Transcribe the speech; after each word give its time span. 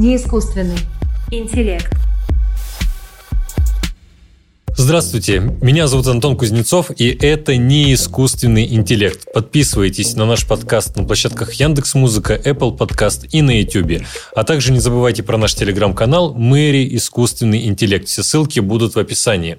Неискусственный 0.00 0.78
интеллект. 1.30 1.92
Здравствуйте, 4.74 5.40
меня 5.60 5.88
зовут 5.88 6.06
Антон 6.06 6.38
Кузнецов, 6.38 6.90
и 6.96 7.10
это 7.10 7.58
не 7.58 7.92
искусственный 7.92 8.64
интеллект. 8.74 9.30
Подписывайтесь 9.34 10.16
на 10.16 10.24
наш 10.24 10.46
подкаст 10.46 10.96
на 10.96 11.04
площадках 11.04 11.52
Яндекс 11.52 11.94
Музыка, 11.96 12.34
Apple 12.34 12.78
Podcast 12.78 13.28
и 13.30 13.42
на 13.42 13.60
YouTube. 13.60 14.02
А 14.34 14.44
также 14.44 14.72
не 14.72 14.80
забывайте 14.80 15.22
про 15.22 15.36
наш 15.36 15.54
телеграм-канал 15.54 16.32
Мэри 16.32 16.96
Искусственный 16.96 17.66
интеллект. 17.66 18.08
Все 18.08 18.22
ссылки 18.22 18.60
будут 18.60 18.94
в 18.94 18.98
описании. 18.98 19.58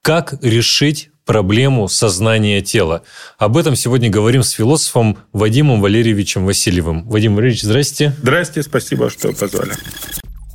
Как 0.00 0.34
решить 0.42 1.09
проблему 1.30 1.86
сознания 1.86 2.60
тела? 2.60 3.04
Об 3.38 3.56
этом 3.56 3.76
сегодня 3.76 4.10
говорим 4.10 4.42
с 4.42 4.50
философом 4.50 5.16
Вадимом 5.32 5.80
Валерьевичем 5.80 6.44
Васильевым. 6.44 7.08
Вадим 7.08 7.36
Валерьевич, 7.36 7.62
здрасте. 7.62 8.12
Здрасте, 8.20 8.64
спасибо, 8.64 9.10
что 9.10 9.32
позвали. 9.32 9.74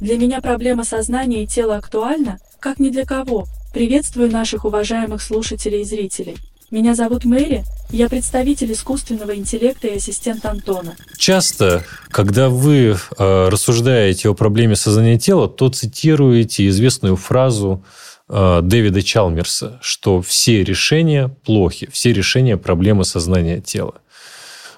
Для 0.01 0.17
меня 0.17 0.41
проблема 0.41 0.83
сознания 0.83 1.45
и 1.45 1.47
тела 1.47 1.77
актуальна, 1.77 2.39
как 2.59 2.79
ни 2.79 2.89
для 2.89 3.05
кого. 3.05 3.45
Приветствую 3.73 4.29
наших 4.29 4.65
уважаемых 4.65 5.21
слушателей 5.21 5.83
и 5.83 5.85
зрителей. 5.85 6.35
Меня 6.71 6.93
зовут 6.93 7.23
Мэри, 7.23 7.63
я 7.89 8.09
представитель 8.09 8.73
искусственного 8.73 9.33
интеллекта 9.33 9.87
и 9.87 9.95
ассистент 9.95 10.45
Антона. 10.45 10.97
Часто, 11.15 11.85
когда 12.09 12.49
вы 12.49 12.97
э, 13.17 13.47
рассуждаете 13.47 14.27
о 14.27 14.33
проблеме 14.33 14.75
сознания 14.75 15.17
тела, 15.17 15.47
то 15.47 15.69
цитируете 15.69 16.67
известную 16.67 17.15
фразу 17.15 17.81
Дэвида 18.27 19.03
Чалмерса, 19.03 19.79
что 19.81 20.21
все 20.21 20.63
решения 20.63 21.27
плохи, 21.27 21.89
все 21.91 22.11
решения 22.11 22.57
проблемы 22.57 23.05
сознания 23.05 23.61
тела. 23.61 24.01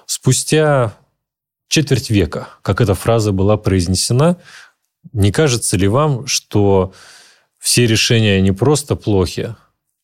Спустя 0.04 0.94
четверть 1.68 2.10
века, 2.10 2.48
как 2.62 2.80
эта 2.80 2.94
фраза 2.94 3.32
была 3.32 3.56
произнесена, 3.56 4.38
не 5.12 5.32
кажется 5.32 5.76
ли 5.76 5.88
вам, 5.88 6.26
что 6.26 6.92
все 7.58 7.86
решения 7.86 8.40
не 8.40 8.52
просто 8.52 8.96
плохи, 8.96 9.54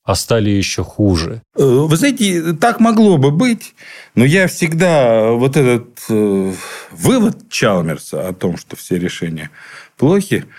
а 0.05 0.15
стали 0.15 0.51
еще 0.51 0.85
хуже? 0.85 1.43
Э, 1.57 1.65
вы 1.65 1.97
знаете, 1.97 2.53
так 2.55 2.81
могло 2.81 3.17
бы 3.17 3.31
быть, 3.31 3.75
но 4.15 4.25
я 4.25 4.47
всегда 4.49 5.31
вот 5.31 5.57
этот 5.57 5.89
э, 6.11 6.53
вывод 6.91 7.51
Чалмерса 7.51 8.29
о 8.29 8.35
том, 8.35 8.59
что 8.59 8.77
все 8.77 8.99
решения 8.99 9.51
плохи, 9.97 10.45
э, 10.45 10.51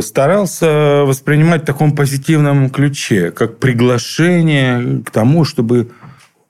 старался 0.00 1.04
воспринимать 1.04 1.62
в 1.62 1.66
таком 1.66 1.94
позитивном 1.94 2.70
ключе, 2.70 3.30
как 3.30 3.58
приглашение 3.58 5.02
к 5.02 5.10
тому, 5.10 5.44
чтобы 5.44 5.90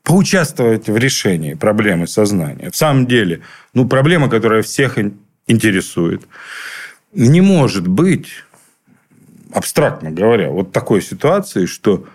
поучаствовать 0.02 0.88
в 0.88 0.96
решении 0.96 1.54
проблемы 1.54 2.06
сознания. 2.06 2.70
В 2.70 2.76
самом 2.76 3.06
деле, 3.06 3.40
ну, 3.72 3.88
проблема, 3.88 4.28
которая 4.28 4.62
всех 4.62 4.98
интересует– 5.46 6.22
не 7.14 7.40
может 7.40 7.86
быть, 7.86 8.28
абстрактно 9.52 10.10
говоря, 10.10 10.50
вот 10.50 10.72
такой 10.72 11.00
ситуации, 11.00 11.66
что 11.66 12.06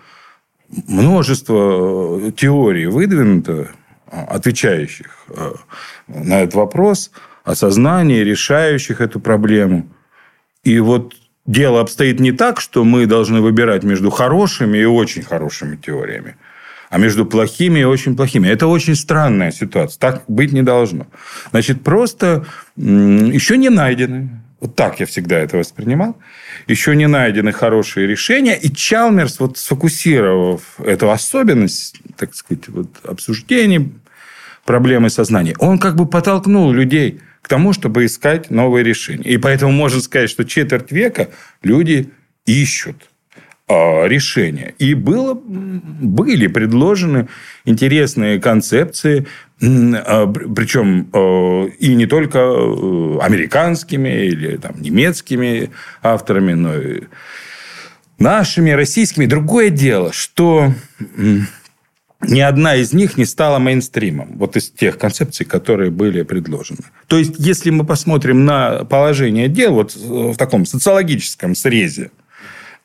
множество 0.68 2.20
э, 2.20 2.32
теорий 2.32 2.86
выдвинуто, 2.86 3.70
а, 4.06 4.24
отвечающих 4.24 5.24
э, 5.28 5.52
на 6.08 6.42
этот 6.42 6.54
вопрос, 6.54 7.10
осознание, 7.44 8.24
решающих 8.24 9.00
эту 9.00 9.20
проблему. 9.20 9.88
И 10.64 10.78
вот 10.78 11.14
дело 11.46 11.80
обстоит 11.80 12.20
не 12.20 12.32
так, 12.32 12.60
что 12.60 12.84
мы 12.84 13.06
должны 13.06 13.40
выбирать 13.40 13.82
между 13.82 14.10
хорошими 14.10 14.78
и 14.78 14.84
очень 14.84 15.22
хорошими 15.22 15.76
теориями, 15.76 16.36
а 16.90 16.98
между 16.98 17.24
плохими 17.24 17.80
и 17.80 17.84
очень 17.84 18.16
плохими. 18.16 18.48
Это 18.48 18.66
очень 18.66 18.94
странная 18.94 19.52
ситуация. 19.52 19.98
Так 19.98 20.24
быть 20.28 20.52
не 20.52 20.62
должно. 20.62 21.06
Значит, 21.50 21.82
просто 21.82 22.44
еще 22.76 23.56
не 23.56 23.70
найдены 23.70 24.30
вот 24.60 24.76
так 24.76 25.00
я 25.00 25.06
всегда 25.06 25.38
это 25.38 25.56
воспринимал. 25.56 26.16
Еще 26.66 26.94
не 26.94 27.08
найдены 27.08 27.50
хорошие 27.52 28.06
решения. 28.06 28.54
И 28.54 28.70
Чалмерс, 28.70 29.40
вот 29.40 29.56
сфокусировав 29.56 30.78
эту 30.80 31.10
особенность, 31.10 31.96
так 32.16 32.34
сказать, 32.34 32.68
вот, 32.68 32.88
обсуждений 33.04 33.92
проблемы 34.66 35.08
сознания, 35.08 35.54
он 35.58 35.78
как 35.78 35.96
бы 35.96 36.06
подтолкнул 36.06 36.70
людей 36.72 37.20
к 37.42 37.48
тому, 37.48 37.72
чтобы 37.72 38.06
искать 38.06 38.50
новые 38.50 38.84
решения. 38.84 39.30
И 39.30 39.36
поэтому 39.38 39.72
можно 39.72 40.00
сказать, 40.00 40.30
что 40.30 40.44
четверть 40.44 40.92
века 40.92 41.30
люди 41.62 42.10
ищут 42.46 43.10
а, 43.72 44.06
решения. 44.06 44.74
И 44.80 44.94
было, 44.94 45.34
были 45.34 46.48
предложены 46.48 47.28
интересные 47.64 48.40
концепции, 48.40 49.28
а, 49.62 50.26
причем 50.26 51.08
а, 51.12 51.66
и 51.78 51.94
не 51.94 52.06
только 52.06 52.40
американскими 53.20 54.26
или 54.26 54.56
там, 54.56 54.72
немецкими 54.80 55.70
авторами, 56.02 56.54
но 56.54 56.74
и 56.76 57.02
нашими, 58.18 58.70
российскими. 58.70 59.26
Другое 59.26 59.70
дело, 59.70 60.12
что 60.12 60.74
ни 62.22 62.40
одна 62.40 62.76
из 62.76 62.92
них 62.92 63.16
не 63.16 63.24
стала 63.24 63.58
мейнстримом, 63.58 64.36
вот 64.36 64.56
из 64.56 64.70
тех 64.70 64.98
концепций, 64.98 65.46
которые 65.46 65.90
были 65.90 66.22
предложены. 66.22 66.80
То 67.06 67.18
есть, 67.18 67.34
если 67.38 67.70
мы 67.70 67.84
посмотрим 67.84 68.44
на 68.44 68.84
положение 68.84 69.48
дел 69.48 69.74
вот 69.74 69.94
в 69.94 70.36
таком 70.36 70.66
социологическом 70.66 71.54
срезе, 71.54 72.10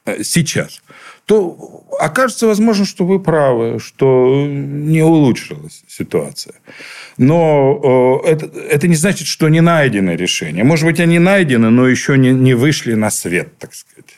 Э, 0.06 0.24
сейчас, 0.24 0.82
то 1.26 1.84
окажется 2.00 2.46
возможно, 2.46 2.86
что 2.86 3.06
вы 3.06 3.20
правы, 3.20 3.80
что 3.80 4.46
не 4.48 5.02
улучшилась 5.02 5.84
ситуация. 5.88 6.54
Но 7.18 8.22
э, 8.24 8.30
это, 8.30 8.46
это 8.46 8.88
не 8.88 8.96
значит, 8.96 9.28
что 9.28 9.50
не 9.50 9.62
найдены 9.62 10.12
решения. 10.12 10.64
Может 10.64 10.86
быть, 10.86 11.00
они 11.00 11.18
найдены, 11.18 11.72
но 11.72 11.88
еще 11.88 12.18
не, 12.18 12.30
не 12.32 12.54
вышли 12.54 12.94
на 12.94 13.10
свет, 13.10 13.58
так 13.58 13.74
сказать, 13.74 14.16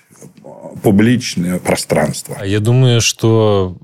публичное 0.83 1.59
пространство. 1.59 2.35
А 2.39 2.45
я 2.45 2.59
думаю, 2.59 2.99
что 2.99 3.77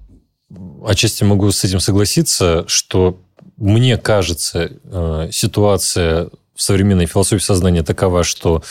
отчасти 0.86 1.24
могу 1.24 1.52
с 1.52 1.64
этим 1.64 1.80
согласиться, 1.80 2.66
что 2.68 3.20
мне 3.58 3.98
кажется, 3.98 4.72
э, 4.84 5.30
ситуация 5.32 6.30
в 6.56 6.62
современной 6.62 7.06
философии 7.06 7.44
сознания 7.44 7.84
такова, 7.84 8.24
что 8.24 8.64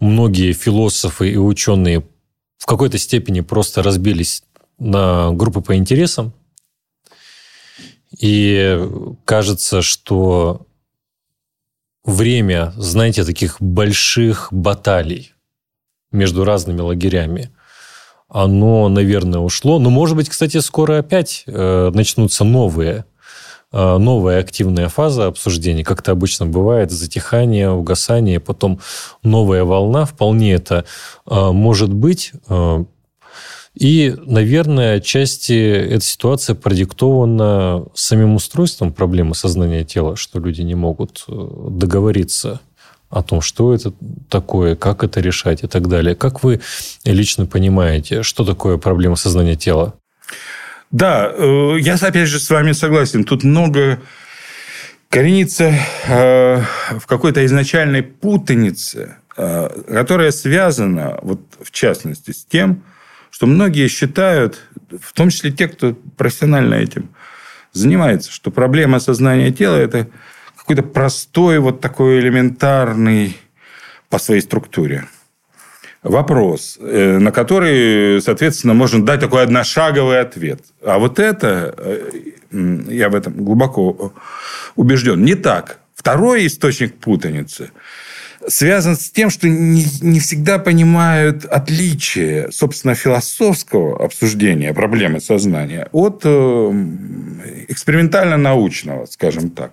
многие 0.00 0.52
философы 0.52 1.30
и 1.30 1.36
ученые 1.36 2.02
в 2.58 2.66
какой-то 2.66 2.98
степени 2.98 3.40
просто 3.40 3.82
разбились 3.82 4.42
на 4.78 5.32
группы 5.32 5.60
по 5.60 5.76
интересам. 5.76 6.32
И 8.18 8.78
кажется, 9.24 9.82
что 9.82 10.66
время, 12.04 12.72
знаете, 12.76 13.24
таких 13.24 13.60
больших 13.60 14.48
баталий 14.50 15.32
между 16.10 16.44
разными 16.44 16.80
лагерями, 16.80 17.50
оно, 18.32 18.88
наверное, 18.88 19.40
ушло. 19.40 19.78
Но, 19.78 19.90
может 19.90 20.16
быть, 20.16 20.28
кстати, 20.30 20.58
скоро 20.58 20.98
опять 20.98 21.44
э, 21.46 21.90
начнутся 21.94 22.44
новые, 22.44 23.04
э, 23.72 23.98
новая 23.98 24.40
активная 24.40 24.88
фаза 24.88 25.26
обсуждений, 25.26 25.84
как 25.84 26.00
это 26.00 26.12
обычно 26.12 26.46
бывает, 26.46 26.90
затихание, 26.90 27.70
угасание, 27.70 28.40
потом 28.40 28.80
новая 29.22 29.64
волна. 29.64 30.06
Вполне 30.06 30.54
это 30.54 30.86
э, 31.26 31.50
может 31.52 31.92
быть. 31.92 32.32
Э, 32.48 32.84
и, 33.74 34.14
наверное, 34.24 34.96
отчасти 34.96 35.52
эта 35.54 36.04
ситуация 36.04 36.54
продиктована 36.54 37.84
самим 37.94 38.34
устройством 38.34 38.94
проблемы 38.94 39.34
сознания 39.34 39.84
тела, 39.84 40.16
что 40.16 40.38
люди 40.38 40.62
не 40.62 40.74
могут 40.74 41.24
договориться 41.26 42.60
о 43.12 43.22
том, 43.22 43.42
что 43.42 43.74
это 43.74 43.92
такое, 44.30 44.74
как 44.74 45.04
это 45.04 45.20
решать 45.20 45.62
и 45.62 45.66
так 45.66 45.86
далее. 45.86 46.14
Как 46.14 46.42
вы 46.42 46.60
лично 47.04 47.44
понимаете, 47.46 48.22
что 48.22 48.44
такое 48.44 48.78
проблема 48.78 49.16
сознания 49.16 49.54
тела? 49.54 49.94
Да, 50.90 51.30
э, 51.30 51.76
я 51.78 51.94
опять 51.94 52.28
же 52.28 52.40
с 52.40 52.48
вами 52.48 52.72
согласен. 52.72 53.24
Тут 53.24 53.44
много 53.44 54.00
коренится 55.10 55.74
э, 56.06 56.62
в 56.98 57.06
какой-то 57.06 57.44
изначальной 57.44 58.02
путанице, 58.02 59.16
которая 59.34 60.30
связана, 60.30 61.18
вот 61.22 61.40
в 61.62 61.70
частности, 61.70 62.32
с 62.32 62.44
тем, 62.44 62.82
что 63.30 63.46
многие 63.46 63.88
считают, 63.88 64.60
в 65.00 65.12
том 65.14 65.30
числе 65.30 65.50
те, 65.50 65.68
кто 65.68 65.94
профессионально 66.16 66.74
этим 66.74 67.10
занимается, 67.72 68.30
что 68.30 68.50
проблема 68.50 69.00
сознания 69.00 69.50
тела– 69.50 69.76
это 69.78 70.08
какой-то 70.62 70.82
простой, 70.82 71.58
вот 71.58 71.80
такой 71.80 72.20
элементарный 72.20 73.36
по 74.08 74.18
своей 74.18 74.40
структуре 74.40 75.04
вопрос, 76.02 76.78
э, 76.80 77.18
на 77.18 77.30
который, 77.30 78.20
соответственно, 78.20 78.74
можно 78.74 79.04
дать 79.04 79.20
такой 79.20 79.42
одношаговый 79.42 80.20
ответ. 80.20 80.60
А 80.84 80.98
вот 80.98 81.18
это, 81.18 81.74
э, 81.78 82.10
я 82.88 83.08
в 83.08 83.14
этом 83.14 83.32
глубоко 83.34 84.12
убежден, 84.74 85.24
не 85.24 85.34
так. 85.34 85.78
Второй 85.94 86.46
источник 86.46 86.96
путаницы– 86.96 87.70
связан 88.48 88.96
с 88.96 89.10
тем, 89.10 89.30
что 89.30 89.48
не, 89.48 89.84
не 90.00 90.20
всегда 90.20 90.58
понимают 90.58 91.44
отличие, 91.44 92.50
собственно, 92.52 92.94
философского 92.94 94.04
обсуждения 94.04 94.74
проблемы 94.74 95.20
сознания 95.20 95.88
от 95.92 96.22
э, 96.24 96.28
экспериментально-научного, 97.68 99.06
скажем 99.06 99.50
так. 99.50 99.72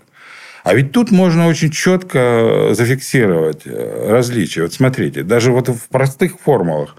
А 0.70 0.76
ведь 0.76 0.92
тут 0.92 1.10
можно 1.10 1.48
очень 1.48 1.72
четко 1.72 2.76
зафиксировать 2.76 3.64
э, 3.66 4.12
различия. 4.12 4.62
Вот 4.62 4.72
смотрите, 4.72 5.24
даже 5.24 5.52
вот 5.52 5.68
в 5.68 5.90
простых 5.90 6.40
формулах 6.40 6.96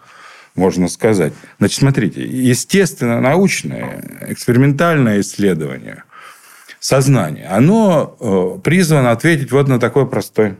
можно 0.56 0.88
сказать. 0.88 1.32
Значит, 1.60 1.78
смотрите, 1.78 2.26
естественно, 2.26 3.20
научное, 3.20 4.26
экспериментальное 4.26 5.20
исследование 5.20 6.02
сознания, 6.80 7.46
оно 7.46 8.16
э, 8.18 8.60
призвано 8.60 9.12
ответить 9.12 9.52
вот 9.52 9.68
на 9.68 9.78
такой 9.78 10.08
простой 10.08 10.56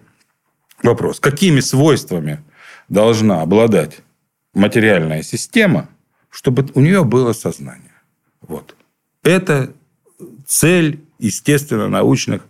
вопрос. 0.81 1.19
Какими 1.19 1.59
свойствами 1.59 2.39
должна 2.89 3.43
обладать 3.43 4.03
материальная 4.55 5.25
система, 5.25 5.89
чтобы 6.31 6.65
у 6.75 6.81
нее 6.81 7.03
было 7.03 7.33
сознание? 7.33 7.91
Вот. 8.41 8.77
Это 9.25 9.73
цель, 10.47 11.01
естественно, 11.19 11.89
научных 11.89 12.43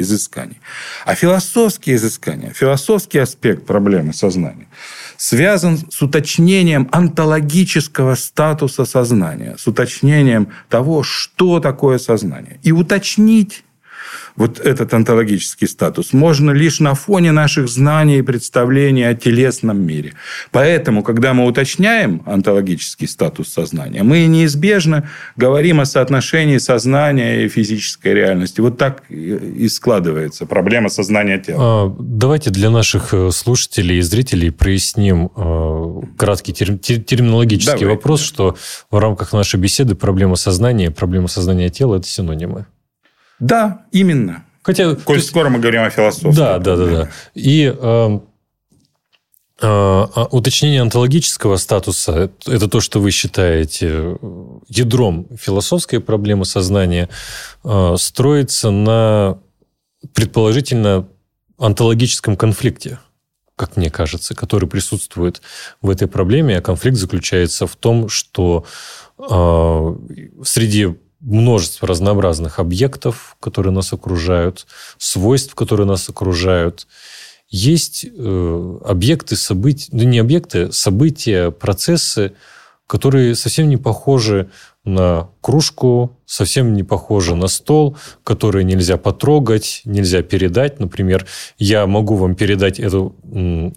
изысканий. 0.00 0.60
А 1.04 1.14
философские 1.14 1.96
изыскания, 1.96 2.52
философский 2.52 3.18
аспект 3.18 3.66
проблемы 3.66 4.12
сознания 4.12 4.68
связан 5.16 5.78
с 5.90 6.00
уточнением 6.00 6.88
онтологического 6.92 8.14
статуса 8.14 8.84
сознания, 8.84 9.56
с 9.58 9.66
уточнением 9.66 10.48
того, 10.68 11.02
что 11.02 11.60
такое 11.60 11.98
сознание. 11.98 12.60
И 12.62 12.72
уточнить 12.72 13.64
вот 14.36 14.60
этот 14.60 14.94
онтологический 14.94 15.66
статус 15.66 16.12
можно 16.12 16.50
лишь 16.50 16.80
на 16.80 16.94
фоне 16.94 17.32
наших 17.32 17.68
знаний 17.68 18.18
и 18.18 18.22
представлений 18.22 19.04
о 19.04 19.14
телесном 19.14 19.80
мире. 19.80 20.12
Поэтому, 20.50 21.02
когда 21.02 21.34
мы 21.34 21.46
уточняем 21.46 22.22
онтологический 22.26 23.08
статус 23.08 23.48
сознания, 23.48 24.02
мы 24.02 24.26
неизбежно 24.26 25.08
говорим 25.36 25.80
о 25.80 25.84
соотношении 25.84 26.58
сознания 26.58 27.44
и 27.44 27.48
физической 27.48 28.14
реальности. 28.14 28.60
Вот 28.60 28.78
так 28.78 29.02
и 29.10 29.68
складывается 29.68 30.46
проблема 30.46 30.88
сознания 30.88 31.38
тела. 31.38 31.58
А, 31.60 31.96
давайте 31.98 32.50
для 32.50 32.70
наших 32.70 33.12
э, 33.12 33.30
слушателей 33.30 33.98
и 33.98 34.02
зрителей 34.02 34.50
проясним 34.50 35.30
э, 35.34 36.00
краткий 36.16 36.52
терминологический 36.52 37.80
Давай. 37.80 37.94
вопрос, 37.94 38.22
что 38.22 38.56
в 38.90 38.98
рамках 38.98 39.32
нашей 39.32 39.58
беседы 39.58 39.94
проблема 39.94 40.36
сознания 40.36 40.86
и 40.86 40.90
проблема 40.90 41.28
сознания 41.28 41.68
тела– 41.68 41.96
это 41.98 42.06
синонимы. 42.06 42.66
Да, 43.40 43.86
именно. 43.92 44.44
Хотя, 44.62 44.94
Коль 44.94 45.16
есть, 45.16 45.28
скоро 45.28 45.48
мы 45.48 45.60
говорим 45.60 45.82
о 45.82 45.90
философии. 45.90 46.36
Да, 46.36 46.58
да, 46.58 46.76
да, 46.76 46.86
да. 46.86 47.10
И 47.34 47.74
э, 47.74 48.20
э, 49.62 50.06
уточнение 50.30 50.82
онтологического 50.82 51.56
статуса– 51.56 52.30
это 52.46 52.68
то, 52.68 52.80
что 52.80 53.00
вы 53.00 53.10
считаете 53.10 54.18
ядром 54.68 55.26
философской 55.36 56.00
проблемы 56.00 56.44
сознания, 56.44 57.08
э, 57.64 57.94
строится 57.98 58.70
на 58.70 59.38
предположительно 60.12 61.08
онтологическом 61.58 62.36
конфликте 62.36 62.98
как 63.58 63.76
мне 63.76 63.90
кажется, 63.90 64.36
который 64.36 64.68
присутствует 64.68 65.42
в 65.82 65.90
этой 65.90 66.06
проблеме. 66.06 66.58
А 66.58 66.62
конфликт 66.62 66.96
заключается 66.96 67.66
в 67.66 67.74
том, 67.74 68.08
что 68.08 68.64
э, 69.18 69.96
среди 70.44 70.94
множество 71.20 71.88
разнообразных 71.88 72.58
объектов, 72.58 73.36
которые 73.40 73.72
нас 73.72 73.92
окружают, 73.92 74.66
свойств, 74.98 75.54
которые 75.54 75.86
нас 75.86 76.08
окружают. 76.08 76.86
Есть 77.48 78.04
э, 78.04 78.78
объекты, 78.84 79.36
события, 79.36 79.88
ну 79.92 80.02
не 80.04 80.18
объекты, 80.18 80.70
события, 80.70 81.50
процессы, 81.50 82.34
которые 82.86 83.34
совсем 83.34 83.68
не 83.68 83.76
похожи 83.76 84.50
на 84.84 85.28
кружку, 85.40 86.18
совсем 86.24 86.72
не 86.72 86.82
похожи 86.82 87.34
на 87.34 87.48
стол, 87.48 87.96
которые 88.24 88.64
нельзя 88.64 88.96
потрогать, 88.96 89.82
нельзя 89.84 90.22
передать. 90.22 90.80
Например, 90.80 91.26
я 91.58 91.86
могу 91.86 92.16
вам 92.16 92.34
передать 92.34 92.80
эту, 92.80 93.14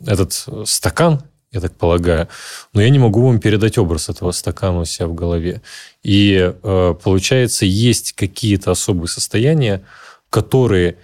этот 0.06 0.46
стакан, 0.66 1.22
я 1.51 1.59
так 1.59 1.75
полагаю. 1.75 2.27
Но 2.74 2.81
я 2.81 2.89
не 2.89 3.00
могу 3.00 3.25
вам 3.25 3.39
передать 3.39 3.77
образ 3.77 4.09
этого 4.09 4.31
стакана 4.31 4.80
у 4.80 4.86
себя 4.86 5.07
в 5.07 5.13
голове. 5.13 5.62
И 6.01 6.53
э, 6.63 6.95
получается, 7.03 7.65
есть 7.65 8.13
какие-то 8.13 8.71
особые 8.71 9.09
состояния, 9.09 9.83
которые 10.30 10.98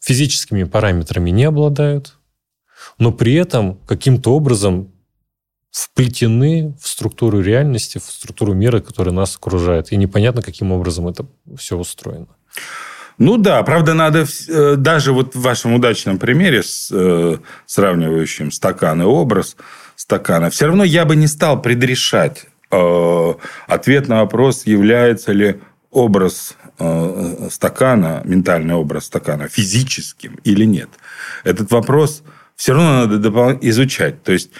физическими 0.00 0.64
параметрами 0.64 1.30
не 1.30 1.44
обладают, 1.44 2.18
но 2.98 3.10
при 3.10 3.34
этом 3.34 3.78
каким-то 3.86 4.34
образом 4.34 4.92
вплетены 5.70 6.76
в 6.80 6.86
структуру 6.86 7.40
реальности, 7.40 7.98
в 7.98 8.04
структуру 8.04 8.52
мира, 8.52 8.80
который 8.80 9.12
нас 9.14 9.34
окружает. 9.36 9.92
И 9.92 9.96
непонятно, 9.96 10.42
каким 10.42 10.72
образом 10.72 11.08
это 11.08 11.26
все 11.56 11.78
устроено. 11.78 12.28
Ну 13.18 13.36
да, 13.36 13.62
правда, 13.62 13.94
надо 13.94 14.26
э, 14.48 14.74
даже 14.76 15.12
вот 15.12 15.34
в 15.34 15.40
вашем 15.40 15.74
удачном 15.74 16.18
примере, 16.18 16.62
с, 16.62 16.90
э, 16.92 17.38
сравнивающем 17.66 18.50
стакан 18.50 19.02
и 19.02 19.04
образ 19.04 19.56
стакана, 19.94 20.50
все 20.50 20.66
равно 20.66 20.82
я 20.82 21.04
бы 21.04 21.14
не 21.14 21.28
стал 21.28 21.62
предрешать 21.62 22.46
э, 22.70 23.34
ответ 23.68 24.08
на 24.08 24.22
вопрос, 24.22 24.66
является 24.66 25.32
ли 25.32 25.60
образ 25.90 26.56
стакана, 27.50 28.20
ментальный 28.24 28.74
образ 28.74 29.04
стакана 29.04 29.46
физическим 29.46 30.40
или 30.42 30.64
нет. 30.64 30.88
Этот 31.44 31.70
вопрос 31.70 32.24
все 32.56 32.72
равно 32.72 33.06
надо 33.06 33.58
изучать. 33.60 34.24
То 34.24 34.32
есть 34.32 34.50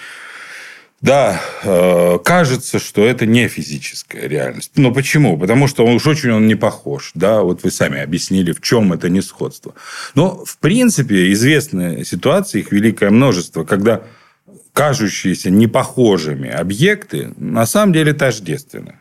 да, 1.05 1.39
э, 1.61 2.17
кажется, 2.25 2.79
что 2.79 3.05
это 3.05 3.27
не 3.27 3.47
физическая 3.47 4.27
реальность. 4.27 4.71
Но 4.75 4.91
почему? 4.91 5.37
Потому 5.37 5.67
что 5.67 5.85
он 5.85 5.95
уж 5.95 6.07
очень 6.07 6.31
он 6.31 6.47
не 6.47 6.55
похож. 6.55 7.11
Да? 7.13 7.41
Вот 7.41 7.61
вы 7.61 7.69
сами 7.69 8.01
объяснили, 8.01 8.51
в 8.51 8.61
чем 8.61 8.91
это 8.91 9.07
несходство. 9.07 9.75
Но, 10.15 10.43
в 10.43 10.57
принципе, 10.57 11.31
известны 11.31 12.03
ситуации, 12.03 12.61
их 12.61 12.71
великое 12.71 13.11
множество, 13.11 13.63
когда 13.63 14.01
кажущиеся 14.73 15.51
непохожими 15.51 16.49
объекты 16.49 17.33
на 17.37 17.67
самом 17.67 17.93
деле 17.93 18.13
тождественны. 18.13 18.95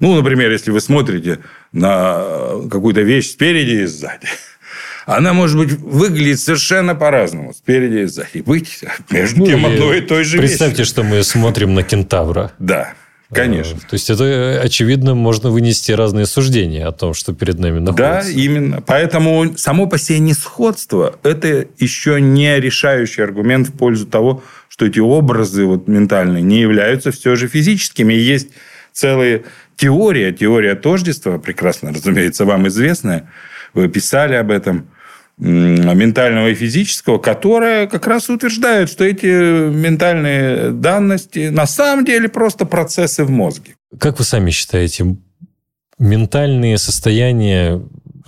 Ну, 0.00 0.16
например, 0.16 0.50
если 0.50 0.72
вы 0.72 0.80
смотрите 0.80 1.38
на 1.70 2.66
какую-то 2.68 3.02
вещь 3.02 3.30
спереди 3.30 3.82
и 3.82 3.86
сзади– 3.86 4.26
она, 5.08 5.32
может 5.32 5.56
быть, 5.56 5.72
выглядит 5.72 6.38
совершенно 6.38 6.94
по-разному, 6.94 7.54
спереди 7.54 8.02
и 8.02 8.04
сзади. 8.04 8.42
Быть 8.44 8.84
между 9.10 9.38
ну, 9.38 9.46
тем 9.46 9.64
одной 9.64 9.98
и 9.98 10.00
той 10.02 10.22
же 10.22 10.36
Представьте, 10.36 10.82
вещью. 10.82 10.84
что 10.84 11.02
мы 11.02 11.22
смотрим 11.22 11.72
на 11.74 11.82
кентавра. 11.82 12.52
Да. 12.58 12.92
Конечно. 13.32 13.80
То 13.80 13.94
есть, 13.94 14.10
это, 14.10 14.60
очевидно, 14.62 15.14
можно 15.14 15.48
вынести 15.48 15.92
разные 15.92 16.26
суждения 16.26 16.86
о 16.86 16.92
том, 16.92 17.14
что 17.14 17.32
перед 17.32 17.58
нами 17.58 17.78
находится. 17.78 18.32
Да, 18.34 18.38
именно. 18.38 18.82
Поэтому 18.82 19.56
само 19.56 19.86
по 19.86 19.96
себе 19.96 20.18
несходство– 20.18 21.18
это 21.22 21.66
еще 21.78 22.20
не 22.20 22.60
решающий 22.60 23.22
аргумент 23.22 23.68
в 23.68 23.72
пользу 23.72 24.06
того, 24.06 24.42
что 24.68 24.84
эти 24.84 24.98
образы 24.98 25.64
вот, 25.64 25.88
ментальные 25.88 26.42
не 26.42 26.60
являются 26.60 27.12
все 27.12 27.34
же 27.34 27.48
физическими. 27.48 28.12
И 28.12 28.18
есть 28.18 28.50
целая 28.92 29.44
теория, 29.76 30.32
теория 30.32 30.74
тождества, 30.74 31.38
прекрасно, 31.38 31.94
разумеется, 31.94 32.44
вам 32.44 32.68
известная. 32.68 33.30
Вы 33.72 33.88
писали 33.88 34.34
об 34.34 34.50
этом– 34.50 34.86
ментального 35.38 36.48
и 36.48 36.54
физического, 36.54 37.18
которая 37.18 37.86
как 37.86 38.06
раз 38.06 38.28
утверждает, 38.28 38.90
что 38.90 39.04
эти 39.04 39.26
ментальные 39.70 40.72
данности 40.72 41.48
на 41.48 41.66
самом 41.66 42.04
деле 42.04 42.28
просто 42.28 42.64
процессы 42.64 43.24
в 43.24 43.30
мозге. 43.30 43.74
Как 43.98 44.18
вы 44.18 44.24
сами 44.24 44.50
считаете, 44.50 45.16
ментальные 45.98 46.78
состояния 46.78 47.80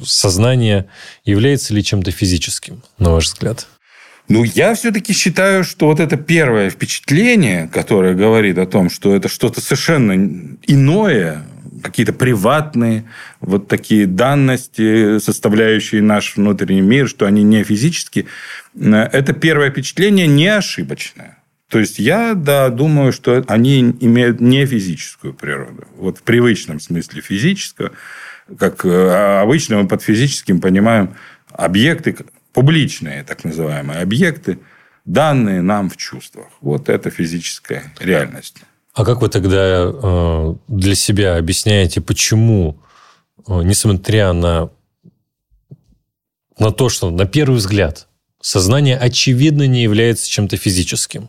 сознания 0.03 0.87
является 1.25 1.75
ли 1.75 1.83
чем-то 1.83 2.11
физическим, 2.11 2.83
на 2.99 3.11
ваш 3.11 3.27
взгляд? 3.27 3.67
Ну, 4.29 4.45
я 4.45 4.75
все-таки 4.75 5.13
считаю, 5.13 5.65
что 5.65 5.87
вот 5.87 5.99
это 5.99 6.17
первое 6.17 6.71
впечатление, 6.71 7.69
которое 7.73 8.15
говорит 8.15 8.59
о 8.59 8.67
том, 8.67 8.89
что 8.89 9.15
это 9.17 9.29
что-то 9.29 9.61
совершенно 9.61 10.13
иное, 10.69 11.43
какие-то 11.83 12.13
приватные 12.13 13.05
вот 13.41 13.69
такие 13.69 14.07
данности, 14.07 15.19
составляющие 15.19 16.03
наш 16.03 16.37
внутренний 16.37 16.81
мир, 16.81 17.09
что 17.09 17.27
они 17.27 17.43
не 17.43 17.65
физические, 17.65 18.27
это 18.75 19.33
первое 19.33 19.71
впечатление 19.71 20.27
не 20.27 20.49
ошибочное. 20.49 21.39
То 21.69 21.79
есть 21.79 22.01
я, 22.01 22.35
да, 22.35 22.69
думаю, 22.69 23.13
что 23.13 23.45
они 23.47 23.97
имеют 24.01 24.41
не 24.41 24.67
физическую 24.67 25.33
природу. 25.35 25.87
Вот 25.97 26.19
в 26.19 26.23
привычном 26.23 26.81
смысле 26.81 27.23
физического, 27.23 27.93
как 28.59 28.85
э, 28.85 29.41
обычно 29.41 29.81
мы 29.81 29.87
под 29.87 30.03
физическим 30.03 30.61
понимаем 30.61 31.15
объекты, 31.53 32.17
публичные 32.53 33.23
так 33.23 33.45
называемые 33.45 34.01
объекты, 34.01 34.59
данные 35.05 35.63
нам 35.63 35.91
в 35.91 35.97
чувствах. 35.97 36.49
Вот 36.61 36.89
это 36.89 37.11
физическая 37.11 37.85
реальность. 38.01 38.63
А 38.93 39.05
как 39.05 39.23
вы 39.23 39.29
тогда 39.29 39.91
э, 39.93 40.55
для 40.69 40.95
себя 40.95 41.37
объясняете, 41.37 42.01
почему, 42.01 42.81
э, 43.47 43.63
несмотря 43.63 44.33
на, 44.33 44.71
на 46.59 46.73
то, 46.73 46.89
что 46.89 47.11
на 47.11 47.25
первый 47.25 47.57
взгляд 47.57 48.09
сознание 48.41 48.99
очевидно 48.99 49.67
не 49.67 49.83
является 49.83 50.29
чем-то 50.29 50.57
физическим? 50.57 51.29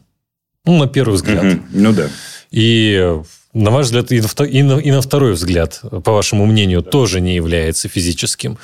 Ну, 0.66 0.78
на 0.78 0.88
первый 0.88 1.16
взгляд. 1.16 1.44
Угу. 1.44 1.62
Ну 1.72 1.94
да. 1.94 2.10
И 2.50 3.20
на 3.54 3.72
ваш 3.72 3.88
взгляд, 3.88 4.12
и 4.12 4.22
на, 4.22 4.44
и, 4.44 4.64
на, 4.64 4.80
и 4.80 4.92
на 4.92 5.02
второй 5.02 5.34
взгляд, 5.34 5.82
по 6.04 6.12
вашему 6.14 6.46
мнению, 6.46 6.82
тоже 6.82 7.22
не 7.22 7.36
является 7.36 7.90
физическим. 7.90 8.58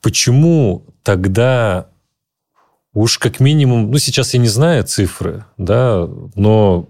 Почему 0.00 0.84
тогда 1.02 1.88
уж 2.92 3.18
как 3.18 3.40
минимум, 3.40 3.90
ну, 3.90 3.98
сейчас 3.98 4.34
я 4.34 4.40
не 4.40 4.48
знаю 4.48 4.84
цифры, 4.84 5.44
да, 5.56 6.08
но 6.34 6.88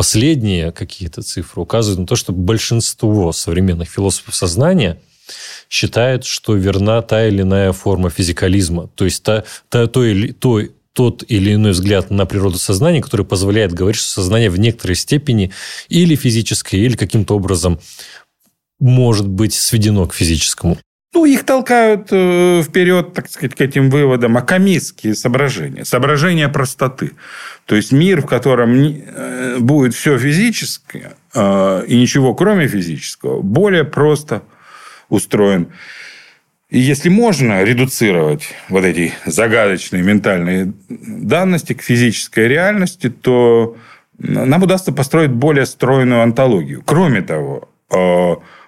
последние 0.00 0.72
какие-то 0.72 1.20
цифры 1.20 1.60
указывают 1.60 2.00
на 2.00 2.06
то, 2.06 2.16
что 2.16 2.32
большинство 2.32 3.32
современных 3.32 3.90
философов 3.90 4.34
сознания 4.34 4.98
считают, 5.68 6.24
что 6.24 6.54
верна 6.54 7.02
та 7.02 7.28
или 7.28 7.42
иная 7.42 7.72
форма 7.72 8.08
физикализма. 8.08 8.88
То 8.94 9.04
есть 9.04 9.22
та, 9.22 9.44
та, 9.68 9.88
то, 9.88 10.02
или, 10.02 10.32
то, 10.32 10.62
тот 10.94 11.22
или 11.28 11.52
иной 11.52 11.72
взгляд 11.72 12.10
на 12.10 12.24
природу 12.24 12.56
сознания, 12.56 13.02
который 13.02 13.26
позволяет 13.26 13.74
говорить, 13.74 14.00
что 14.00 14.08
сознание 14.08 14.48
в 14.48 14.58
некоторой 14.58 14.96
степени 14.96 15.52
или 15.90 16.14
физическое, 16.14 16.78
или 16.78 16.96
каким-то 16.96 17.36
образом 17.36 17.78
может 18.78 19.28
быть 19.28 19.52
сведено 19.52 20.06
к 20.06 20.14
физическому. 20.14 20.78
Ну, 21.12 21.24
их 21.24 21.44
толкают 21.44 22.08
э, 22.12 22.62
вперед, 22.62 23.12
так 23.14 23.28
сказать, 23.28 23.56
к 23.56 23.60
этим 23.60 23.90
выводам 23.90 24.36
акамистские 24.36 25.16
соображения. 25.16 25.84
Соображения 25.84 26.48
простоты. 26.48 27.12
То 27.70 27.76
есть 27.76 27.92
мир, 27.92 28.20
в 28.20 28.26
котором 28.26 28.74
э, 28.82 29.58
будет 29.60 29.94
все 29.94 30.18
физическое 30.18 31.12
э, 31.32 31.84
и 31.86 32.00
ничего 32.00 32.34
кроме 32.34 32.66
физического, 32.66 33.42
более 33.42 33.84
просто 33.84 34.42
устроен. 35.08 35.68
И 36.68 36.80
если 36.80 37.10
можно 37.10 37.62
редуцировать 37.62 38.42
вот 38.70 38.84
эти 38.84 39.12
загадочные 39.24 40.02
ментальные 40.02 40.72
данности 40.88 41.74
к 41.74 41.82
физической 41.82 42.48
реальности, 42.48 43.08
то 43.08 43.76
нам 44.18 44.64
удастся 44.64 44.90
построить 44.90 45.30
более 45.30 45.64
стройную 45.64 46.22
антологию. 46.22 46.82
Кроме 46.84 47.22
того, 47.22 47.68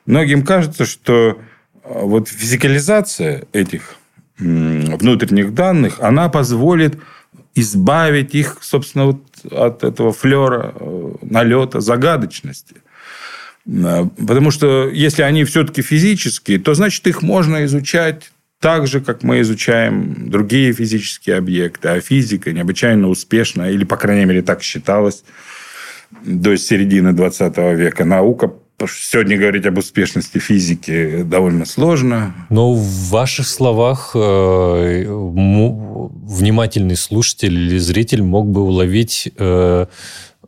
многим 0.06 0.44
кажется, 0.44 0.86
что 0.86 1.40
вот 1.82 2.28
физикализация 2.28 3.46
этих 3.52 3.96
внутренних 4.38 5.54
данных, 5.54 5.98
она 5.98 6.28
позволит 6.28 7.00
избавить 7.54 8.34
их, 8.34 8.58
собственно, 8.60 9.06
вот 9.06 9.22
от 9.50 9.84
этого 9.84 10.12
флера, 10.12 10.74
э, 10.78 11.14
налета, 11.22 11.80
загадочности. 11.80 12.76
Э, 13.66 14.06
потому 14.16 14.50
что 14.50 14.88
если 14.88 15.22
они 15.22 15.44
все-таки 15.44 15.82
физические, 15.82 16.58
то 16.58 16.74
значит 16.74 17.06
их 17.06 17.22
можно 17.22 17.64
изучать 17.64 18.30
так 18.60 18.86
же, 18.86 19.00
как 19.00 19.24
мы 19.24 19.40
изучаем 19.40 20.30
другие 20.30 20.72
физические 20.72 21.36
объекты. 21.36 21.88
А 21.88 22.00
физика 22.00 22.52
необычайно 22.52 23.08
успешна, 23.08 23.70
или, 23.70 23.84
по 23.84 23.96
крайней 23.96 24.24
мере, 24.24 24.42
так 24.42 24.62
считалось 24.62 25.24
до 26.24 26.56
середины 26.56 27.12
20 27.12 27.56
века. 27.76 28.04
Наука 28.04 28.52
сегодня 28.86 29.38
говорить 29.38 29.66
об 29.66 29.78
успешности 29.78 30.38
физики 30.38 31.22
довольно 31.22 31.64
сложно. 31.64 32.34
Но 32.50 32.72
в 32.72 33.10
ваших 33.10 33.46
словах 33.46 34.12
э, 34.14 35.04
внимательный 35.06 36.96
слушатель 36.96 37.54
или 37.54 37.78
зритель 37.78 38.22
мог 38.22 38.48
бы 38.48 38.62
уловить 38.62 39.30
э, 39.36 39.86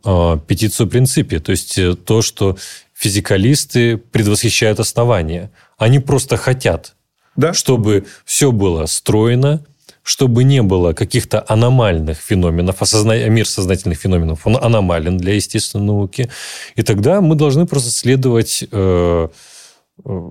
э, 0.04 0.38
петицию 0.46 0.88
принципе, 0.88 1.40
то 1.40 1.50
есть 1.50 1.78
то, 2.04 2.22
что 2.22 2.56
физикалисты 2.94 3.96
предвосхищают 3.96 4.80
основания. 4.80 5.50
Они 5.78 5.98
просто 5.98 6.36
хотят, 6.36 6.94
да? 7.36 7.52
чтобы 7.52 8.06
все 8.24 8.52
было 8.52 8.86
стройно, 8.86 9.64
чтобы 10.04 10.44
не 10.44 10.62
было 10.62 10.92
каких-то 10.92 11.44
аномальных 11.48 12.18
феноменов, 12.18 12.82
осозна... 12.82 13.28
мир 13.28 13.48
сознательных 13.48 13.98
феноменов, 13.98 14.46
он 14.46 14.56
аномален 14.56 15.16
для 15.16 15.34
естественной 15.34 15.86
науки. 15.86 16.28
И 16.76 16.82
тогда 16.82 17.22
мы 17.22 17.34
должны 17.34 17.66
просто 17.66 17.90
следовать 17.90 18.64
э, 18.70 19.28
э, 20.04 20.30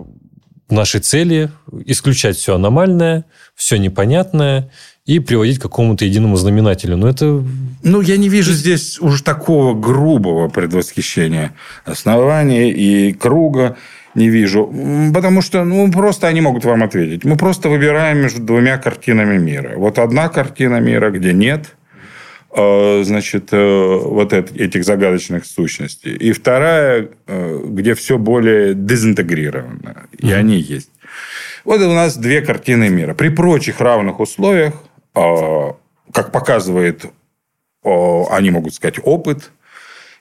нашей 0.70 1.02
цели, 1.02 1.50
исключать 1.86 2.38
все 2.38 2.54
аномальное, 2.56 3.26
все 3.56 3.78
непонятное 3.78 4.70
и 5.06 5.18
приводить 5.18 5.58
к 5.58 5.64
какому-то 5.64 6.06
единому 6.06 6.36
знаменателю. 6.36 6.96
Но 6.96 7.10
это... 7.10 7.44
Ну, 7.82 8.02
я 8.02 8.18
не 8.18 8.30
вижу 8.30 8.54
здесь 8.54 9.00
уж 9.02 9.24
такого 9.24 9.74
грубого 9.74 10.50
предвосхищения 10.50 11.56
основания 11.84 12.72
и 12.72 13.12
круга 13.12 13.76
не 14.16 14.30
вижу. 14.30 14.72
Потому 15.14 15.42
что, 15.42 15.64
ну, 15.64 15.92
просто 15.92 16.28
они 16.28 16.42
могут 16.42 16.66
вам 16.66 16.84
ответить. 16.84 17.24
Мы 17.24 17.38
просто 17.38 17.70
выбираем 17.70 18.20
между 18.20 18.42
двумя 18.42 18.78
картинами 18.78 19.38
мира. 19.38 19.74
Вот 19.78 20.00
одна 20.00 20.30
картина 20.30 20.80
мира, 20.80 21.10
где 21.10 21.34
нет 21.34 21.76
э, 22.56 23.04
значит, 23.04 23.50
э, 23.52 24.00
вот 24.04 24.34
этих 24.34 24.84
загадочных 24.84 25.46
сущностей. 25.46 26.16
И 26.16 26.32
вторая, 26.32 27.10
э, 27.28 27.62
где 27.66 27.96
все 27.96 28.18
более 28.18 28.74
дезинтегрировано. 28.74 30.08
И 30.18 30.28
mm-hmm. 30.28 30.34
они 30.34 30.58
есть. 30.58 30.92
Вот 31.66 31.82
у 31.82 31.94
нас 31.94 32.18
две 32.18 32.42
картины 32.42 32.90
мира. 32.90 33.14
При 33.14 33.30
прочих 33.30 33.80
равных 33.80 34.20
условиях, 34.20 34.74
как 35.14 36.32
показывает, 36.32 37.06
они 37.84 38.52
могут 38.52 38.74
сказать, 38.74 39.00
опыт– 39.04 39.52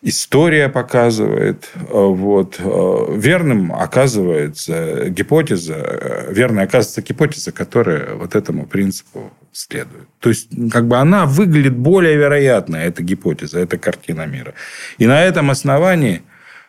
история 0.02 0.68
показывает. 0.68 1.70
Э, 1.74 1.80
вот. 1.92 2.56
Э, 2.58 3.14
верным 3.16 3.72
оказывается 3.72 5.08
гипотеза, 5.08 5.74
э, 5.74 6.32
верной 6.32 6.64
оказывается 6.64 7.02
гипотеза, 7.02 7.52
которая 7.52 8.14
вот 8.14 8.34
этому 8.34 8.66
принципу 8.66 9.32
следует. 9.52 10.08
То 10.18 10.28
есть, 10.28 10.48
как 10.70 10.88
бы 10.88 10.96
она 10.96 11.24
выглядит 11.26 11.76
более 11.76 12.16
вероятной, 12.16 12.84
эта 12.84 13.02
гипотеза, 13.02 13.60
эта 13.60 13.78
картина 13.78 14.26
мира. 14.26 14.54
И 14.98 15.06
на 15.06 15.22
этом 15.22 15.50
основании 15.50 16.22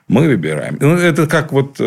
мы 0.07 0.27
выбираем. 0.27 0.77
Ну, 0.79 0.95
это 0.95 1.27
как 1.27 1.51
вот... 1.51 1.79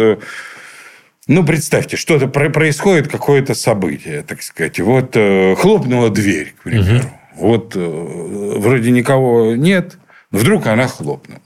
Ну, 1.28 1.44
представьте, 1.44 1.96
что-то 1.96 2.28
происходит, 2.28 3.08
какое-то 3.08 3.54
событие, 3.54 4.22
так 4.22 4.42
сказать. 4.42 4.78
Вот 4.78 5.16
хлопнула 5.58 6.08
дверь, 6.08 6.54
к 6.56 6.62
примеру. 6.62 7.04
Угу. 7.34 7.48
Вот 7.48 7.74
вроде 7.74 8.92
никого 8.92 9.56
нет, 9.56 9.98
Вдруг 10.30 10.66
она 10.66 10.88
хлопнула. 10.88 11.40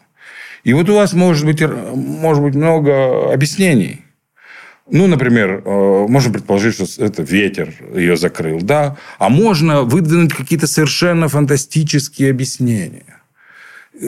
И 0.64 0.72
вот 0.72 0.88
у 0.88 0.94
вас 0.94 1.12
может 1.12 1.46
быть, 1.46 1.62
может 1.62 2.42
быть 2.42 2.54
много 2.54 3.32
объяснений. 3.32 4.04
Ну, 4.90 5.06
например, 5.06 5.62
э, 5.64 6.06
можно 6.08 6.32
предположить, 6.32 6.74
что 6.74 7.04
это 7.04 7.22
ветер 7.22 7.72
ее 7.94 8.16
закрыл, 8.16 8.60
да. 8.60 8.96
А 9.18 9.28
можно 9.28 9.82
выдвинуть 9.82 10.34
какие-то 10.34 10.66
совершенно 10.66 11.28
фантастические 11.28 12.30
объяснения. 12.30 13.20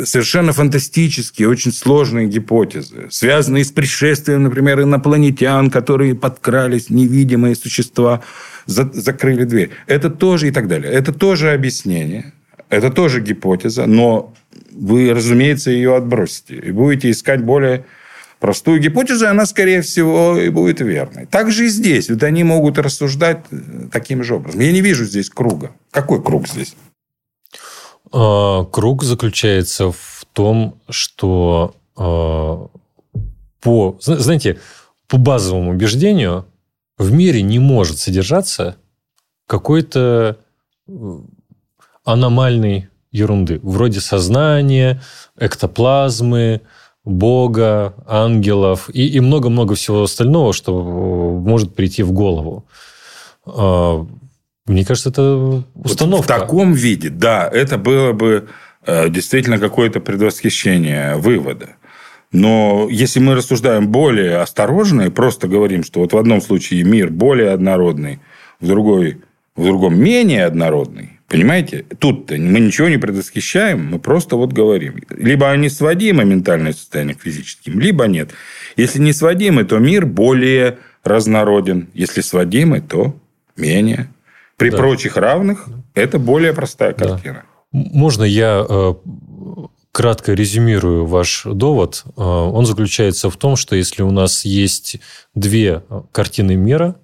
Совершенно 0.05 0.53
фантастические, 0.53 1.49
очень 1.49 1.73
сложные 1.73 2.27
гипотезы, 2.27 3.09
связанные 3.11 3.65
с 3.65 3.71
пришествием, 3.71 4.43
например, 4.43 4.81
инопланетян, 4.81 5.71
которые 5.71 6.15
подкрались, 6.15 6.89
невидимые 6.91 7.55
существа, 7.55 8.23
закрыли 8.67 9.45
дверь. 9.45 9.71
Это 9.87 10.09
тоже 10.11 10.49
и 10.49 10.51
так 10.51 10.67
далее. 10.67 10.91
Это 10.91 11.13
тоже 11.13 11.53
объяснение. 11.53 12.33
Это 12.71 12.91
тоже 12.91 13.21
гипотеза, 13.21 13.87
но 13.87 14.33
вы, 14.75 15.13
разумеется, 15.13 15.71
ее 15.71 15.97
отбросите. 15.97 16.57
И 16.57 16.71
будете 16.73 17.11
искать 17.11 17.43
более 17.43 17.85
простую 18.41 18.81
гипотезу, 18.81 19.27
и 19.27 19.29
она, 19.29 19.47
скорее 19.47 19.83
всего, 19.83 20.37
и 20.37 20.49
будет 20.49 20.81
верной. 20.81 21.27
Так 21.27 21.53
же 21.53 21.67
и 21.67 21.69
здесь. 21.69 22.11
Вот 22.11 22.23
они 22.25 22.43
могут 22.43 22.79
рассуждать 22.79 23.45
э, 23.51 23.57
таким 23.93 24.25
же 24.25 24.35
образом. 24.35 24.61
Я 24.61 24.73
не 24.73 24.81
вижу 24.81 25.05
здесь 25.05 25.31
круга. 25.31 25.71
Какой 25.93 26.23
круг 26.23 26.49
здесь? 26.49 26.75
А, 28.13 28.65
круг 28.65 29.05
заключается 29.05 29.93
в 29.93 30.27
том, 30.33 30.81
что 30.89 31.77
а, 31.97 32.67
по, 33.61 33.97
знаете, 34.01 34.59
по 35.07 35.19
базовому 35.19 35.71
убеждению 35.71 36.47
в 36.99 37.13
мире 37.13 37.43
не 37.43 37.61
может 37.61 37.99
содержаться 37.99 38.77
какой-то 39.47 40.39
аномальной 42.05 42.89
ерунды, 43.13 43.61
вроде 43.63 44.01
сознания, 44.01 45.01
эктоплазмы, 45.39 46.63
Бога, 47.05 47.95
ангелов 48.07 48.89
и 48.93 49.19
много-много 49.21 49.75
всего 49.75 50.03
остального, 50.05 50.53
что 50.53 50.81
э, 50.81 51.49
может 51.49 51.75
прийти 51.75 52.03
в 52.05 52.13
голову. 52.13 52.65
А, 53.45 54.07
мне 54.67 54.85
кажется, 54.85 55.11
это 55.11 55.65
установка. 55.75 56.17
Вот 56.17 56.25
в 56.25 56.41
таком 56.41 56.73
виде, 56.73 57.11
да, 57.11 57.49
это 57.53 57.77
было 57.77 58.13
бы 58.13 58.49
э, 58.87 59.09
действительно 59.09 59.59
какое-то 59.59 59.99
предвосхищение 59.99 61.17
вывода. 61.17 61.71
Но 62.31 62.87
если 62.89 63.21
мы 63.21 63.35
рассуждаем 63.35 63.89
более 63.89 64.39
осторожно 64.39 65.03
и 65.03 65.11
просто 65.11 65.49
говорим, 65.49 65.85
что 65.85 66.01
вот 66.01 66.13
в 66.13 66.17
одном 66.17 66.41
случае 66.41 66.85
мир 66.85 67.11
более 67.11 67.51
однородный, 67.51 68.21
в, 68.61 68.67
другой, 68.67 69.21
в 69.57 69.65
другом 69.65 69.99
менее 69.99 70.47
однородный, 70.47 71.19
Понимаете? 71.33 71.87
Тут 71.99 72.31
мы 72.31 72.61
ничего 72.61 72.89
не 72.89 72.99
предвосхищаем, 72.99 73.87
мы 73.87 73.99
просто 73.99 74.37
вот 74.37 74.53
говорим. 74.53 75.03
Либо 75.09 75.51
они 75.51 75.71
сводимы, 75.71 76.27
ментальное 76.27 76.75
состояние 76.75 77.15
к 77.15 77.23
физическим, 77.23 77.81
либо 77.81 78.07
нет. 78.07 78.33
Если 78.77 78.99
не 78.99 79.15
сводимы, 79.15 79.65
то 79.65 79.79
мир 79.79 80.05
более 80.05 80.79
разнороден. 81.05 81.89
Если 81.95 82.21
сводимы, 82.21 82.83
то 82.83 83.17
менее. 83.57 84.13
При 84.59 84.69
да. 84.69 84.77
прочих 84.77 85.17
равных 85.17 85.69
это 85.95 86.19
более 86.19 86.53
простая 86.53 86.93
картина. 86.93 87.45
Да. 87.73 87.79
Можно 87.93 88.25
я 88.25 88.67
э, 88.69 88.95
кратко 89.91 90.35
резюмирую 90.35 91.07
ваш 91.07 91.45
довод? 91.47 92.05
Э, 92.15 92.21
он 92.21 92.67
заключается 92.67 93.31
в 93.31 93.39
том, 93.39 93.57
что 93.57 93.75
если 93.75 94.03
у 94.03 94.11
нас 94.11 94.45
есть 94.45 95.01
две 95.35 95.83
картины 96.13 96.57
мира, 96.57 96.97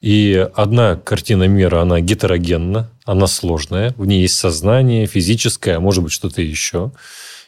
И 0.00 0.48
одна 0.54 0.96
картина 0.96 1.48
мира, 1.48 1.82
она 1.82 2.00
гетерогенна, 2.00 2.90
она 3.04 3.26
сложная, 3.26 3.94
в 3.96 4.06
ней 4.06 4.22
есть 4.22 4.36
сознание 4.36 5.06
физическое, 5.06 5.76
а 5.76 5.80
может 5.80 6.04
быть 6.04 6.12
что-то 6.12 6.42
еще. 6.42 6.92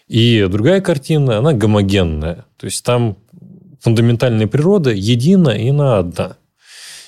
И 0.07 0.47
другая 0.49 0.81
картина, 0.81 1.39
она 1.39 1.53
гомогенная. 1.53 2.47
То 2.57 2.65
есть 2.65 2.85
там 2.85 3.19
фундаментальная 3.81 4.47
природа 4.47 4.91
едина 4.91 5.51
и 5.51 5.69
она 5.69 5.99
одна. 5.99 6.37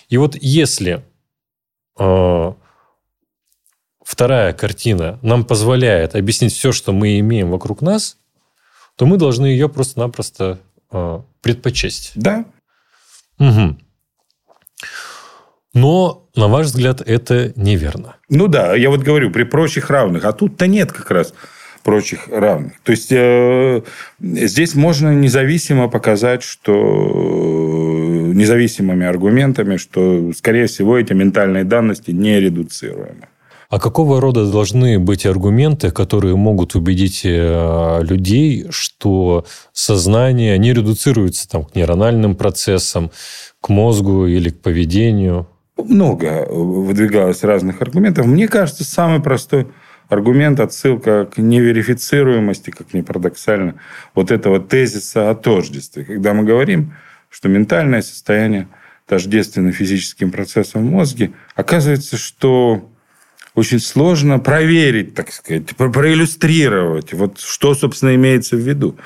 И 0.09 0.18
вот 0.18 0.37
если 0.40 1.02
э, 1.99 2.52
вторая 4.04 4.52
картина 4.52 5.18
нам 5.23 5.44
позволяет 5.44 6.14
объяснить 6.14 6.52
все, 6.52 6.73
что 6.73 6.92
мы 6.92 7.18
имеем 7.20 7.50
вокруг 7.50 7.80
нас, 7.80 8.18
то 8.97 9.06
мы 9.06 9.16
должны 9.16 9.47
ее 9.47 9.68
просто-напросто 9.68 10.59
э, 10.90 11.23
предпочесть. 11.40 12.12
Да. 12.16 12.44
Угу. 13.38 13.78
Но, 15.73 16.29
на 16.35 16.49
ваш 16.49 16.67
взгляд, 16.67 17.00
это 17.00 17.53
неверно. 17.57 18.17
Ну 18.29 18.49
да, 18.49 18.75
я 18.75 18.91
вот 18.91 19.00
говорю, 19.00 19.31
при 19.31 19.45
прочих 19.45 19.91
равных. 19.91 20.25
А 20.25 20.33
тут-то 20.33 20.67
нет 20.67 20.91
как 20.93 21.11
раз 21.11 21.33
прочих 21.83 22.29
равных. 22.29 22.73
То 22.83 22.93
есть, 22.93 23.11
э, 23.11 23.83
здесь 24.21 24.75
можно 24.75 25.15
независимо 25.15 25.89
показать, 25.89 26.43
что 26.43 26.73
независимыми 28.35 29.07
аргументами, 29.07 29.77
что, 29.77 30.33
скорее 30.37 30.67
всего, 30.67 30.99
эти 30.99 31.12
ментальные 31.12 31.65
данности 31.65 32.11
нередуцируемы. 32.11 33.29
А 33.69 33.79
какого 33.79 34.21
рода 34.21 34.50
должны 34.50 34.99
быть 34.99 35.25
аргументы, 35.27 35.93
которые 35.93 36.35
могут 36.35 36.75
убедить 36.75 37.23
э, 37.25 38.00
людей, 38.03 38.67
что 38.71 39.47
сознание 39.73 40.59
не 40.59 40.73
редуцируется 40.73 41.49
там, 41.49 41.65
к 41.65 41.77
нейрональным 41.77 42.35
процессам, 42.35 43.12
к 43.61 43.69
мозгу 43.69 44.27
или 44.27 44.50
к 44.50 44.61
поведению? 44.61 45.47
Много 45.84 46.46
выдвигалось 46.49 47.42
разных 47.42 47.82
аргументов. 47.82 48.26
Мне 48.26 48.49
кажется, 48.49 48.84
самый 48.84 49.20
простой 49.20 49.66
аргумент, 50.08 50.60
отсылка 50.60 51.26
к 51.26 51.38
неверифицируемости, 51.38 52.70
как 52.70 52.92
ни 52.92 53.00
парадоксально, 53.00 53.76
вот 54.14 54.30
этого 54.30 54.60
тезиса 54.60 55.30
о 55.30 55.34
тождестве. 55.34 56.04
Когда 56.04 56.34
мы 56.34 56.44
говорим, 56.44 56.94
что 57.28 57.49
ментальное 57.49 58.02
состояние 58.02 58.68
тождественно 59.06 59.72
физическим 59.72 60.30
процессам 60.30 60.87
в 60.87 60.90
мозге, 60.90 61.32
оказывается, 61.54 62.16
что 62.16 62.88
очень 63.54 63.80
сложно 63.80 64.38
проверить, 64.38 65.14
так 65.14 65.32
сказать, 65.32 65.76
проиллюстрировать, 65.76 67.12
вот 67.12 67.40
что, 67.40 67.75
собственно, 67.75 68.14
имеется 68.14 68.56
в 68.56 68.60
виду. 68.60 68.96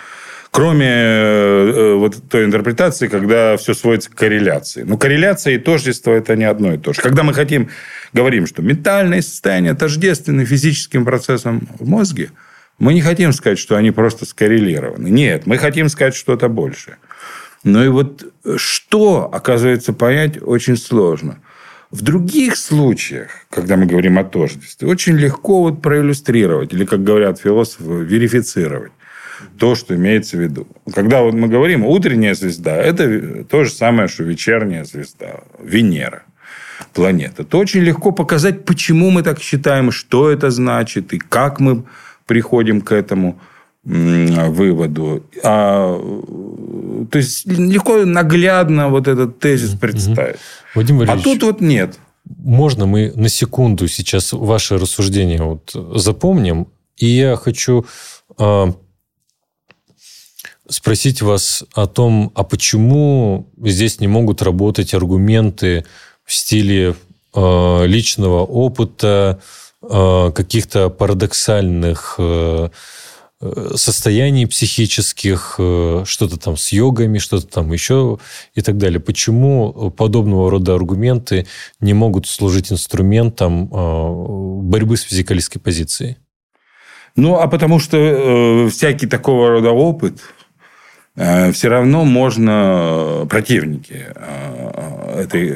Кроме 0.55 0.87
э, 0.87 1.73
э, 1.75 1.95
вот 1.95 2.29
той 2.31 2.45
интерпретации, 2.45 3.09
когда 3.09 3.57
все 3.57 3.75
сводится 3.75 4.09
к 4.09 4.15
корреляции. 4.15 4.85
Но 4.85 4.97
корреляция 4.97 5.55
и 5.55 5.59
тождество– 5.59 6.13
это 6.13 6.37
не 6.37 6.45
одно 6.45 6.75
и 6.75 6.79
то 6.79 6.93
же. 6.93 7.03
Когда 7.03 7.25
мы 7.25 7.35
хотим, 7.35 7.71
говорим, 8.13 8.47
что 8.47 8.63
ментальное 8.63 9.21
состояние 9.21 9.75
тождественно 9.75 10.45
физическим 10.45 11.05
процессам 11.05 11.67
в 11.81 11.89
мозге, 11.89 12.31
мы 12.79 12.95
не 12.95 13.01
хотим 13.03 13.33
сказать, 13.33 13.59
что 13.59 13.75
они 13.75 13.91
просто 13.91 14.27
скоррелированы. 14.27 15.09
Нет, 15.09 15.45
мы 15.47 15.59
хотим 15.59 15.89
сказать 15.89 16.15
что-то 16.15 16.49
большее. 16.49 16.99
Но 17.65 17.85
и 17.85 17.89
вот 17.89 18.25
что, 18.57 19.29
оказывается, 19.33 19.93
понять 19.93 20.41
очень 20.41 20.77
сложно. 20.77 21.41
В 21.91 22.01
других 22.01 22.57
случаях, 22.57 23.31
когда 23.51 23.77
мы 23.77 23.87
говорим 23.87 24.21
о 24.21 24.25
тождестве, 24.25 24.87
очень 24.87 25.17
легко 25.17 25.63
вот 25.63 25.83
проиллюстрировать, 25.83 26.73
или, 26.73 26.85
как 26.85 27.03
говорят 27.03 27.41
философы, 27.41 28.05
верифицировать 28.05 28.93
то, 29.59 29.75
что 29.75 29.95
имеется 29.95 30.37
в 30.37 30.41
виду. 30.41 30.67
Когда 30.93 31.23
вот 31.23 31.35
мы 31.35 31.49
говорим 31.49 31.85
утренняя 31.85 32.35
звезда, 32.35 32.77
это 32.77 33.45
то 33.45 33.65
же 33.65 33.71
самое, 33.71 34.09
что 34.09 34.25
вечерняя 34.25 34.85
звезда, 34.85 35.41
Венера, 35.63 36.23
планета. 36.93 37.45
То 37.45 37.59
очень 37.59 37.81
легко 37.81 38.13
показать, 38.13 38.65
почему 38.65 39.11
мы 39.11 39.23
так 39.23 39.41
считаем, 39.41 39.91
что 39.91 40.31
это 40.31 40.51
значит, 40.51 41.13
и 41.13 41.19
как 41.19 41.61
мы 41.61 41.85
приходим 42.27 42.81
к 42.81 42.93
этому 42.93 43.39
выводу. 43.85 45.27
А, 45.43 45.99
то 47.11 47.19
есть 47.19 47.47
легко 47.47 48.05
наглядно 48.05 48.89
вот 48.89 49.09
этот 49.09 49.39
тезис 49.39 49.75
представить. 49.75 50.37
Вадим 50.75 51.03
а 51.03 51.19
тут 51.19 51.43
вот 51.43 51.61
нет. 51.61 51.99
Можно 52.39 52.87
мы 52.87 53.13
на 53.15 53.29
секунду 53.29 53.87
сейчас 53.89 54.33
ваше 54.33 54.79
рассуждение 54.79 55.43
вот 55.43 55.77
запомним? 55.95 56.69
И 56.97 57.07
я 57.07 57.37
хочу 57.37 57.85
э, 58.39 58.67
спросить 60.69 61.23
вас 61.23 61.65
о 61.75 61.87
том, 61.87 62.33
а 62.35 62.45
почему 62.45 63.49
здесь 63.63 64.01
не 64.01 64.09
могут 64.09 64.43
работать 64.43 64.95
аргументы 64.95 65.85
в 66.25 66.35
стиле 66.35 66.95
э, 67.35 67.87
личного 67.87 68.45
опыта, 68.45 69.41
э, 69.83 70.33
каких-то 70.35 70.89
парадоксальных 70.91 72.17
э, 72.19 72.69
Э, 73.45 73.73
состояний 73.77 74.47
психических, 74.47 75.57
э, 75.59 76.05
что-то 76.07 76.39
там 76.39 76.57
с 76.57 76.73
йогами, 76.73 77.19
что-то 77.19 77.47
там 77.47 77.73
еще 77.73 78.19
и 78.55 78.63
так 78.63 78.79
далее. 78.79 79.01
Почему 79.01 79.91
подобного 79.91 80.51
рода 80.51 80.75
аргументы 80.75 81.47
не 81.81 81.93
могут 81.93 82.27
служить 82.27 82.73
инструментом 82.73 83.69
э, 83.71 84.63
борьбы 84.63 84.97
с 84.97 85.03
физикалистской 85.03 85.61
позицией? 85.61 86.17
Ну, 87.17 87.35
а 87.35 87.47
потому 87.47 87.81
что 87.81 87.97
э, 87.99 88.69
всякий 88.71 89.07
такого 89.07 89.51
рода 89.51 89.71
опыт 89.71 90.21
все 91.17 91.69
равно 91.69 92.05
можно, 92.05 93.27
противники 93.31 94.07
э, 94.15 95.23
этой 95.23 95.49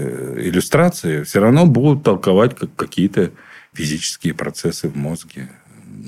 иллюстрации 0.49 1.25
все 1.25 1.40
равно 1.40 1.66
будут 1.66 2.05
толковать 2.05 2.57
как 2.57 2.75
какие-то 2.77 3.33
физические 3.73 4.35
процессы 4.35 4.88
в 4.88 4.97
мозге 4.97 5.49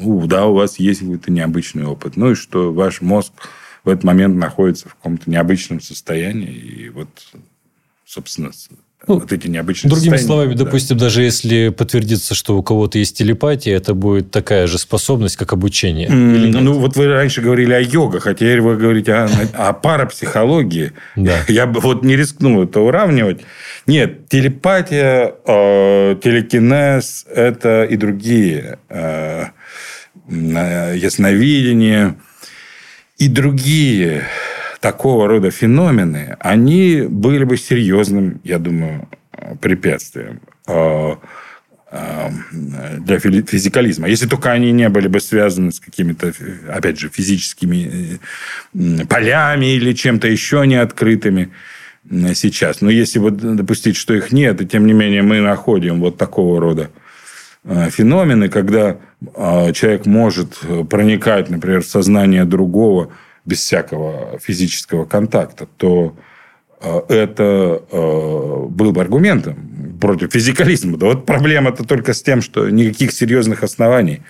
ну, 0.00 0.26
да, 0.26 0.46
у 0.46 0.54
вас 0.54 0.78
есть 0.78 1.00
какой-то 1.00 1.30
необычный 1.30 1.84
опыт. 1.84 2.16
Ну, 2.16 2.32
и 2.32 2.34
что 2.34 2.72
ваш 2.72 3.00
мозг 3.00 3.32
в 3.84 3.88
этот 3.88 4.04
момент 4.04 4.36
находится 4.36 4.88
в 4.88 4.94
каком-то 4.94 5.30
необычном 5.30 5.80
состоянии. 5.80 6.52
И 6.52 6.88
вот, 6.88 7.08
собственно, 8.04 8.50
ну, 9.06 9.18
вот 9.18 9.32
эти 9.32 9.48
необычные 9.48 9.90
Другими 9.90 10.16
словами, 10.18 10.54
да. 10.54 10.64
допустим, 10.64 10.98
даже 10.98 11.22
если 11.22 11.70
подтвердится, 11.70 12.34
что 12.34 12.58
у 12.58 12.62
кого-то 12.62 12.98
есть 12.98 13.16
телепатия, 13.16 13.74
это 13.76 13.94
будет 13.94 14.30
такая 14.30 14.66
же 14.66 14.78
способность, 14.78 15.36
как 15.36 15.54
обучение. 15.54 16.08
Mm, 16.08 16.60
ну, 16.60 16.74
вот 16.74 16.96
вы 16.96 17.06
раньше 17.06 17.40
говорили 17.40 17.72
о 17.72 17.80
йога, 17.80 18.20
хотя 18.20 18.40
теперь 18.40 18.60
вы 18.60 18.76
говорите 18.76 19.14
о, 19.14 19.28
о 19.54 19.72
парапсихологии. 19.72 20.92
Да. 21.16 21.38
Я 21.48 21.66
бы 21.66 21.80
вот 21.80 22.04
не 22.04 22.14
рискнул 22.14 22.62
это 22.62 22.80
уравнивать. 22.80 23.40
Нет, 23.86 24.28
телепатия, 24.28 25.34
э, 25.46 26.16
телекинез– 26.22 27.26
это 27.34 27.84
и 27.84 27.96
другие 27.96 28.78
э, 28.90 29.44
ясновидение 30.28 32.16
и 33.16 33.28
другие 33.28 34.24
такого 34.80 35.28
рода 35.28 35.50
феномены, 35.50 36.36
они 36.40 37.02
были 37.08 37.44
бы 37.44 37.56
серьезным, 37.56 38.40
я 38.44 38.58
думаю, 38.58 39.08
препятствием 39.60 40.40
а, 40.66 41.18
а, 41.90 42.30
для 42.98 43.18
физикализма. 43.18 44.08
Если 44.08 44.26
только 44.26 44.52
они 44.52 44.72
не 44.72 44.88
были 44.88 45.08
бы 45.08 45.20
связаны 45.20 45.72
с 45.72 45.80
какими-то, 45.80 46.32
опять 46.68 46.98
же, 46.98 47.08
физическими 47.08 48.20
полями 49.08 49.74
или 49.74 49.92
чем-то 49.92 50.28
еще 50.28 50.66
не 50.66 50.76
открытыми 50.76 51.50
сейчас. 52.34 52.80
Но 52.80 52.90
если 52.90 53.18
вот 53.18 53.36
допустить, 53.36 53.96
что 53.96 54.14
их 54.14 54.32
нет, 54.32 54.60
и 54.62 54.66
тем 54.66 54.86
не 54.86 54.94
менее 54.94 55.22
мы 55.22 55.40
находим 55.40 56.00
вот 56.00 56.16
такого 56.16 56.60
рода 56.60 56.90
Э, 57.64 57.90
феномены, 57.90 58.48
когда 58.48 58.96
э, 59.34 59.72
человек 59.72 60.06
может 60.06 60.58
проникать, 60.88 61.50
например, 61.50 61.82
в 61.82 61.86
сознание 61.86 62.44
другого 62.44 63.10
без 63.44 63.58
всякого 63.58 64.38
физического 64.38 65.04
контакта, 65.04 65.66
то 65.76 66.14
э, 66.80 67.00
это 67.08 67.82
был 67.90 68.92
бы 68.92 69.00
аргументом 69.00 69.98
против 70.00 70.32
физикализма. 70.32 70.96
Да 70.96 71.06
вот 71.06 71.26
проблема-то 71.26 71.84
только 71.84 72.14
с 72.14 72.22
тем, 72.22 72.42
что 72.42 72.68
никаких 72.70 73.12
серьезных 73.12 73.62
оснований 73.62 74.22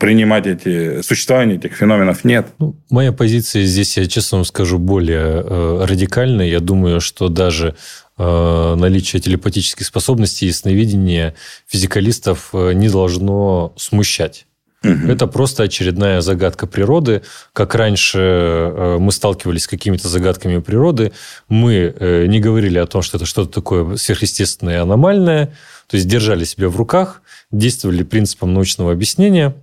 принимать 0.00 0.48
эти 0.48 1.02
существование 1.02 1.56
этих 1.56 1.74
феноменов 1.74 2.24
нет. 2.24 2.48
Ну, 2.58 2.74
моя 2.90 3.12
позиция 3.12 3.62
здесь, 3.62 3.96
я 3.96 4.06
честно 4.06 4.38
вам 4.38 4.44
скажу, 4.44 4.78
более 4.78 5.20
э, 5.20 5.84
радикальная. 5.84 6.46
Я 6.46 6.58
думаю, 6.58 7.00
что 7.00 7.28
даже 7.28 7.76
Э, 8.18 8.74
наличие 8.76 9.20
телепатических 9.20 9.86
способностей 9.86 10.46
и 10.46 10.52
сновидения 10.52 11.34
физикалистов 11.66 12.50
э, 12.52 12.72
не 12.72 12.88
должно 12.88 13.72
смущать. 13.76 14.46
Угу. 14.84 15.10
Это 15.10 15.26
просто 15.26 15.64
очередная 15.64 16.20
загадка 16.20 16.66
природы. 16.66 17.22
Как 17.52 17.74
раньше 17.74 18.18
э, 18.18 18.96
мы 18.98 19.12
сталкивались 19.12 19.64
с 19.64 19.68
какими-то 19.68 20.08
загадками 20.08 20.58
природы, 20.58 21.12
мы 21.48 21.94
не 22.28 22.40
говорили 22.40 22.78
о 22.78 22.86
том, 22.86 23.02
что 23.02 23.16
это 23.18 23.26
что-то 23.26 23.52
такое 23.52 23.96
сверхъестественное 23.96 24.74
и 24.74 24.78
аномальное, 24.78 25.54
то 25.86 25.96
есть 25.96 26.08
держали 26.08 26.44
себя 26.44 26.68
в 26.68 26.76
руках, 26.76 27.22
действовали 27.50 28.02
принципом 28.02 28.54
научного 28.54 28.92
объяснения 28.92 29.54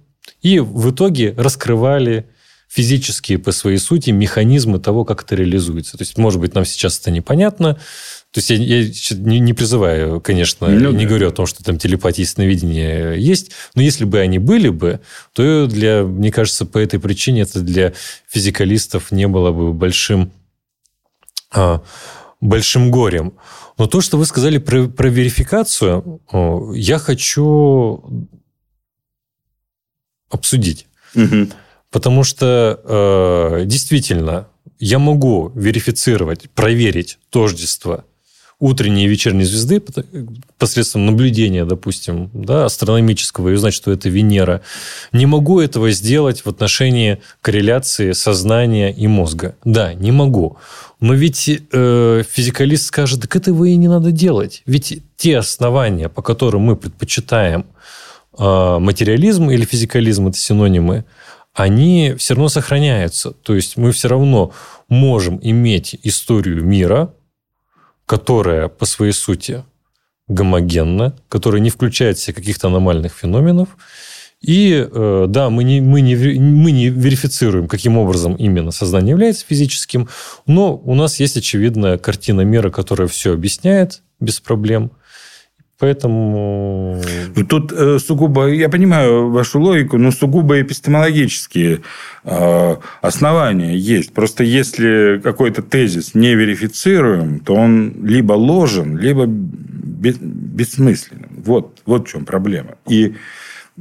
и 0.41 0.59
в 0.59 0.91
итоге 0.91 1.33
раскрывали 1.37 2.27
физические 2.69 3.39
по 3.39 3.51
своей 3.51 3.79
сути 3.79 4.11
механизмы 4.11 4.79
того, 4.79 5.03
как 5.03 5.23
это 5.23 5.35
реализуется. 5.35 5.97
То 5.97 6.03
есть, 6.03 6.17
может 6.17 6.39
быть, 6.39 6.53
нам 6.53 6.65
сейчас 6.65 6.99
это 6.99 7.09
непонятно. 7.09 7.79
То 8.31 8.39
есть, 8.39 8.51
я, 8.51 8.57
я 8.57 8.91
не, 9.17 9.39
не 9.39 9.53
призываю, 9.53 10.21
конечно, 10.21 10.67
ну, 10.67 10.91
не 10.91 11.03
да. 11.03 11.09
говорю 11.09 11.29
о 11.29 11.31
том, 11.31 11.47
что 11.47 11.63
там 11.63 11.79
телепатия 11.79 12.23
и 12.23 12.27
сновидение 12.27 13.19
есть, 13.19 13.51
но 13.73 13.81
если 13.81 14.05
бы 14.05 14.19
они 14.19 14.37
были 14.37 14.69
бы, 14.69 14.99
то 15.33 15.65
для, 15.65 16.03
мне 16.03 16.31
кажется, 16.31 16.67
по 16.67 16.77
этой 16.77 16.99
причине 16.99 17.41
это 17.41 17.61
для 17.61 17.93
физикалистов 18.27 19.11
не 19.11 19.27
было 19.27 19.51
бы 19.51 19.73
большим, 19.73 20.31
а, 21.51 21.81
большим 22.39 22.91
горем. 22.91 23.33
Но 23.79 23.87
то, 23.87 23.99
что 23.99 24.17
вы 24.17 24.27
сказали 24.27 24.59
про, 24.59 24.87
про 24.87 25.07
верификацию, 25.09 26.21
я 26.75 26.99
хочу 26.99 28.29
обсудить. 30.29 30.85
Угу. 31.15 31.47
Потому 31.89 32.23
что 32.23 32.79
э, 32.83 33.65
действительно 33.65 34.47
я 34.77 34.99
могу 34.99 35.51
верифицировать, 35.55 36.49
проверить 36.51 37.17
тождество 37.31 38.05
утренней 38.59 39.05
и 39.05 39.07
вечерней 39.07 39.45
звезды 39.45 39.81
посредством 40.57 41.05
наблюдения, 41.05 41.63
допустим, 41.63 42.29
да, 42.33 42.65
астрономического, 42.65 43.49
и 43.49 43.53
узнать, 43.53 43.73
что 43.73 43.91
это 43.91 44.09
Венера. 44.09 44.61
Не 45.13 45.25
могу 45.25 45.61
этого 45.61 45.91
сделать 45.91 46.41
в 46.41 46.47
отношении 46.47 47.19
корреляции 47.41 48.11
сознания 48.11 48.91
и 48.91 49.07
мозга. 49.07 49.55
Да, 49.63 49.93
не 49.93 50.11
могу. 50.11 50.57
Но 50.99 51.13
ведь 51.13 51.49
э, 51.49 52.23
физикалист 52.29 52.87
скажет, 52.87 53.21
так 53.21 53.35
этого 53.35 53.63
и 53.63 53.75
не 53.77 53.87
надо 53.87 54.11
делать. 54.11 54.61
Ведь 54.65 55.01
те 55.15 55.37
основания, 55.37 56.09
по 56.09 56.21
которым 56.21 56.63
мы 56.63 56.75
предпочитаем 56.75 57.65
э, 58.37 58.77
материализм 58.79 59.49
или 59.49 59.63
физикализм, 59.63 60.27
это 60.27 60.37
синонимы, 60.37 61.05
они 61.53 62.15
все 62.17 62.33
равно 62.33 62.49
сохраняются. 62.49 63.31
То 63.31 63.55
есть 63.55 63.77
мы 63.77 63.93
все 63.93 64.09
равно 64.09 64.51
можем 64.89 65.39
иметь 65.41 65.97
историю 66.03 66.63
мира, 66.65 67.13
которая 68.09 68.69
по 68.69 68.87
своей 68.87 69.13
сути 69.13 69.63
гомогенна, 70.27 71.15
которая 71.29 71.61
не 71.61 71.69
включает 71.69 72.17
в 72.17 72.21
себя 72.21 72.33
каких-то 72.33 72.67
аномальных 72.67 73.13
феноменов, 73.13 73.77
и 74.41 74.87
э, 74.91 75.25
да, 75.29 75.51
мы 75.51 75.63
не, 75.63 75.79
мы, 75.79 76.01
не, 76.01 76.15
мы 76.15 76.71
не 76.71 76.89
верифицируем, 76.89 77.67
каким 77.67 77.99
образом 77.99 78.33
именно 78.33 78.71
сознание 78.71 79.11
является 79.11 79.45
физическим, 79.45 80.09
но 80.47 80.75
у 80.75 80.95
нас 80.95 81.19
есть 81.19 81.37
очевидная 81.37 81.99
картина 81.99 82.41
мира, 82.41 82.71
которая 82.71 83.07
все 83.07 83.31
объясняет 83.31 84.01
без 84.19 84.39
проблем. 84.39 84.89
Поэтому... 85.79 87.01
Ну, 87.35 87.45
тут 87.45 87.71
э, 87.71 87.99
сугубо, 87.99 88.47
я 88.47 88.67
понимаю 88.67 89.29
вашу 89.29 89.61
логику, 89.61 89.97
но 89.97 90.11
сугубо 90.11 90.61
эпистемологические 90.61 91.79
э, 92.25 92.75
основания 93.01 93.77
есть. 93.77 94.11
Просто 94.11 94.43
если 94.43 95.21
какой-то 95.23 95.61
тезис 95.61 96.15
не 96.15 96.35
верифицируем, 96.35 97.39
то 97.39 97.55
он 97.55 98.05
либо 98.05 98.33
ложен, 98.33 98.97
либо 98.97 99.25
бессмысленным. 99.25 101.29
Вот, 101.45 101.79
вот 101.85 102.07
в 102.07 102.11
чем 102.11 102.25
проблема. 102.25 102.75
И 102.87 103.15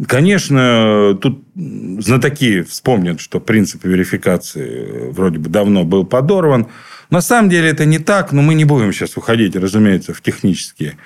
Конечно, 0.07 1.19
тут 1.21 1.43
знатоки 1.57 2.63
вспомнят, 2.63 3.21
что 3.21 3.41
принцип 3.41 3.85
верификации 3.85 5.11
вроде 5.11 5.41
бы 5.41 5.49
давно 5.49 5.83
был 5.83 6.05
подорван. 6.05 6.69
На 7.11 7.21
самом 7.21 7.51
деле 7.51 7.69
это 7.69 7.85
не 7.85 7.99
так, 7.99 8.31
но 8.31 8.41
мы 8.41 8.55
не 8.55 8.65
будем 8.65 8.93
сейчас 8.93 9.17
уходить, 9.17 9.57
разумеется, 9.57 10.15
в 10.15 10.21
технические 10.21 10.97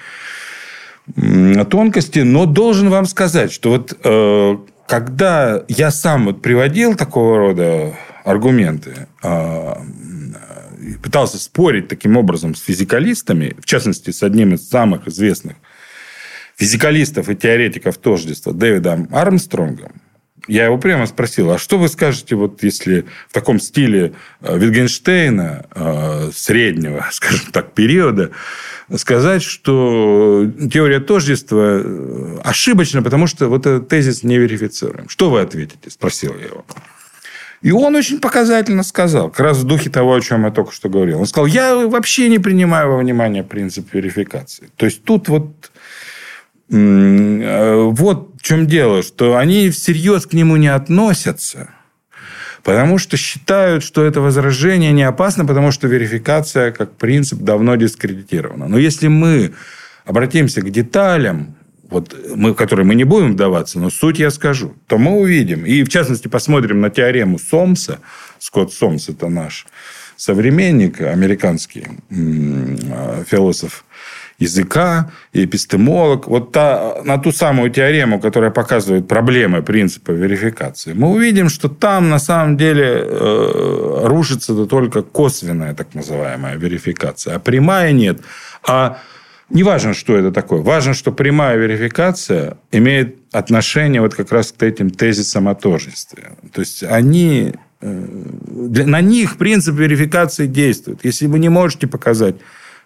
тонкости. 1.70 2.20
Но 2.20 2.46
должен 2.46 2.90
вам 2.90 3.06
сказать, 3.06 3.52
что 3.52 3.70
вот 3.70 3.98
э, 4.02 4.56
когда 4.86 5.64
я 5.68 5.90
сам 5.90 6.26
вот 6.26 6.42
приводил 6.42 6.94
такого 6.94 7.38
рода 7.38 7.94
аргументы, 8.24 9.08
э, 9.22 9.74
пытался 11.02 11.38
спорить 11.38 11.88
таким 11.88 12.16
образом 12.16 12.54
с 12.54 12.60
физикалистами, 12.60 13.56
в 13.58 13.64
частности, 13.64 14.10
с 14.10 14.22
одним 14.22 14.54
из 14.54 14.68
самых 14.68 15.08
известных 15.08 15.56
физикалистов 16.56 17.28
и 17.28 17.36
теоретиков 17.36 17.96
тождества 17.96 18.52
Дэвидом 18.52 19.08
Армстронгом, 19.10 20.01
я 20.48 20.64
его 20.66 20.78
прямо 20.78 21.06
спросил, 21.06 21.50
а 21.50 21.58
что 21.58 21.78
вы 21.78 21.88
скажете, 21.88 22.34
вот 22.34 22.62
если 22.62 23.06
в 23.28 23.32
таком 23.32 23.60
стиле 23.60 24.14
э, 24.40 24.58
Витгенштейна 24.58 25.66
э, 25.74 26.30
среднего, 26.34 27.06
скажем 27.12 27.52
так, 27.52 27.72
периода, 27.72 28.30
сказать, 28.96 29.42
что 29.42 30.50
теория 30.72 31.00
тождества 31.00 31.80
э, 31.82 32.38
ошибочна, 32.42 33.02
потому 33.02 33.26
что 33.26 33.48
вот 33.48 33.66
этот 33.66 33.88
тезис 33.88 34.22
не 34.22 34.38
верифицируем. 34.38 35.08
Что 35.08 35.30
вы 35.30 35.40
ответите? 35.40 35.90
Спросил 35.90 36.34
я 36.38 36.46
его. 36.46 36.64
И 37.62 37.70
он 37.70 37.94
очень 37.94 38.18
показательно 38.18 38.82
сказал, 38.82 39.30
как 39.30 39.40
раз 39.40 39.58
в 39.58 39.64
духе 39.64 39.88
того, 39.88 40.14
о 40.14 40.20
чем 40.20 40.44
я 40.44 40.50
только 40.50 40.72
что 40.72 40.88
говорил. 40.88 41.20
Он 41.20 41.26
сказал, 41.26 41.46
я 41.46 41.76
вообще 41.86 42.28
не 42.28 42.40
принимаю 42.40 42.90
во 42.90 42.98
внимание 42.98 43.44
принцип 43.44 43.94
верификации. 43.94 44.70
То 44.76 44.86
есть, 44.86 45.04
тут 45.04 45.28
вот 45.28 45.70
вот 46.72 48.31
в 48.42 48.44
чем 48.44 48.66
дело, 48.66 49.04
что 49.04 49.36
они 49.36 49.70
всерьез 49.70 50.26
к 50.26 50.32
нему 50.32 50.56
не 50.56 50.66
относятся, 50.66 51.70
потому 52.64 52.98
что 52.98 53.16
считают, 53.16 53.84
что 53.84 54.04
это 54.04 54.20
возражение 54.20 54.90
не 54.90 55.04
опасно, 55.04 55.46
потому 55.46 55.70
что 55.70 55.86
верификация 55.86 56.72
как 56.72 56.96
принцип 56.96 57.38
давно 57.38 57.76
дискредитирована. 57.76 58.66
Но 58.66 58.78
если 58.78 59.06
мы 59.06 59.52
обратимся 60.04 60.60
к 60.60 60.70
деталям, 60.70 61.54
вот 61.88 62.16
мы, 62.34 62.50
в 62.50 62.54
которые 62.56 62.84
мы 62.84 62.96
не 62.96 63.04
будем 63.04 63.34
вдаваться, 63.34 63.78
но 63.78 63.90
суть 63.90 64.18
я 64.18 64.32
скажу, 64.32 64.74
то 64.88 64.98
мы 64.98 65.20
увидим, 65.20 65.64
и 65.64 65.84
в 65.84 65.88
частности 65.88 66.26
посмотрим 66.26 66.80
на 66.80 66.90
теорему 66.90 67.38
Сомса, 67.38 68.00
Скотт 68.40 68.72
Сомс 68.72 69.08
это 69.08 69.28
наш 69.28 69.66
современник, 70.16 71.00
американский 71.00 71.86
э, 72.10 73.24
философ, 73.24 73.84
языка 74.42 75.10
и 75.32 75.44
эпистемолог, 75.44 76.26
вот 76.26 76.52
та, 76.52 77.02
на 77.04 77.18
ту 77.18 77.32
самую 77.32 77.70
теорему, 77.70 78.20
которая 78.20 78.50
показывает 78.50 79.08
проблемы 79.08 79.62
принципа 79.62 80.12
верификации, 80.12 80.92
мы 80.92 81.08
увидим, 81.08 81.48
что 81.48 81.68
там 81.68 82.10
на 82.10 82.18
самом 82.18 82.56
деле 82.56 82.86
э, 82.86 84.00
рушится 84.04 84.52
-то 84.52 84.66
только 84.66 85.02
косвенная 85.02 85.74
так 85.74 85.94
называемая 85.94 86.56
верификация, 86.56 87.36
а 87.36 87.38
прямая 87.38 87.92
нет. 87.92 88.20
А 88.66 88.98
не 89.52 89.62
важно, 89.62 89.94
что 89.94 90.16
это 90.16 90.32
такое. 90.32 90.62
Важно, 90.62 90.94
что 90.94 91.12
прямая 91.12 91.58
верификация 91.58 92.56
имеет 92.72 93.16
отношение 93.32 94.00
вот 94.00 94.14
как 94.14 94.32
раз 94.32 94.52
к 94.52 94.62
этим 94.62 94.90
тезисам 94.90 95.46
о 95.48 95.54
тождестве. 95.54 96.22
То 96.52 96.60
есть, 96.60 96.82
они... 96.82 97.52
Э, 97.82 98.06
на 98.86 99.00
них 99.00 99.36
принцип 99.36 99.74
верификации 99.74 100.46
действует. 100.46 101.04
Если 101.04 101.26
вы 101.26 101.38
не 101.38 101.50
можете 101.50 101.86
показать 101.86 102.36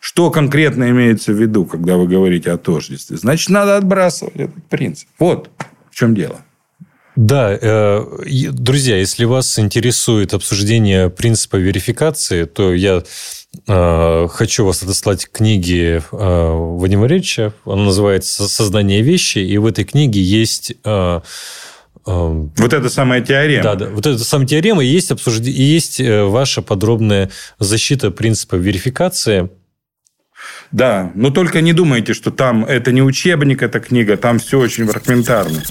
что 0.01 0.31
конкретно 0.31 0.91
имеется 0.91 1.33
в 1.33 1.41
виду, 1.41 1.65
когда 1.65 1.97
вы 1.97 2.07
говорите 2.07 2.51
о 2.51 2.59
тождестве? 2.59 3.17
Значит, 3.17 3.51
надо 3.51 3.77
отбрасывать 3.77 4.37
этот 4.37 4.65
принцип. 4.69 5.09
Вот 5.19 5.51
в 5.91 5.95
чем 5.97 6.15
дело. 6.15 6.41
Да, 7.17 7.59
э, 7.59 8.05
друзья, 8.53 8.99
если 8.99 9.25
вас 9.25 9.59
интересует 9.59 10.35
обсуждение 10.35 11.09
принципа 11.09 11.57
верификации, 11.57 12.45
то 12.45 12.75
я 12.75 13.03
э, 13.67 14.29
хочу 14.31 14.67
вас 14.67 14.83
отослать 14.83 15.25
к 15.25 15.33
книге 15.33 16.03
э, 16.03 16.03
Вадима 16.13 17.07
Речи. 17.07 17.53
Она 17.65 17.85
называется 17.85 18.47
«Создание 18.49 19.01
вещи», 19.01 19.39
и 19.39 19.57
в 19.57 19.67
этой 19.67 19.85
книге 19.85 20.21
есть... 20.21 20.75
Вот 22.05 22.73
это 22.73 22.89
самая 22.89 23.21
теорема. 23.21 23.65
Да, 23.65 23.75
да. 23.75 23.89
Вот 23.89 24.07
это 24.07 24.23
самая 24.23 24.47
теорема, 24.47 24.85
и 24.85 24.87
есть, 24.87 25.11
обсужд... 25.11 25.41
и 25.41 25.51
есть 25.51 26.01
ваша 26.01 26.63
подробная 26.63 27.31
защита 27.59 28.11
принципа 28.13 28.55
верификации– 28.57 29.49
да, 30.73 31.13
но 31.15 31.31
только 31.31 31.61
не 31.61 31.73
думайте, 31.73 32.15
что 32.15 32.31
там 32.31 32.65
это 32.65 32.93
не 32.93 33.03
учебник, 33.03 33.63
эта 33.63 33.81
книга, 33.81 34.17
там 34.17 34.39
все 34.39 34.59
очень 34.59 34.87
фрагментарно. 34.87 35.63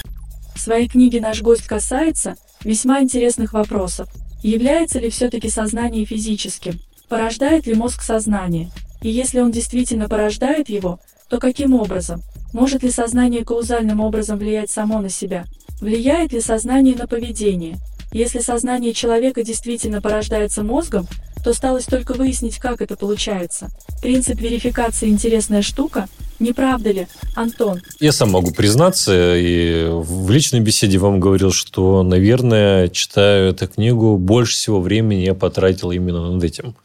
В 0.56 0.60
своей 0.60 0.88
книге 0.88 1.22
наш 1.22 1.42
гость 1.42 1.68
касается 1.68 2.36
весьма 2.64 3.02
интересных 3.02 3.54
вопросов. 3.54 4.10
Является 4.42 5.00
ли 5.00 5.10
все-таки 5.10 5.50
сознание 5.50 6.06
физическим? 6.06 6.80
Порождает 7.10 7.68
ли 7.68 7.74
мозг 7.74 8.02
сознание? 8.02 8.70
И 9.02 9.10
если 9.10 9.40
он 9.40 9.52
действительно 9.52 10.10
порождает 10.10 10.70
его, 10.70 11.00
то 11.30 11.40
каким 11.40 11.74
образом? 11.74 12.22
Может 12.54 12.84
ли 12.84 12.90
сознание 12.90 13.44
каузальным 13.44 14.00
образом 14.00 14.38
влиять 14.38 14.70
само 14.70 15.02
на 15.02 15.10
себя? 15.10 15.46
Влияет 15.82 16.32
ли 16.32 16.42
сознание 16.42 16.96
на 16.96 17.06
поведение? 17.06 17.78
Если 18.12 18.40
сознание 18.40 18.94
человека 18.94 19.44
действительно 19.44 20.02
порождается 20.02 20.64
мозгом, 20.64 21.06
то 21.46 21.52
осталось 21.52 21.86
только 21.86 22.14
выяснить, 22.14 22.58
как 22.58 22.82
это 22.82 22.96
получается. 22.96 23.70
Принцип 24.02 24.42
верификации– 24.42 25.10
интересная 25.10 25.62
штука, 25.62 26.08
не 26.40 26.54
правда 26.54 26.90
ли, 26.90 27.08
Антон? 27.36 27.84
Я 28.00 28.12
сам 28.14 28.32
могу 28.32 28.52
признаться, 28.52 29.36
и 29.38 29.88
в 29.92 30.32
личной 30.32 30.62
беседе 30.62 30.98
вам 30.98 31.20
говорил, 31.20 31.52
что, 31.52 32.02
наверное, 32.02 32.88
читаю 32.88 33.52
эту 33.52 33.68
книгу, 33.68 34.18
больше 34.18 34.54
всего 34.54 34.82
времени 34.82 35.22
я 35.22 35.36
потратил 35.36 35.92
именно 35.92 36.32
над 36.32 36.44
этим 36.44 36.76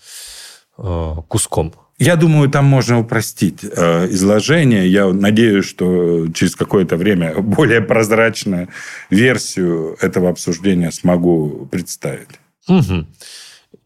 э, 0.77 1.15
куском. 1.27 1.73
Я 1.99 2.17
думаю, 2.17 2.51
там 2.51 2.67
можно 2.67 3.01
упростить 3.01 3.61
э, 3.63 4.09
изложение. 4.11 4.87
Я 4.87 5.07
надеюсь, 5.11 5.65
что 5.65 6.29
через 6.35 6.55
какое-то 6.55 6.99
время 6.99 7.35
более 7.41 7.81
прозрачную 7.81 8.69
версию 9.09 9.97
этого 10.03 10.29
обсуждения 10.29 10.93
смогу 10.93 11.67
представить. 11.71 12.29
Угу. 12.69 13.07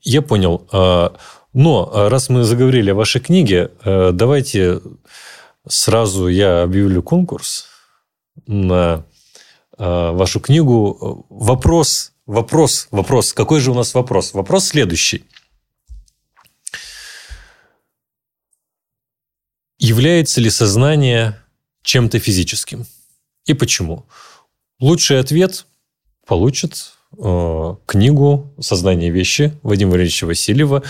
Я 0.04 0.20
понял. 0.20 0.68
А, 0.70 1.16
но 1.54 1.90
а, 1.92 2.08
раз 2.08 2.28
мы 2.28 2.44
заговорили 2.44 2.90
о 2.90 2.94
вашей 2.94 3.20
книге, 3.20 3.70
э, 3.84 4.10
давайте 4.12 4.80
сразу 5.66 6.28
я 6.28 6.62
объявлю 6.62 7.02
конкурс 7.02 7.66
на 8.46 9.06
а, 9.78 10.12
вашу 10.12 10.40
книгу. 10.40 11.26
Вопрос, 11.30 12.12
вопрос, 12.26 12.88
вопрос. 12.90 13.32
Какой 13.32 13.60
же 13.60 13.70
у 13.70 13.74
нас 13.74 13.94
вопрос? 13.94 14.34
Вопрос 14.34 14.66
следующий. 14.66 15.24
Является 19.78 20.40
ли 20.40 20.50
сознание 20.50 21.40
чем-то 21.82 22.18
физическим? 22.18 22.86
И 23.46 23.54
почему? 23.54 24.06
Лучший 24.80 25.18
ответ 25.18 25.66
получит 26.26 26.93
книгу 27.86 28.54
«Сознание 28.60 29.10
вещи» 29.10 29.52
Вадима 29.62 29.92
Валерьевича 29.92 30.26
Васильева. 30.26 30.82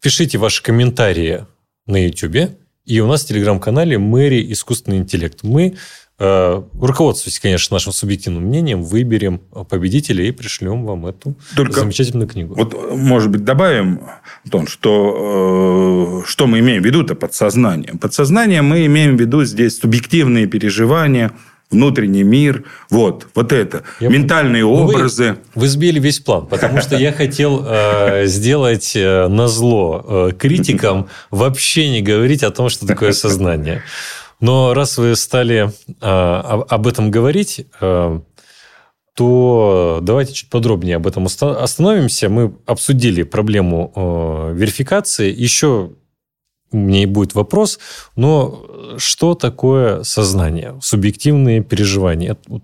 Пишите 0.00 0.38
ваши 0.38 0.62
комментарии 0.62 1.46
на 1.86 2.04
YouTube. 2.04 2.50
И 2.84 3.00
у 3.00 3.06
нас 3.06 3.24
в 3.24 3.28
телеграм-канале 3.28 3.98
«Мэри. 3.98 4.52
Искусственный 4.52 4.98
интеллект». 4.98 5.42
Мы 5.42 5.76
Э, 6.18 6.62
руководствуясь, 6.80 7.38
конечно, 7.38 7.74
нашим 7.74 7.92
субъективным 7.92 8.44
мнением, 8.44 8.82
выберем 8.82 9.38
победителя 9.68 10.24
и 10.24 10.30
пришлем 10.30 10.86
вам 10.86 11.06
эту 11.06 11.36
Только 11.54 11.80
замечательную 11.80 12.26
книгу. 12.26 12.54
Вот, 12.54 12.74
может 12.96 13.30
быть, 13.30 13.44
добавим, 13.44 14.00
Антон, 14.44 14.66
что, 14.66 16.22
э, 16.24 16.26
что 16.26 16.46
мы 16.46 16.60
имеем 16.60 16.82
в 16.82 16.86
виду-то 16.86 17.16
подсознанием. 17.16 17.98
Подсознание 17.98 18.62
мы 18.62 18.86
имеем 18.86 19.18
в 19.18 19.20
виду 19.20 19.44
здесь 19.44 19.78
субъективные 19.78 20.46
переживания, 20.46 21.32
внутренний 21.70 22.22
мир, 22.22 22.64
вот, 22.90 23.26
вот 23.34 23.52
это, 23.52 23.82
я... 24.00 24.08
ментальные 24.08 24.62
ну, 24.62 24.72
образы. 24.72 25.38
Вы, 25.54 25.62
вы 25.62 25.68
сбили 25.68 25.98
весь 25.98 26.20
план, 26.20 26.46
потому 26.46 26.80
что 26.80 26.96
я 26.96 27.12
хотел 27.12 27.64
э, 27.66 28.26
сделать 28.26 28.92
э, 28.94 29.28
назло 29.28 30.04
э, 30.30 30.32
критикам 30.38 31.08
вообще 31.30 31.88
не 31.90 32.02
говорить 32.02 32.42
о 32.42 32.50
том, 32.50 32.68
что 32.68 32.86
такое 32.86 33.12
сознание. 33.12 33.82
Но 34.40 34.74
раз 34.74 34.98
вы 34.98 35.16
стали 35.16 35.72
э, 35.88 36.06
об 36.68 36.86
этом 36.86 37.10
говорить, 37.10 37.66
э, 37.80 38.20
то 39.14 40.00
давайте 40.02 40.34
чуть 40.34 40.50
подробнее 40.50 40.96
об 40.96 41.06
этом 41.06 41.26
остановимся. 41.26 42.28
Мы 42.28 42.54
обсудили 42.66 43.22
проблему 43.22 43.92
э, 43.96 44.54
верификации. 44.54 45.34
Еще 45.34 45.92
у 46.72 46.76
меня 46.78 47.04
и 47.04 47.06
будет 47.06 47.34
вопрос, 47.34 47.78
но 48.16 48.66
что 48.98 49.34
такое 49.34 50.02
сознание, 50.02 50.74
субъективные 50.82 51.62
переживания? 51.62 52.36
Вот 52.48 52.62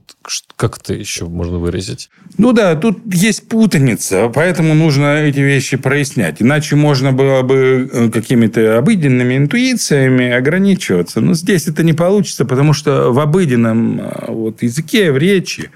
как 0.57 0.79
это 0.79 0.95
еще 0.95 1.27
можно 1.27 1.59
выразить? 1.59 2.11
Ну 2.39 2.53
да, 2.53 2.75
тут 2.75 2.99
есть 3.13 3.49
путаница, 3.49 4.29
поэтому 4.29 4.75
нужно 4.75 5.23
эти 5.23 5.41
вещи 5.41 5.77
прояснять. 5.77 6.41
Иначе 6.41 6.77
можно 6.77 7.13
было 7.13 7.43
бы 7.43 7.91
э, 7.93 8.11
какими-то 8.11 8.79
обыденными 8.79 9.37
интуициями 9.37 10.31
ограничиваться. 10.31 11.21
Но 11.21 11.35
здесь 11.35 11.67
это 11.69 11.83
не 11.83 11.93
получится, 11.93 12.45
потому 12.45 12.73
что 12.73 13.13
в 13.13 13.19
обыденном 13.19 14.01
э, 14.01 14.25
вот, 14.29 14.63
языке, 14.63 15.13
в 15.13 15.19
речи 15.19 15.71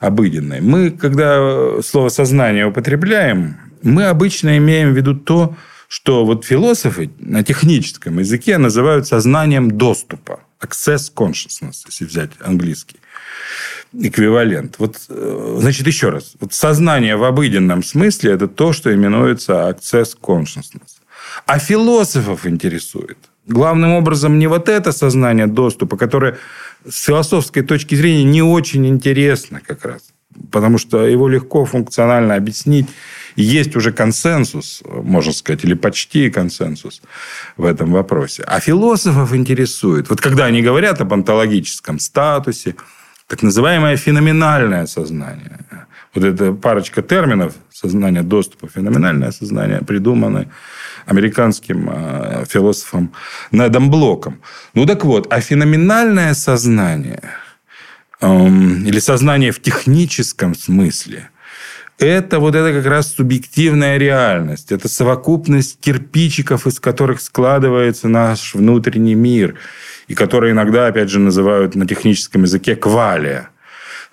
обыденной, 0.00 0.60
мы, 0.60 0.90
когда 0.90 1.80
слово 1.82 2.08
«сознание» 2.08 2.66
употребляем, 2.66 3.56
мы 3.82 4.06
обычно 4.06 4.58
имеем 4.58 4.92
в 4.92 4.96
виду 4.96 5.14
то, 5.14 5.56
вот 6.24 6.44
философы 6.44 7.10
на 7.18 7.42
техническом 7.42 8.18
языке 8.18 8.58
называют 8.58 9.06
сознанием 9.06 9.70
доступа. 9.70 10.40
Access 10.60 11.12
consciousness, 11.14 11.84
если 11.86 12.06
взять 12.06 12.30
английский 12.40 12.96
эквивалент. 13.92 14.76
Вот, 14.78 14.96
э, 15.08 15.56
значит, 15.60 15.86
еще 15.86 16.08
раз. 16.08 16.34
Вот 16.40 16.52
сознание 16.52 17.16
в 17.16 17.24
обыденном 17.24 17.82
смысле– 17.82 18.32
это 18.32 18.48
то, 18.48 18.72
что 18.72 18.92
именуется 18.92 19.52
access 19.52 20.16
consciousness. 20.20 20.98
А 21.46 21.58
философов 21.58 22.46
интересует 22.46 23.18
главным 23.46 23.92
образом 23.92 24.38
не 24.38 24.46
вот 24.46 24.68
это 24.68 24.92
сознание 24.92 25.46
доступа, 25.46 25.96
которое 25.96 26.38
с 26.88 27.04
философской 27.04 27.62
точки 27.62 27.94
зрения 27.94 28.24
не 28.24 28.42
очень 28.42 28.86
интересно 28.86 29.60
как 29.60 29.84
раз. 29.84 30.02
Потому 30.50 30.78
что 30.78 31.06
его 31.06 31.28
легко 31.28 31.64
функционально 31.64 32.34
объяснить 32.34 32.86
есть 33.36 33.76
уже 33.76 33.92
консенсус, 33.92 34.82
можно 34.86 35.32
сказать, 35.32 35.64
или 35.64 35.74
почти 35.74 36.30
консенсус 36.30 37.02
в 37.56 37.64
этом 37.64 37.92
вопросе. 37.92 38.44
А 38.46 38.60
философов 38.60 39.34
интересует, 39.34 40.08
вот 40.10 40.20
когда 40.20 40.46
они 40.46 40.62
говорят 40.62 41.00
об 41.00 41.12
онтологическом 41.12 41.98
статусе, 41.98 42.76
так 43.26 43.42
называемое 43.42 43.96
феноменальное 43.96 44.86
сознание. 44.86 45.58
Вот 46.14 46.24
эта 46.24 46.52
парочка 46.52 47.02
терминов, 47.02 47.54
сознание 47.72 48.22
доступа, 48.22 48.68
феноменальное 48.68 49.32
сознание, 49.32 49.80
придуманы 49.80 50.48
американским 51.06 51.90
э, 51.92 52.44
философом 52.48 53.12
Недом 53.50 53.90
Блоком. 53.90 54.40
Ну 54.74 54.86
так 54.86 55.04
вот, 55.04 55.32
а 55.32 55.40
феноменальное 55.40 56.34
сознание 56.34 57.20
эм, 58.20 58.84
или 58.86 59.00
сознание 59.00 59.50
в 59.50 59.60
техническом 59.60 60.54
смысле– 60.54 61.30
это 62.04 62.38
вот 62.38 62.54
это 62.54 62.72
как 62.72 62.86
раз 62.86 63.12
субъективная 63.12 63.98
реальность. 63.98 64.72
Это 64.72 64.88
совокупность 64.88 65.78
кирпичиков, 65.80 66.66
из 66.66 66.80
которых 66.80 67.20
складывается 67.20 68.08
наш 68.08 68.54
внутренний 68.54 69.14
мир. 69.14 69.56
И 70.06 70.14
которые 70.14 70.52
иногда, 70.52 70.86
опять 70.86 71.10
же, 71.10 71.18
называют 71.18 71.74
на 71.74 71.86
техническом 71.86 72.42
языке 72.42 72.76
квалия. 72.76 73.50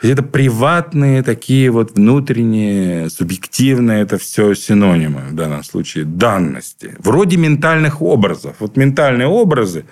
Это 0.02 0.24
приватные 0.24 1.22
такие 1.22 1.70
вот 1.70 1.96
внутренние, 1.96 3.10
субъективные, 3.10 4.02
это 4.02 4.18
все 4.18 4.56
синонимы 4.56 5.22
в 5.30 5.36
данном 5.36 5.64
случае, 5.64 6.06
данности. 6.06 6.96
Вроде 6.98 7.38
ментальных 7.38 8.02
образов. 8.02 8.56
Вот 8.60 8.78
ментальные 8.78 9.28
образы, 9.28 9.86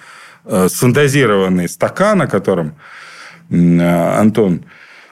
э, 0.46 0.68
сфантазированный 0.68 1.70
стакан, 1.70 2.24
о 2.24 2.28
котором 2.28 2.74
э, 3.52 3.56
Антон 4.20 4.66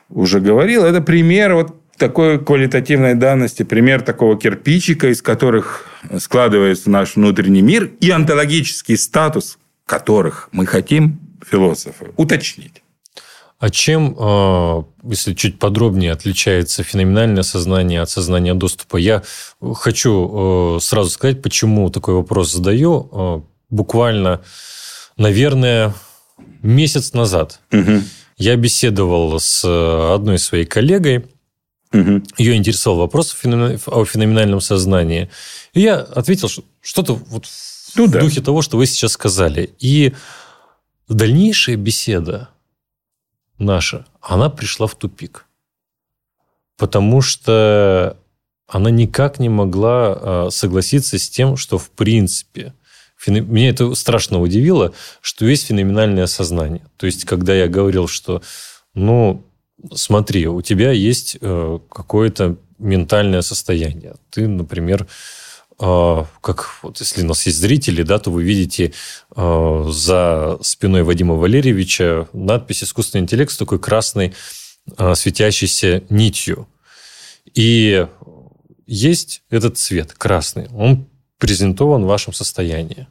уже 0.09 0.39
говорил, 0.39 0.83
это 0.83 1.01
пример 1.01 1.53
вот 1.53 1.75
такой 1.97 2.43
квалитативной 2.43 3.15
данности, 3.15 3.63
пример 3.63 4.01
такого 4.01 4.37
кирпичика, 4.37 5.09
из 5.09 5.21
которых 5.21 5.89
складывается 6.19 6.89
наш 6.89 7.15
внутренний 7.15 7.61
мир 7.61 7.91
и 7.99 8.09
онтологический 8.09 8.97
статус, 8.97 9.57
которых 9.85 10.49
мы 10.51 10.65
хотим, 10.65 11.19
философы, 11.49 12.11
уточнить. 12.15 12.83
А 13.59 13.71
чем, 13.71 14.15
э, 14.17 14.83
если 15.03 15.33
чуть 15.33 15.57
подробнее, 15.57 16.11
отличается 16.11 16.83
феноменальное 16.83 17.41
сознание 17.41 18.01
от 18.01 18.09
сознания 18.09 18.53
доступа? 18.53 18.97
Я 18.97 19.23
хочу 19.73 20.77
э, 20.77 20.79
сразу 20.79 21.09
сказать, 21.09 21.41
почему 21.41 21.89
такой 21.89 22.13
вопрос 22.13 22.51
задаю. 22.53 23.09
Э, 23.11 23.41
буквально, 23.71 24.41
наверное, 25.17 25.95
месяц 26.61 27.13
назад 27.13 27.59
угу. 27.71 28.03
я 28.37 28.55
беседовал 28.57 29.39
с 29.39 29.65
одной 30.13 30.37
своей 30.37 30.65
коллегой, 30.65 31.25
Угу. 31.97 32.23
Ее 32.37 32.55
интересовал 32.55 32.99
вопрос 32.99 33.35
о 33.87 34.05
феноменальном 34.05 34.61
сознании. 34.61 35.29
И 35.73 35.81
я 35.81 35.99
ответил, 35.99 36.49
что 36.49 36.63
что-то 36.81 37.13
вот 37.13 37.45
ну, 37.95 38.07
в 38.07 38.11
да. 38.11 38.19
духе 38.19 38.41
того, 38.41 38.61
что 38.61 38.77
вы 38.77 38.85
сейчас 38.85 39.13
сказали. 39.13 39.73
И 39.79 40.13
дальнейшая 41.07 41.75
беседа 41.75 42.49
наша, 43.57 44.05
она 44.21 44.49
пришла 44.49 44.87
в 44.87 44.95
тупик. 44.95 45.45
Потому 46.77 47.21
что 47.21 48.17
она 48.67 48.91
никак 48.91 49.39
не 49.39 49.49
могла 49.49 50.17
а, 50.19 50.47
согласиться 50.51 51.17
с 51.17 51.29
тем, 51.29 51.57
что 51.57 51.77
в 51.77 51.89
принципе 51.89 52.73
меня 53.25 53.69
это 53.69 53.95
страшно 53.95 54.39
удивило, 54.39 54.93
что 55.21 55.45
есть 55.45 55.65
феноменальное 55.65 56.27
сознание. 56.27 56.83
То 56.97 57.07
есть, 57.07 57.25
когда 57.25 57.53
я 57.55 57.67
говорил, 57.67 58.07
что 58.07 58.43
ну, 58.93 59.43
смотри, 59.93 60.47
у 60.47 60.61
тебя 60.61 60.91
есть 60.91 61.37
э, 61.39 61.79
какое-то 61.89 62.57
ментальное 62.77 63.41
состояние. 63.41 64.15
Ты, 64.29 64.47
например, 64.47 65.07
э, 65.79 66.23
как 66.41 66.69
вот 66.83 66.99
если 66.99 67.23
у 67.23 67.27
нас 67.27 67.45
есть 67.45 67.57
зрители, 67.57 68.03
да, 68.03 68.19
то 68.19 68.31
вы 68.31 68.43
видите 68.43 68.93
э, 69.35 69.85
за 69.89 70.57
спиной 70.61 71.03
Вадима 71.03 71.35
Валерьевича 71.35 72.27
надпись 72.33 72.83
«Искусственный 72.83 73.23
интеллект» 73.23 73.51
с 73.51 73.57
такой 73.57 73.79
красной 73.79 74.33
светящейся 75.15 76.03
нитью. 76.09 76.69
И 77.53 78.07
есть 78.85 79.43
этот 79.49 79.77
цвет 79.77 80.13
красный. 80.13 80.69
Он 80.73 81.07
презентован 81.37 82.03
в 82.03 82.07
вашем 82.07 82.33
состоянии. 82.33 83.07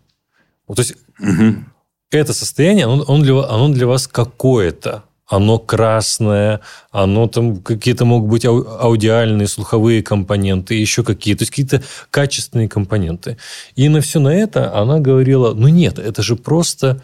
Вот, 0.66 0.76
то 0.76 0.82
есть 0.82 0.94
угу. 1.20 1.64
это 2.10 2.32
состояние, 2.32 2.86
оно, 2.86 3.04
оно, 3.06 3.22
для, 3.22 3.44
оно 3.44 3.68
для 3.68 3.86
вас 3.86 4.08
какое-то 4.08 5.04
оно 5.28 5.58
красное, 5.58 6.60
оно 6.90 7.26
там 7.26 7.56
какие-то 7.56 8.04
могут 8.04 8.30
быть 8.30 8.44
аудиальные, 8.44 9.48
слуховые 9.48 10.02
компоненты, 10.02 10.74
еще 10.74 11.02
какие-то, 11.02 11.40
то 11.40 11.42
есть 11.42 11.50
какие-то 11.50 11.82
качественные 12.10 12.68
компоненты. 12.68 13.36
И 13.74 13.88
на 13.88 14.00
все 14.00 14.20
на 14.20 14.34
это 14.34 14.74
она 14.76 15.00
говорила, 15.00 15.52
ну 15.52 15.68
нет, 15.68 15.98
это 15.98 16.22
же 16.22 16.36
просто 16.36 17.02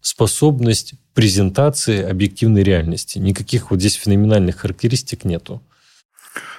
способность 0.00 0.94
презентации 1.14 2.02
объективной 2.02 2.62
реальности. 2.62 3.18
Никаких 3.18 3.70
вот 3.70 3.80
здесь 3.80 3.94
феноменальных 3.94 4.56
характеристик 4.58 5.24
нету. 5.24 5.62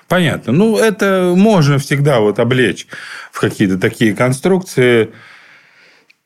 Понятно. 0.08 0.52
Ну, 0.52 0.78
это 0.78 1.34
можно 1.36 1.78
всегда 1.78 2.20
вот 2.20 2.40
облечь 2.40 2.88
в 3.32 3.40
какие-то 3.40 3.78
такие 3.78 4.16
конструкции 4.16 5.12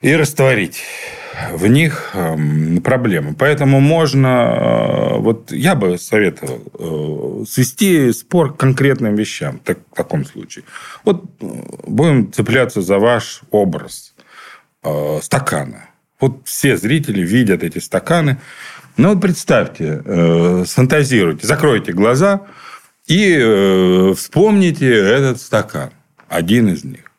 и 0.02 0.16
растворить 0.16 0.82
в 1.54 1.68
них 1.68 2.12
эм, 2.14 2.82
проблемы. 2.82 3.36
Поэтому 3.38 3.80
можно, 3.80 4.28
э, 4.28 5.18
вот 5.20 5.52
я 5.52 5.76
бы 5.76 5.98
советовал 5.98 7.42
э, 7.42 7.46
свести 7.46 8.12
спор 8.12 8.54
к 8.54 8.58
конкретным 8.58 9.16
вещам 9.16 9.60
так, 9.60 9.80
в 9.92 9.96
таком 9.96 10.26
случае. 10.26 10.66
Вот 11.04 11.26
э, 11.40 11.46
будем 11.86 12.32
цепляться 12.32 12.82
за 12.82 13.00
ваш 13.00 13.42
образ 13.52 14.14
стакана. 15.22 15.90
Вот 16.20 16.48
все 16.48 16.78
зрители 16.78 17.22
видят 17.22 17.62
эти 17.62 17.80
стаканы. 17.80 18.38
Ну, 18.96 19.10
вот 19.10 19.22
представьте, 19.22 20.02
сфантазируйте, 20.66 21.46
закройте 21.46 21.92
глаза 21.92 22.44
и 23.06 24.14
вспомните 24.16 24.88
этот 24.88 25.42
стакан. 25.42 25.90
Один 26.30 26.70
из 26.70 26.86
них. 26.86 27.12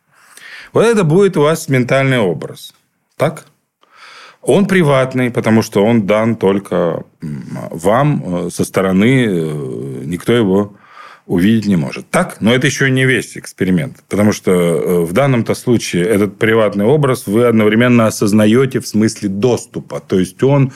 Вот 0.72 0.86
это 0.86 1.04
будет 1.04 1.36
у 1.36 1.42
вас 1.42 1.68
ментальный 1.68 2.20
образ. 2.20 2.72
Так? 3.16 3.44
Он 4.42 4.66
приватный, 4.66 5.30
потому 5.30 5.62
что 5.62 5.84
он 5.84 6.06
дан 6.06 6.36
только 6.36 7.04
вам 7.20 8.46
э, 8.46 8.50
со 8.50 8.64
стороны, 8.64 9.26
э, 9.26 10.02
никто 10.04 10.32
его 10.32 10.76
увидеть 11.26 11.66
не 11.66 11.76
может. 11.76 12.08
Так? 12.10 12.40
Но 12.40 12.54
это 12.54 12.66
еще 12.66 12.90
не 12.90 13.04
весь 13.04 13.36
эксперимент. 13.36 14.02
Потому 14.08 14.32
что 14.32 14.50
э, 14.50 15.00
в 15.04 15.12
данном-то 15.12 15.54
случае 15.54 16.04
этот 16.04 16.38
приватный 16.38 16.86
образ 16.86 17.26
вы 17.26 17.44
одновременно 17.44 18.06
осознаете 18.06 18.80
в 18.80 18.86
смысле 18.86 19.28
доступа. 19.28 20.00
То 20.00 20.18
есть 20.18 20.42
он 20.42 20.72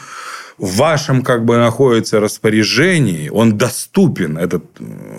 в 0.58 0.76
вашем 0.76 1.22
как 1.22 1.44
бы 1.44 1.56
находится 1.56 2.20
распоряжении, 2.20 3.30
он 3.30 3.56
доступен, 3.56 4.36
этот 4.36 4.64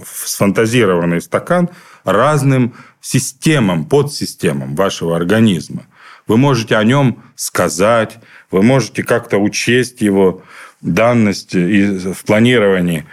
сфантазированный 0.05 1.21
стакан, 1.21 1.69
разным 2.05 2.75
системам, 3.01 3.85
подсистемам 3.85 4.75
вашего 4.75 5.15
организма. 5.15 5.85
Вы 6.27 6.37
можете 6.37 6.77
о 6.77 6.83
нем 6.83 7.23
сказать, 7.35 8.19
вы 8.53 8.63
можете 8.63 9.03
как-то 9.03 9.37
учесть 9.37 10.01
его 10.01 10.43
данность 10.81 11.53
в 11.53 12.23
планировании 12.25 13.05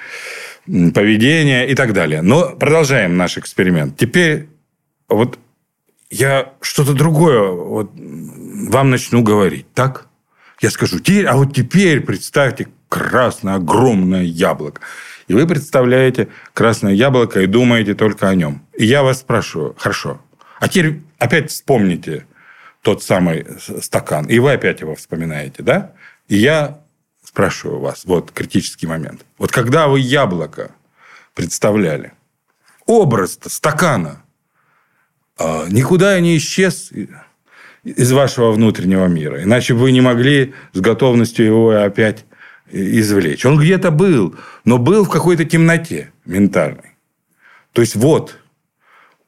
поведения 0.94 1.68
и 1.68 1.74
так 1.74 1.92
далее. 1.92 2.22
Но 2.22 2.50
продолжаем 2.50 3.16
наш 3.16 3.38
эксперимент. 3.38 3.96
Теперь 3.96 4.48
вот 5.08 5.38
я 6.10 6.52
что-то 6.60 6.92
другое 6.92 7.50
вот 7.50 7.90
вам 7.94 8.90
начну 8.90 9.22
говорить, 9.22 9.66
так? 9.74 10.06
Я 10.60 10.70
скажу, 10.70 10.98
а 11.26 11.36
вот 11.36 11.54
теперь 11.54 12.00
представьте 12.00 12.68
красное 12.88 13.54
огромное 13.54 14.24
яблоко. 14.24 14.82
И 15.28 15.32
вы 15.32 15.46
представляете 15.46 16.28
красное 16.52 16.92
яблоко 16.92 17.40
и 17.40 17.46
думаете 17.46 17.94
только 17.94 18.28
о 18.28 18.34
нем. 18.34 18.62
И 18.76 18.84
я 18.84 19.02
вас 19.02 19.20
спрашиваю, 19.20 19.74
хорошо, 19.78 20.20
а 20.58 20.68
теперь 20.68 21.00
опять 21.18 21.50
вспомните 21.50 22.26
тот 22.82 23.02
самый 23.02 23.46
стакан, 23.80 24.26
и 24.26 24.38
вы 24.38 24.52
опять 24.52 24.80
его 24.80 24.94
вспоминаете, 24.94 25.62
да? 25.62 25.92
И 26.28 26.36
я 26.36 26.80
спрашиваю 27.22 27.80
вас, 27.80 28.04
вот 28.04 28.32
критический 28.32 28.86
момент. 28.86 29.24
Вот 29.38 29.52
когда 29.52 29.88
вы 29.88 30.00
яблоко 30.00 30.72
представляли, 31.34 32.12
образ 32.86 33.38
стакана 33.46 34.22
а, 35.40 35.66
никуда 35.68 36.18
не 36.20 36.36
исчез 36.36 36.92
из 37.82 38.12
вашего 38.12 38.52
внутреннего 38.52 39.06
мира. 39.06 39.42
Иначе 39.42 39.72
вы 39.72 39.90
не 39.92 40.02
могли 40.02 40.54
с 40.74 40.80
готовностью 40.80 41.46
его 41.46 41.70
опять 41.70 42.26
извлечь. 42.70 43.46
Он 43.46 43.58
где-то 43.58 43.90
был, 43.90 44.36
но 44.64 44.76
был 44.76 45.04
в 45.04 45.10
какой-то 45.10 45.44
темноте 45.44 46.12
ментальной. 46.26 46.96
То 47.72 47.80
есть, 47.80 47.96
вот, 47.96 48.36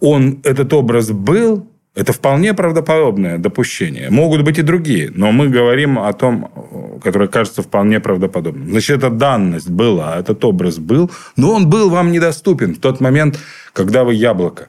он, 0.00 0.40
этот 0.44 0.72
образ 0.72 1.10
был, 1.10 1.66
это 1.94 2.12
вполне 2.12 2.54
правдоподобное 2.54 3.38
допущение. 3.38 4.08
Могут 4.10 4.42
быть 4.42 4.58
и 4.58 4.62
другие, 4.62 5.10
но 5.14 5.30
мы 5.30 5.48
говорим 5.48 5.98
о 5.98 6.12
том, 6.12 6.50
которое 7.02 7.28
кажется 7.28 7.62
вполне 7.62 8.00
правдоподобным. 8.00 8.70
Значит, 8.70 8.98
эта 8.98 9.10
данность 9.10 9.68
была, 9.68 10.18
этот 10.18 10.44
образ 10.44 10.78
был, 10.78 11.10
но 11.36 11.52
он 11.52 11.68
был 11.68 11.90
вам 11.90 12.10
недоступен 12.10 12.74
в 12.74 12.78
тот 12.78 13.00
момент, 13.00 13.38
когда 13.74 14.04
вы 14.04 14.14
яблоко 14.14 14.68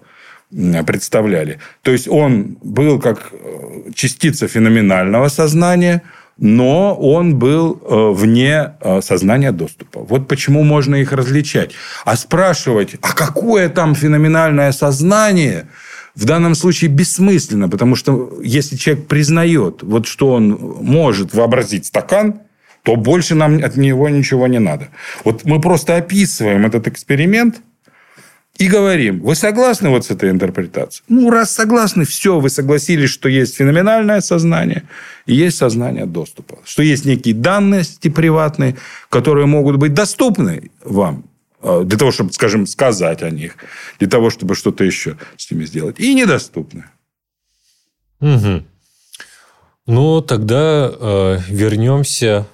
представляли. 0.86 1.60
То 1.82 1.92
есть, 1.92 2.08
он 2.08 2.58
был 2.62 3.00
как 3.00 3.32
э, 3.32 3.92
частица 3.96 4.48
феноменального 4.48 5.30
сознания, 5.30 6.04
но 6.38 6.94
он 6.94 7.40
был 7.40 7.82
э, 7.82 8.12
вне 8.14 8.74
э, 8.82 9.02
сознания 9.02 9.52
доступа. 9.52 10.02
Вот 10.02 10.28
почему 10.28 10.64
можно 10.64 10.96
их 10.96 11.12
различать. 11.14 11.72
А 12.06 12.16
спрашивать, 12.16 12.96
а 13.02 13.14
какое 13.14 13.70
там 13.70 13.96
феноменальное 13.96 14.74
сознание– 14.74 15.68
в 16.16 16.26
данном 16.26 16.56
случае 16.56 16.92
бессмысленно, 16.92 17.70
потому 17.70 17.96
что 17.96 18.40
если 18.44 18.76
человек 18.76 19.08
признает, 19.08 19.84
вот, 19.84 20.08
что 20.08 20.30
он 20.30 20.52
может 20.82 21.34
вообразить 21.34 21.86
стакан, 21.86 22.42
то 22.84 22.96
больше 22.96 23.34
нам 23.34 23.64
от 23.64 23.78
него 23.78 24.10
ничего 24.10 24.48
не 24.48 24.60
надо. 24.60 24.90
Вот 25.24 25.46
мы 25.46 25.60
просто 25.60 25.96
описываем 25.96 26.66
этот 26.66 26.88
эксперимент 26.88 27.62
и 28.58 28.68
говорим, 28.68 29.22
вы 29.22 29.36
согласны 29.36 29.90
вот 29.90 30.06
с 30.06 30.12
этой 30.12 30.30
интерпретацией? 30.30 31.04
Ну, 31.08 31.32
раз 31.32 31.52
согласны, 31.52 32.06
все, 32.06 32.40
вы 32.40 32.50
согласились, 32.50 33.10
что 33.10 33.28
есть 33.28 33.56
феноменальное 33.56 34.22
сознание 34.22 34.84
и 35.26 35.34
есть 35.34 35.58
сознание 35.58 36.06
доступа. 36.06 36.60
Что 36.64 36.84
есть 36.84 37.06
некие 37.06 37.34
данности 37.34 38.10
приватные, 38.10 38.76
которые 39.10 39.48
могут 39.48 39.78
быть 39.78 39.94
доступны 39.94 40.70
вам 40.84 41.24
для 41.64 41.98
того, 41.98 42.12
чтобы, 42.12 42.34
скажем, 42.34 42.68
сказать 42.68 43.24
о 43.24 43.30
них, 43.30 43.56
для 44.00 44.08
того, 44.08 44.30
чтобы 44.30 44.56
что-то 44.56 44.84
еще 44.84 45.18
с 45.38 45.50
ними 45.50 45.66
сделать. 45.66 46.00
И 46.00 46.14
недоступны. 46.14 46.86
Угу. 48.20 48.64
Ну, 49.86 50.22
тогда 50.22 50.92
э, 50.92 51.40
вернемся 51.50 52.48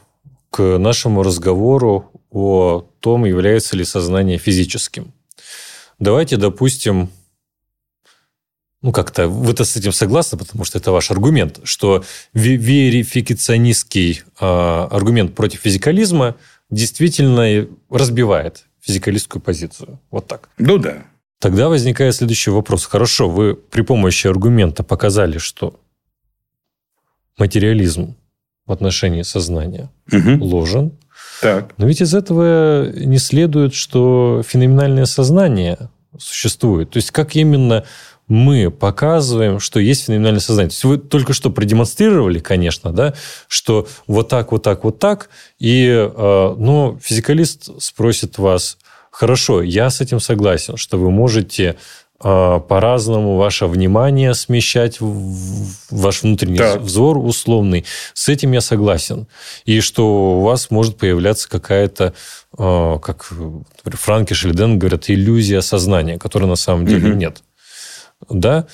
к 0.49 0.77
нашему 0.79 1.21
разговору 1.23 2.11
о 2.31 2.87
том, 2.99 3.25
является 3.25 3.75
ли 3.75 3.85
сознание 3.85 4.37
физическим. 4.39 5.13
Давайте, 5.99 6.37
допустим, 6.37 7.09
ну, 8.81 8.91
как-то 8.91 9.27
вы-то 9.27 9.65
с 9.65 9.75
этим 9.75 9.91
согласны, 9.91 10.37
потому 10.37 10.63
что 10.63 10.77
это 10.79 10.91
ваш 10.91 11.11
аргумент, 11.11 11.59
что 11.63 12.03
верификационистский 12.33 14.23
э, 14.39 14.45
аргумент 14.45 15.35
против 15.35 15.59
физикализма 15.61 16.35
действительно 16.69 17.67
разбивает 17.89 18.65
физикалистскую 18.89 19.39
позицию. 19.39 19.99
Вот 20.09 20.25
так. 20.25 20.49
Ну 20.57 20.79
да. 20.79 21.03
Тогда 21.39 21.69
возникает 21.69 22.15
следующий 22.15 22.49
вопрос. 22.49 22.85
Хорошо, 22.85 23.29
вы 23.29 23.53
при 23.53 23.83
помощи 23.83 24.25
аргумента 24.25 24.83
показали, 24.83 25.37
что 25.37 25.79
материализм 27.37 28.15
в 28.65 28.71
отношении 28.71 29.21
сознания 29.21 29.91
угу. 30.11 30.43
ложен. 30.43 30.91
Так. 31.41 31.73
Но 31.77 31.85
ведь 31.85 32.01
из 32.01 32.15
этого 32.15 32.89
не 32.91 33.19
следует, 33.19 33.75
что 33.75 34.41
феноменальное 34.45 35.05
сознание 35.05 35.77
существует. 36.17 36.89
То 36.89 36.97
есть, 36.97 37.11
как 37.11 37.35
именно 37.35 37.85
мы 38.29 38.69
показываем, 38.69 39.59
что 39.59 39.79
есть 39.79 40.05
феноменальное 40.05 40.39
сознание. 40.39 40.69
То 40.69 40.73
есть 40.73 40.83
вы 40.85 40.97
только 40.97 41.33
что 41.33 41.49
продемонстрировали, 41.49 42.39
конечно, 42.39 42.93
да, 42.93 43.15
что 43.47 43.87
вот 44.07 44.29
так, 44.29 44.51
вот 44.51 44.63
так, 44.63 44.83
вот 44.83 44.99
так. 44.99 45.29
И, 45.57 45.87
э, 45.87 46.55
но 46.57 46.97
физикалист 47.01 47.81
спросит 47.81 48.37
вас, 48.37 48.77
хорошо, 49.09 49.63
я 49.63 49.89
с 49.89 49.99
этим 49.99 50.19
согласен, 50.19 50.77
что 50.77 50.99
вы 50.99 51.09
можете 51.09 51.75
э, 52.23 52.59
по-разному 52.69 53.35
ваше 53.35 53.65
внимание 53.65 54.35
смещать 54.35 54.97
ваш 54.99 56.21
внутренний 56.21 56.59
так. 56.59 56.81
взор 56.81 57.17
условный. 57.17 57.83
С 58.13 58.29
этим 58.29 58.51
я 58.51 58.61
согласен. 58.61 59.25
И 59.65 59.79
что 59.79 60.37
у 60.37 60.41
вас 60.41 60.69
может 60.69 60.97
появляться 60.97 61.49
какая-то, 61.49 62.13
э, 62.55 62.99
как 63.01 63.33
Франки 63.85 64.35
Шельден 64.35 64.77
говорят, 64.77 65.09
иллюзия 65.09 65.61
сознания, 65.61 66.19
которой 66.19 66.45
на 66.45 66.55
самом 66.55 66.85
деле 66.85 67.09
угу. 67.09 67.17
нет 67.17 67.41
да, 68.29 68.67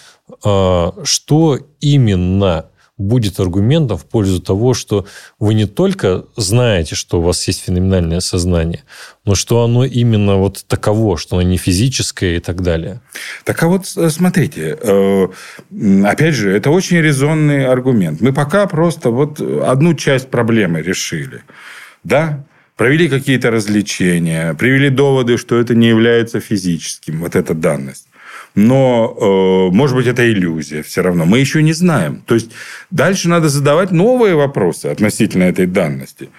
а, 0.44 0.94
что 1.04 1.60
именно 1.80 2.66
будет 2.98 3.40
аргументом 3.40 3.98
в 3.98 4.06
пользу 4.06 4.40
того, 4.40 4.74
что 4.74 5.06
вы 5.38 5.54
не 5.54 5.66
только 5.66 6.26
знаете, 6.38 6.96
что 6.96 7.20
у 7.20 7.22
вас 7.22 7.46
есть 7.48 7.64
феноменальное 7.64 8.22
сознание, 8.22 8.84
но 9.26 9.36
что 9.36 9.64
оно 9.64 9.84
именно 9.84 10.38
вот 10.38 10.64
таково, 10.66 11.18
что 11.18 11.38
оно 11.38 11.50
не 11.50 11.58
физическое 11.58 12.38
и 12.38 12.40
так 12.40 12.62
далее. 12.62 13.02
Так 13.44 13.62
а 13.64 13.68
вот 13.68 13.92
э, 13.98 14.10
смотрите, 14.10 14.78
э, 14.82 15.28
опять 16.06 16.36
же, 16.36 16.52
это 16.56 16.70
очень 16.70 16.98
резонный 16.98 17.66
аргумент. 17.66 18.22
Мы 18.22 18.32
пока 18.32 18.66
просто 18.66 19.10
вот 19.10 19.42
одну 19.42 19.94
часть 19.94 20.30
проблемы 20.30 20.82
решили. 20.82 21.44
Да? 22.04 22.46
провели 22.76 23.08
какие-то 23.08 23.52
развлечения, 23.52 24.54
привели 24.54 24.90
доводы, 24.90 25.38
что 25.38 25.58
это 25.58 25.74
не 25.74 25.88
является 25.88 26.40
физическим, 26.42 27.22
вот 27.22 27.36
эта 27.36 27.54
данность. 27.54 28.08
Но, 28.56 29.70
э, 29.70 29.76
может 29.76 29.96
быть, 29.98 30.08
это 30.08 30.30
иллюзия 30.30 30.82
все 30.82 31.02
равно. 31.02 31.26
Мы 31.26 31.40
еще 31.40 31.62
не 31.62 31.74
знаем. 31.74 32.24
То 32.26 32.36
есть, 32.36 32.52
дальше 32.90 33.28
надо 33.28 33.50
задавать 33.50 33.92
новые 33.92 34.36
вопросы 34.36 34.88
относительно 34.88 35.44
этой 35.44 35.66
данности. 35.66 36.30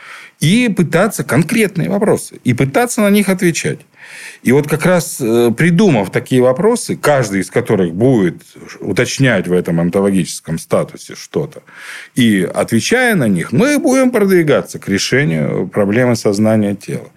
И 0.41 0.69
пытаться, 0.75 1.25
конкретные 1.25 1.91
вопросы, 1.91 2.41
и 2.43 2.55
пытаться 2.55 3.03
на 3.03 3.11
них 3.11 3.29
отвечать. 3.29 3.81
И 4.43 4.53
вот 4.53 4.69
как 4.69 4.87
раз 4.87 5.19
э, 5.21 5.51
придумав 5.57 6.11
такие 6.11 6.41
вопросы, 6.41 6.97
каждый 6.97 7.41
из 7.41 7.51
которых 7.51 7.95
будет 7.95 8.43
уточнять 8.81 9.49
в 9.49 9.53
этом 9.53 9.81
онтологическом 9.81 10.59
статусе 10.59 11.15
что-то, 11.17 11.63
и 12.15 12.49
отвечая 12.55 13.15
на 13.15 13.29
них, 13.29 13.53
мы 13.53 13.79
будем 13.79 14.11
продвигаться 14.11 14.79
к 14.79 14.89
решению 14.89 15.69
проблемы 15.69 16.17
сознания 16.17 16.75
тела. 16.75 17.11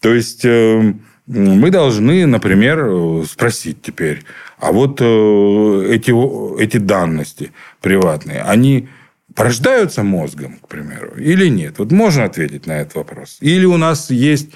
То 0.00 0.12
есть, 0.12 0.44
э, 0.44 0.94
мы 1.26 1.70
должны, 1.70 2.26
например, 2.26 3.24
спросить 3.26 3.80
теперь, 3.82 4.22
а 4.58 4.72
вот 4.72 4.98
э, 5.00 5.86
эти, 5.90 6.12
эти 6.60 6.76
данности 6.76 7.52
приватные, 7.80 8.42
они 8.42 8.88
порождаются 9.34 10.02
мозгом, 10.02 10.58
к 10.62 10.68
примеру, 10.68 11.16
или 11.16 11.48
нет? 11.48 11.78
Вот 11.78 11.92
можно 11.92 12.24
ответить 12.24 12.66
на 12.66 12.80
этот 12.80 12.94
вопрос? 12.94 13.38
Или 13.40 13.64
у 13.64 13.76
нас 13.76 14.10
есть 14.10 14.50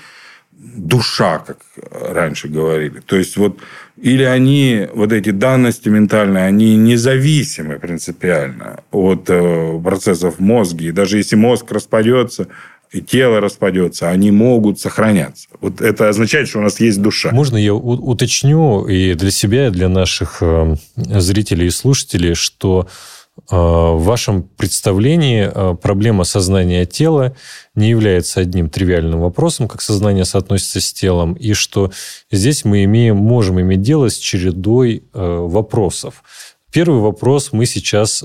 душа, 0.59 1.39
как 1.39 1.59
раньше 1.91 2.49
говорили. 2.49 3.01
То 3.01 3.16
есть, 3.16 3.37
вот, 3.37 3.61
или 3.97 4.25
они, 4.25 4.89
вот 4.93 5.12
эти 5.12 5.31
данности 5.31 5.89
ментальные, 5.89 6.45
они 6.45 6.77
независимы 6.77 7.79
принципиально 7.79 8.81
от 8.91 9.31
э, 9.31 9.81
процессов 9.83 10.41
мозга. 10.41 10.85
И 10.85 10.93
даже 10.93 11.19
если 11.19 11.37
мозг 11.37 11.71
распадется, 11.71 12.49
и 12.93 13.01
тело 13.01 13.41
распадется, 13.41 14.09
они 14.09 14.30
могут 14.30 14.80
сохраняться. 14.80 15.49
Вот 15.61 15.80
это 15.80 16.09
означает, 16.09 16.49
что 16.49 16.59
у 16.59 16.62
нас 16.62 16.80
есть 16.80 17.01
душа. 17.03 17.30
Можно 17.32 17.57
я 17.57 17.74
уточню 17.74 18.86
и 18.86 19.14
для 19.14 19.30
себя, 19.30 19.68
и 19.68 19.70
для 19.70 19.89
наших 19.89 20.39
э, 20.41 20.76
зрителей 20.97 21.66
и 21.66 21.70
слушателей, 21.70 22.34
что 22.34 22.89
э, 23.36 23.41
в 23.57 24.03
вашем 24.03 24.43
представлении 24.43 25.51
э, 25.53 25.76
проблема 25.76 26.24
сознания 26.24 26.86
тела 26.86 27.36
не 27.74 27.91
является 27.91 28.41
одним 28.41 28.70
тривиальным 28.70 29.20
вопросом, 29.20 29.68
как 29.68 29.82
сознание 29.82 30.24
соотносится 30.24 30.80
с 30.80 30.93
телом, 30.93 31.34
и 31.34 31.53
что 31.53 31.93
здесь 32.30 32.64
мы 32.64 32.84
имеем, 32.84 33.16
можем 33.16 33.61
иметь 33.61 33.82
дело 33.82 34.09
с 34.09 34.16
чередой 34.16 35.05
вопросов. 35.12 36.22
Первый 36.70 37.01
вопрос 37.01 37.53
мы 37.53 37.64
сейчас 37.64 38.22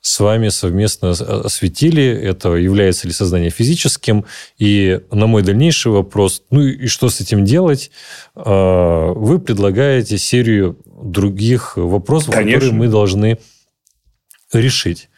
с 0.00 0.20
вами 0.20 0.48
совместно 0.48 1.10
осветили, 1.10 2.04
это 2.04 2.54
является 2.54 3.06
ли 3.06 3.12
сознание 3.12 3.50
физическим. 3.50 4.24
И 4.56 5.00
на 5.10 5.26
мой 5.26 5.42
дальнейший 5.42 5.92
вопрос, 5.92 6.42
ну 6.50 6.62
и 6.62 6.86
что 6.86 7.08
с 7.10 7.20
этим 7.20 7.44
делать, 7.44 7.90
а, 8.34 9.12
вы 9.12 9.38
предлагаете 9.40 10.16
серию 10.18 10.78
других 10.86 11.76
вопросов, 11.76 12.34
Конечно. 12.34 12.54
которые 12.54 12.78
мы 12.78 12.88
должны 12.88 13.38
решить. 14.52 15.08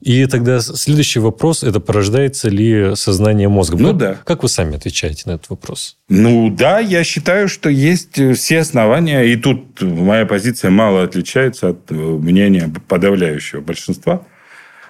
И 0.00 0.24
тогда 0.26 0.60
следующий 0.60 1.18
вопрос– 1.18 1.62
это 1.64 1.78
порождается 1.78 2.48
ли 2.48 2.96
сознание 2.96 3.48
мозга? 3.48 3.76
Ну 3.76 3.88
как, 3.88 3.96
да. 3.98 4.18
Как 4.24 4.42
вы 4.42 4.48
сами 4.48 4.76
отвечаете 4.76 5.24
на 5.26 5.32
этот 5.32 5.50
вопрос? 5.50 5.98
Ну 6.08 6.50
да, 6.50 6.78
я 6.78 7.04
считаю, 7.04 7.48
что 7.48 7.68
есть 7.68 8.14
все 8.36 8.60
основания, 8.60 9.24
и 9.24 9.36
тут 9.36 9.82
моя 9.82 10.24
позиция 10.24 10.70
мало 10.70 11.02
отличается 11.02 11.70
от 11.70 11.90
э, 11.90 11.94
мнения 11.94 12.72
подавляющего 12.88 13.60
большинства 13.60 14.22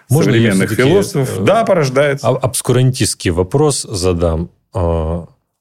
Можно 0.09 0.33
современных 0.33 0.71
философов. 0.71 1.41
Э, 1.41 1.45
да, 1.45 1.65
порождается. 1.65 2.29
Обскурантистский 2.29 3.33
вопрос 3.33 3.83
задам. 3.83 4.51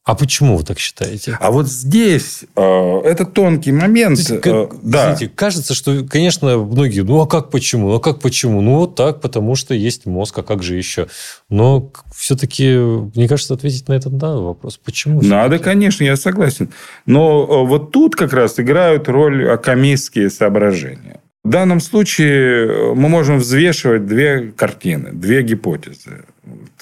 А, 0.10 0.14
а 0.14 0.16
почему 0.16 0.58
вы 0.58 0.64
так 0.64 0.80
считаете? 0.80 1.38
А 1.40 1.52
вот 1.52 1.68
здесь 1.68 2.44
э, 2.56 3.02
это 3.06 3.26
тонкий 3.26 3.72
момент. 3.72 4.20
Как, 4.28 4.48
э, 4.48 4.68
да. 4.82 5.04
Знаете, 5.04 5.32
кажется, 5.34 5.76
что, 5.76 6.04
конечно, 6.04 6.58
многие, 6.58 7.02
ну 7.02 7.22
а 7.22 7.28
как 7.28 7.52
почему? 7.52 7.90
Ну 7.90 7.96
а 7.96 8.00
как 8.00 8.20
почему? 8.20 8.62
Ну 8.62 8.78
вот 8.78 8.96
так, 8.96 9.22
потому 9.22 9.54
что 9.56 9.76
есть 9.76 10.08
мозг, 10.08 10.40
а 10.40 10.44
как 10.44 10.64
же 10.64 10.76
еще? 10.76 11.08
Но 11.50 11.92
все-таки, 12.16 12.76
мне 13.16 13.28
кажется, 13.28 13.54
ответить 13.54 13.88
на 13.88 13.94
этот 13.94 14.18
да, 14.18 14.36
вопрос. 14.36 14.80
Почему? 14.84 15.22
Надо, 15.22 15.60
конечно, 15.60 16.04
я 16.04 16.16
согласен. 16.16 16.72
Но 17.06 17.44
э, 17.44 17.68
вот 17.68 17.92
тут 17.92 18.16
как 18.16 18.34
раз 18.34 18.60
играют 18.60 19.08
роль 19.10 19.48
акамистские 19.48 20.32
соображения. 20.32 21.19
В 21.44 21.50
данном 21.50 21.80
случае 21.80 22.68
э, 22.68 22.94
мы 22.96 23.08
можем 23.08 23.38
взвешивать 23.38 24.06
две 24.06 24.52
картины, 24.52 25.12
две 25.14 25.42
гипотезы. 25.42 26.26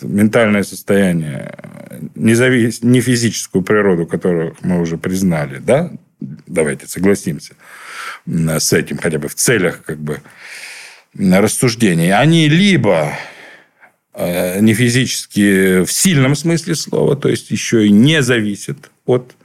Ментальное 0.02 0.64
состояние, 0.64 1.54
независ... 2.16 2.82
не 2.82 3.02
физическую 3.02 3.62
природу, 3.62 4.08
которую 4.08 4.56
мы 4.62 4.82
уже 4.82 4.98
признали, 4.98 5.60
да? 5.60 5.92
Давайте 6.48 6.88
согласимся 6.88 7.54
с 8.26 8.74
этим 8.74 8.98
хотя 8.98 9.20
бы 9.20 9.28
в 9.28 9.36
целях 9.36 9.84
как 9.84 10.00
бы 10.00 10.22
рассуждений. 11.14 12.12
Они 12.12 12.50
либо 12.50 13.14
э, 14.16 14.60
не 14.60 14.74
физические 14.74 15.86
в 15.86 15.92
сильном 15.92 16.36
смысле 16.36 16.74
слова, 16.74 17.16
то 17.16 17.30
есть 17.30 17.52
еще 17.52 17.86
и 17.86 17.92
не 17.92 18.24
зависят 18.24 18.90
от 19.06 19.36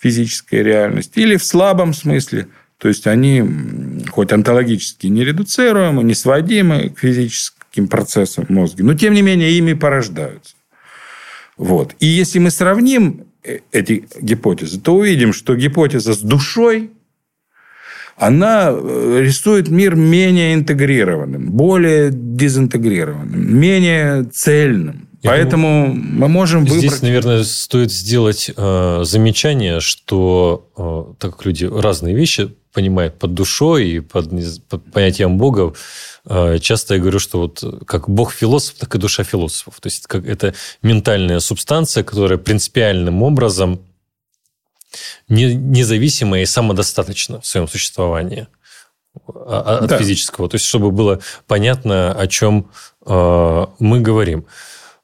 физической 0.00 0.62
реальности, 0.62 1.20
или 1.20 1.36
в 1.36 1.44
слабом 1.44 1.92
смысле– 1.92 2.48
то 2.78 2.88
есть 2.88 3.06
они 3.06 4.02
хоть 4.10 4.32
онтологически 4.32 5.06
не 5.06 5.24
редуцируемы, 5.24 6.02
не 6.02 6.14
сводимы 6.14 6.90
к 6.90 7.00
физическим 7.00 7.88
процессам 7.88 8.46
мозга, 8.48 8.84
но 8.84 8.94
тем 8.94 9.14
не 9.14 9.22
менее 9.22 9.52
ими 9.52 9.72
порождаются. 9.72 10.54
Вот. 11.56 11.94
И 12.00 12.06
если 12.06 12.38
мы 12.38 12.50
сравним 12.50 13.26
э, 13.42 13.60
эти 13.72 14.06
гипотезы, 14.20 14.80
то 14.80 14.96
увидим, 14.96 15.32
что 15.32 15.54
гипотеза 15.54 16.14
с 16.14 16.20
душой, 16.20 16.90
она 18.16 18.70
э, 18.70 19.20
рисует 19.22 19.68
мир 19.68 19.94
менее 19.94 20.54
интегрированным, 20.54 21.50
более 21.50 22.10
дезинтегрированным, 22.12 23.58
менее 23.58 24.24
цельным. 24.24 25.08
Я 25.24 25.30
Поэтому 25.30 25.86
думаю, 25.86 26.02
мы 26.04 26.28
можем 26.28 26.64
выбрать... 26.66 26.80
Здесь, 26.80 27.00
наверное, 27.00 27.44
стоит 27.44 27.90
сделать 27.90 28.50
э, 28.54 29.00
замечание, 29.04 29.80
что 29.80 30.68
э, 30.76 31.14
так 31.18 31.36
как 31.36 31.46
люди 31.46 31.64
разные 31.64 32.14
вещи 32.14 32.54
понимает 32.74 33.18
под 33.18 33.32
душой 33.32 33.88
и 33.88 34.00
под, 34.00 34.28
под 34.68 34.92
понятием 34.92 35.38
Бога, 35.38 35.72
э, 36.26 36.58
часто 36.60 36.94
я 36.94 37.00
говорю, 37.00 37.20
что 37.20 37.40
вот 37.40 37.64
как 37.86 38.06
Бог 38.06 38.34
философ, 38.34 38.74
так 38.74 38.94
и 38.94 38.98
душа 38.98 39.24
философов. 39.24 39.80
То 39.80 39.86
есть 39.86 40.06
как 40.06 40.26
это 40.26 40.54
ментальная 40.82 41.40
субстанция, 41.40 42.04
которая 42.04 42.36
принципиальным 42.36 43.22
образом 43.22 43.80
не, 45.28 45.54
независима 45.54 46.40
и 46.40 46.44
самодостаточна 46.44 47.40
в 47.40 47.46
своем 47.46 47.66
существовании 47.66 48.46
от 49.26 49.86
да. 49.86 49.98
физического. 49.98 50.50
То 50.50 50.56
есть, 50.56 50.66
чтобы 50.66 50.90
было 50.90 51.20
понятно, 51.46 52.12
о 52.12 52.26
чем 52.26 52.70
э, 53.06 53.66
мы 53.78 54.00
говорим. 54.00 54.44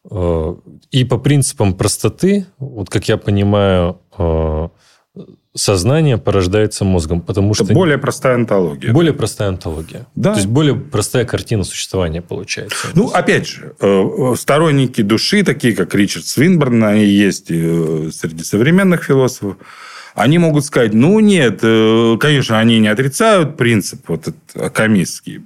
Э, 0.08 0.54
и 0.90 1.04
по 1.04 1.18
принципам 1.18 1.74
простоты, 1.74 2.46
вот 2.58 2.88
как 2.88 3.08
я 3.08 3.16
понимаю, 3.16 4.00
э, 4.16 4.68
сознание 5.54 6.16
порождается 6.16 6.84
мозгом, 6.84 7.20
потому 7.20 7.52
что... 7.54 7.64
Это 7.64 7.74
более 7.74 7.98
простая 7.98 8.36
онтология. 8.36 8.92
Более 8.92 9.12
простая 9.12 9.48
онтология. 9.48 10.06
Да. 10.14 10.32
То 10.32 10.38
есть, 10.38 10.48
более 10.48 10.74
простая 10.74 11.24
картина 11.24 11.64
существования 11.64 12.22
получается. 12.22 12.88
Ну, 12.94 13.08
опять 13.08 13.46
же, 13.46 13.74
э, 13.80 14.34
сторонники 14.38 15.02
души, 15.02 15.42
такие 15.42 15.74
как 15.74 15.94
Ричард 15.94 16.24
Свинберн, 16.24 16.82
они 16.84 17.04
есть 17.04 17.48
среди 17.48 18.44
современных 18.44 19.04
философов, 19.04 19.56
они 20.14 20.38
могут 20.38 20.64
сказать, 20.64 20.92
ну, 20.92 21.20
нет, 21.20 21.60
э, 21.62 22.16
конечно, 22.18 22.58
они 22.58 22.78
не 22.78 22.88
отрицают 22.88 23.56
принцип 23.56 24.08
вот 24.08 24.28
акамистский 24.54 25.40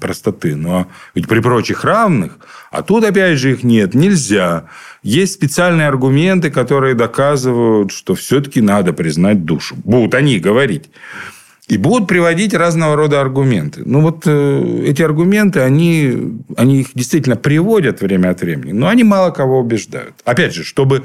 простоты, 0.00 0.56
но 0.56 0.86
ведь 1.14 1.28
при 1.28 1.40
прочих 1.40 1.84
равных, 1.84 2.38
а 2.70 2.82
тут, 2.82 3.04
опять 3.04 3.38
же, 3.38 3.52
их 3.52 3.62
нет, 3.62 3.94
нельзя. 3.94 4.64
Есть 5.02 5.34
специальные 5.34 5.88
аргументы, 5.88 6.50
которые 6.50 6.94
доказывают, 6.94 7.92
что 7.92 8.14
все-таки 8.14 8.60
надо 8.60 8.92
признать 8.92 9.44
душу. 9.44 9.76
Будут 9.84 10.14
они 10.14 10.38
говорить. 10.38 10.90
И 11.68 11.76
будут 11.76 12.08
приводить 12.08 12.52
разного 12.52 12.96
рода 12.96 13.20
аргументы. 13.20 13.82
Ну, 13.84 14.00
вот 14.00 14.24
э, 14.26 14.84
эти 14.86 15.02
аргументы, 15.02 15.60
они, 15.60 16.40
они 16.56 16.80
их 16.80 16.88
действительно 16.94 17.36
приводят 17.36 18.00
время 18.00 18.30
от 18.30 18.40
времени, 18.40 18.72
но 18.72 18.88
они 18.88 19.04
мало 19.04 19.30
кого 19.30 19.60
убеждают. 19.60 20.14
Опять 20.24 20.52
же, 20.52 20.64
чтобы 20.64 21.04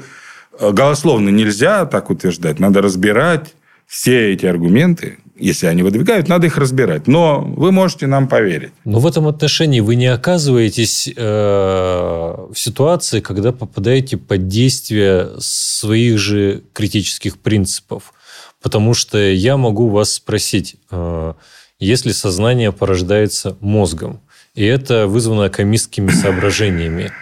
голословно 0.60 1.28
нельзя 1.30 1.86
так 1.86 2.10
утверждать. 2.10 2.58
Надо 2.58 2.82
разбирать 2.82 3.54
все 3.86 4.32
эти 4.32 4.46
аргументы. 4.46 5.18
Если 5.38 5.66
они 5.66 5.82
выдвигают, 5.82 6.28
надо 6.28 6.46
их 6.46 6.56
разбирать. 6.56 7.06
Но 7.06 7.40
вы 7.40 7.70
можете 7.70 8.06
нам 8.06 8.26
поверить. 8.26 8.72
Но 8.84 8.98
в 9.00 9.06
этом 9.06 9.28
отношении 9.28 9.80
вы 9.80 9.94
не 9.96 10.06
оказываетесь 10.06 11.08
э, 11.14 11.22
в 11.22 12.54
ситуации, 12.54 13.20
когда 13.20 13.52
попадаете 13.52 14.16
под 14.16 14.48
действие 14.48 15.32
своих 15.38 16.18
же 16.18 16.62
критических 16.72 17.38
принципов. 17.38 18.14
Потому 18.62 18.94
что 18.94 19.18
я 19.18 19.56
могу 19.56 19.88
вас 19.88 20.14
спросить, 20.14 20.76
э, 20.90 21.34
если 21.78 22.12
сознание 22.12 22.72
порождается 22.72 23.56
мозгом, 23.60 24.20
и 24.54 24.64
это 24.64 25.06
вызвано 25.06 25.50
комистскими 25.50 26.10
соображениями, 26.10 27.12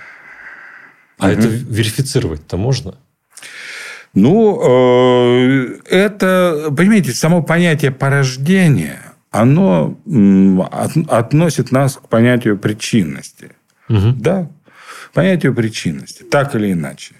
А 1.18 1.30
это 1.30 1.48
верифицировать-то 1.48 2.56
можно? 2.56 2.94
Ну, 4.14 4.60
э, 4.62 5.78
это, 5.86 6.72
понимаете, 6.76 7.12
само 7.12 7.42
понятие 7.42 7.90
порождения, 7.90 9.00
оно 9.30 9.98
относит 11.08 11.72
нас 11.72 11.96
к 11.96 12.08
понятию 12.08 12.56
причинности. 12.56 13.50
Угу. 13.88 14.12
Да, 14.16 14.48
понятию 15.12 15.52
причинности, 15.52 16.22
так 16.22 16.54
или 16.54 16.72
иначе. 16.72 17.16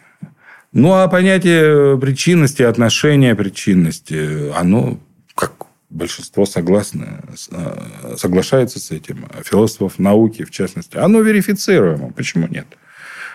Ну, 0.73 0.93
а 0.93 1.09
понятие 1.09 1.99
причинности, 1.99 2.63
отношения 2.63 3.35
причинности, 3.35 4.53
оно, 4.57 5.01
как 5.35 5.53
большинство 5.91 6.47
согласны, 6.47 7.07
э, 7.51 8.15
соглашается 8.17 8.79
с 8.79 8.93
этим, 8.93 9.27
философов 9.45 9.99
науки 9.99 10.45
в 10.45 10.51
частности, 10.53 10.97
оно 10.97 11.21
верифицируемо. 11.23 12.13
Почему 12.13 12.47
нет? 12.47 12.67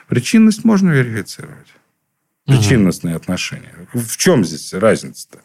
Причинность 0.08 0.64
можно 0.64 0.92
верифицировать. 0.92 1.68
Причинностные 2.50 3.16
угу. 3.16 3.22
отношения. 3.22 3.74
В 3.94 4.18
чем 4.18 4.44
здесь 4.44 4.74
разница-то? 4.74 5.40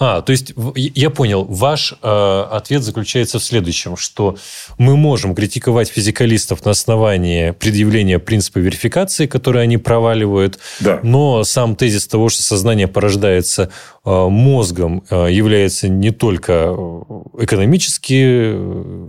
А, 0.00 0.22
то 0.22 0.32
есть 0.32 0.54
я 0.74 1.10
понял, 1.10 1.44
ваш 1.44 1.92
э, 2.02 2.44
ответ 2.50 2.82
заключается 2.82 3.38
в 3.38 3.44
следующем, 3.44 3.98
что 3.98 4.38
мы 4.78 4.96
можем 4.96 5.34
критиковать 5.34 5.90
физикалистов 5.90 6.64
на 6.64 6.70
основании 6.70 7.50
предъявления 7.50 8.18
принципа 8.18 8.60
верификации, 8.60 9.26
который 9.26 9.62
они 9.62 9.76
проваливают, 9.76 10.58
да. 10.80 11.00
но 11.02 11.44
сам 11.44 11.76
тезис 11.76 12.06
того, 12.06 12.30
что 12.30 12.42
сознание 12.42 12.88
порождается 12.88 13.70
э, 14.06 14.10
мозгом, 14.10 15.04
э, 15.10 15.28
является 15.30 15.90
не 15.90 16.12
только 16.12 16.74
экономически 17.38 18.54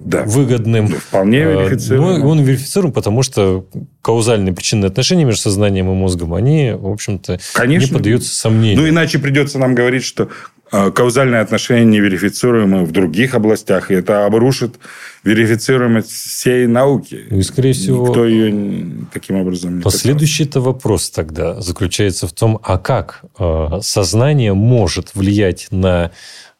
да. 0.03 0.23
выгодным, 0.23 0.89
да, 0.89 0.97
вполне 0.97 1.39
верифицируем. 1.43 2.19
но 2.19 2.27
он 2.27 2.41
верифицируем, 2.41 2.91
потому 2.91 3.23
что 3.23 3.65
каузальные 4.01 4.53
причинные 4.53 4.87
отношения 4.87 5.23
между 5.23 5.43
сознанием 5.43 5.89
и 5.89 5.93
мозгом, 5.93 6.33
они, 6.33 6.71
в 6.71 6.87
общем-то, 6.87 7.39
Конечно. 7.53 7.87
не 7.87 7.93
поддаются 7.93 8.35
сомнению. 8.35 8.81
Ну, 8.81 8.89
иначе 8.89 9.19
придется 9.19 9.57
нам 9.57 9.73
говорить, 9.73 10.03
что 10.03 10.27
каузальные 10.71 11.41
отношения 11.41 11.85
неверифицируемы 11.85 12.85
в 12.85 12.91
других 12.91 13.35
областях, 13.35 13.91
и 13.91 13.93
это 13.93 14.25
обрушит 14.25 14.79
верифицируемость 15.23 16.11
всей 16.11 16.65
науки. 16.65 17.25
Ну, 17.29 17.39
и, 17.39 17.43
скорее 17.43 17.73
всего... 17.73 18.07
Никто 18.07 18.25
ее 18.25 19.05
таким 19.13 19.35
образом 19.35 19.77
не 19.77 19.81
Последующий-то 19.83 20.61
вопрос 20.61 21.09
тогда 21.09 21.59
заключается 21.59 22.27
в 22.27 22.31
том, 22.31 22.59
а 22.63 22.77
как 22.77 23.21
а, 23.37 23.79
сознание 23.81 24.53
может 24.53 25.13
влиять 25.13 25.67
на 25.71 26.11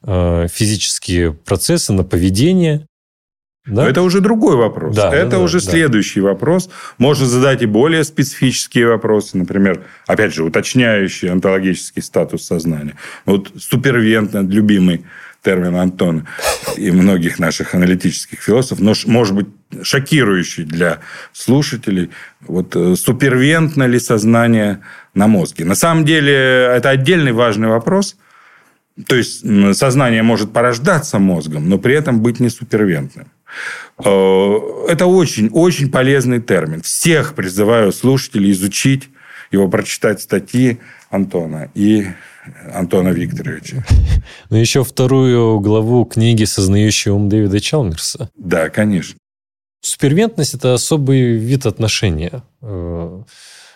а, 0.03 0.47
физические 0.47 1.33
процессы, 1.33 1.93
на 1.93 2.03
поведение, 2.03 2.87
да? 3.65 3.83
Но 3.83 3.87
это 3.87 4.01
уже 4.01 4.21
другой 4.21 4.55
вопрос. 4.55 4.95
Да, 4.95 5.13
это 5.13 5.31
да, 5.31 5.39
уже 5.39 5.59
да, 5.59 5.71
следующий 5.71 6.19
да. 6.19 6.27
вопрос. 6.27 6.69
Можно 6.97 7.27
задать 7.27 7.61
и 7.61 7.67
более 7.67 8.03
специфические 8.03 8.87
вопросы, 8.87 9.37
например, 9.37 9.83
опять 10.07 10.33
же, 10.33 10.43
уточняющие 10.43 11.31
онтологический 11.31 12.01
статус 12.01 12.43
сознания. 12.43 12.95
Вот 13.25 13.51
супервентно 13.59 14.39
любимый 14.39 15.05
термин 15.43 15.75
Антона 15.75 16.25
и 16.75 16.91
многих 16.91 17.39
наших 17.39 17.75
аналитических 17.75 18.39
философов, 18.39 18.79
но, 18.79 18.93
может 19.05 19.35
быть, 19.35 19.47
шокирующий 19.83 20.63
для 20.63 20.99
слушателей. 21.31 22.09
Вот 22.41 22.75
э, 22.75 22.95
супервентно 22.95 23.83
ли 23.83 23.99
сознание 23.99 24.81
на 25.13 25.27
мозге? 25.27 25.65
На 25.65 25.75
самом 25.75 26.05
деле, 26.05 26.33
это 26.33 26.89
отдельный 26.89 27.31
важный 27.31 27.67
вопрос. 27.67 28.17
То 29.07 29.15
есть, 29.15 29.41
сознание 29.77 30.21
может 30.21 30.51
порождаться 30.51 31.17
мозгом, 31.17 31.69
но 31.69 31.77
при 31.77 31.95
этом 31.95 32.21
быть 32.21 32.39
не 32.39 32.49
супервентным. 32.49 33.27
Э, 34.03 34.57
это 34.87 35.05
очень-очень 35.05 35.91
полезный 35.91 36.41
термин. 36.41 36.81
Всех 36.81 37.35
призываю 37.35 37.91
слушателей 37.91 38.51
изучить 38.51 39.09
его, 39.51 39.67
прочитать 39.67 40.21
статьи 40.21 40.79
Антона 41.09 41.69
и 41.75 42.07
Антона 42.73 43.09
Викторовича. 43.09 43.85
Ну, 44.49 44.57
еще 44.57 44.83
вторую 44.83 45.59
главу 45.59 46.05
книги 46.05 46.43
«Сознающий 46.43 47.11
ум» 47.11 47.29
Дэвида 47.29 47.59
Чалмерса. 47.59 48.29
Да, 48.35 48.69
конечно. 48.69 49.17
Супервентность– 49.81 50.53
это 50.55 50.73
особый 50.73 51.37
вид 51.37 51.65
отношения. 51.65 52.43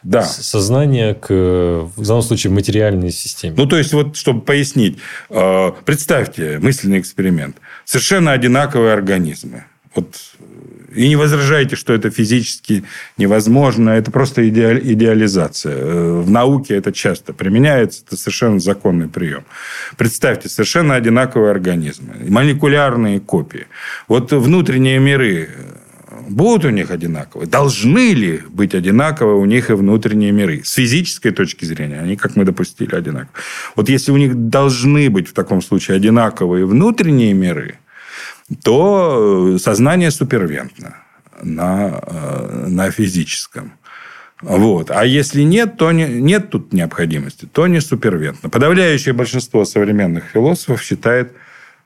Э, 0.06 0.10
да. 0.10 0.24
Сознание 0.24 1.14
к, 1.16 1.30
в 1.30 2.06
данном 2.06 2.22
случае, 2.22 2.53
материальной 2.53 3.12
системе. 3.12 3.56
Ну, 3.58 3.66
то 3.66 3.78
есть, 3.78 3.93
вот, 3.93 4.16
чтобы 4.16 4.41
пояснить, 4.41 4.97
э, 5.30 5.72
представьте 5.84 6.60
мысленный 6.60 6.99
эксперимент. 6.99 7.58
Совершенно 7.86 8.32
одинаковые 8.32 8.93
организмы. 8.93 9.66
Вот 9.95 10.16
и 10.93 11.10
не 11.10 11.16
возражайте, 11.18 11.76
что 11.76 11.93
это 11.93 12.10
физически 12.10 12.86
невозможно. 13.18 13.89
Это 13.89 14.12
просто 14.12 14.47
идеализация. 14.47 15.76
Э, 15.76 16.22
в 16.22 16.30
науке 16.30 16.76
это 16.76 16.93
часто 16.93 17.34
применяется. 17.34 18.03
Это 18.06 18.18
совершенно 18.18 18.60
законный 18.60 19.08
прием. 19.08 19.43
Представьте, 19.97 20.49
совершенно 20.49 20.95
одинаковые 20.95 21.51
организмы. 21.51 22.16
Молекулярные 22.30 23.20
копии. 23.20 23.68
Вот 24.08 24.32
внутренние 24.32 24.99
миры 24.99 25.49
будут 26.28 26.65
у 26.65 26.69
них 26.69 26.91
одинаковые? 26.91 27.47
Должны 27.47 28.13
ли 28.13 28.41
быть 28.49 28.76
одинаковые 28.76 29.38
у 29.38 29.45
них 29.45 29.69
и 29.69 29.73
внутренние 29.73 30.32
миры? 30.32 30.61
С 30.63 30.73
физической 30.73 31.32
точки 31.32 31.65
зрения, 31.65 31.99
они, 31.99 32.15
как 32.15 32.36
мы 32.36 32.45
допустили, 32.45 32.95
одинаковые. 32.95 33.43
Вот 33.76 33.89
если 33.89 34.11
у 34.11 34.17
них 34.17 34.49
должны 34.49 35.09
быть 35.09 35.28
в 35.28 35.34
таком 35.34 35.61
случае 35.61 35.97
одинаковые 35.97 36.65
внутренние 36.65 37.34
миры, 37.34 37.80
то 38.63 39.55
э, 39.55 39.57
сознание 39.59 40.11
супервентно 40.11 40.97
на, 41.41 42.01
э, 42.05 42.65
на 42.67 42.91
физическом. 42.91 43.73
Вот. 44.41 44.91
А 44.91 45.05
если 45.05 45.41
нет, 45.41 45.78
то 45.78 45.91
не, 45.91 46.05
нет 46.07 46.49
тут 46.49 46.73
необходимости, 46.73 47.47
то 47.51 47.67
не 47.67 47.80
супервентно. 47.80 48.49
Подавляющее 48.49 49.13
большинство 49.13 49.65
современных 49.65 50.26
философов 50.26 50.84
считает, 50.84 51.34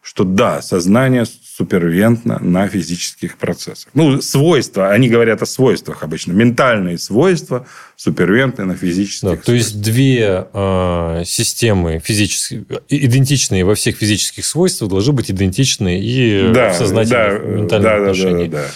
что 0.02 0.24
да, 0.24 0.62
сознание 0.62 1.26
супервентно 1.26 2.40
на 2.40 2.68
физических 2.70 3.38
процессах. 3.38 3.90
Ну, 3.94 4.22
свойства, 4.22 4.92
они 4.92 5.10
говорят 5.10 5.42
о 5.42 5.46
свойствах 5.46 6.04
обычно. 6.04 6.32
Ментальные 6.32 6.98
свойства 6.98 7.68
супервентны 7.98 8.64
на 8.64 8.76
физических. 8.76 9.30
Да, 9.30 9.36
то 9.36 9.52
есть, 9.52 9.82
две 9.82 10.48
э, 10.54 11.24
системы 11.26 12.02
физические, 12.04 12.64
идентичные 12.88 13.66
во 13.66 13.76
всех 13.76 13.98
физических 13.98 14.46
свойствах, 14.46 14.90
должны 14.90 15.12
быть 15.12 15.30
идентичны 15.32 16.00
и 16.00 16.50
да, 16.54 16.70
в 16.70 16.76
сознательных 16.76 17.44
да, 17.44 17.50
ментальных 17.50 17.92
да, 17.92 17.96
отношениях. 17.98 18.52
Да, 18.52 18.58
да, 18.58 18.64
да. 18.64 18.70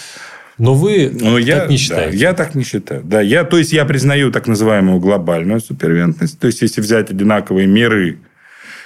Но 0.58 0.74
вы 0.74 1.10
Но 1.10 1.38
так 1.38 1.46
я, 1.46 1.66
не 1.66 1.78
считаете? 1.78 2.12
Да, 2.12 2.16
я 2.16 2.32
так 2.34 2.54
не 2.54 2.64
считаю. 2.64 3.02
Да, 3.02 3.20
я, 3.22 3.44
то 3.44 3.56
есть, 3.56 3.72
я 3.72 3.86
признаю 3.86 4.30
так 4.30 4.46
называемую 4.46 5.00
глобальную 5.00 5.60
супервентность. 5.60 6.38
То 6.38 6.46
есть, 6.48 6.60
если 6.60 6.82
взять 6.82 7.10
одинаковые 7.10 7.66
миры 7.66 8.18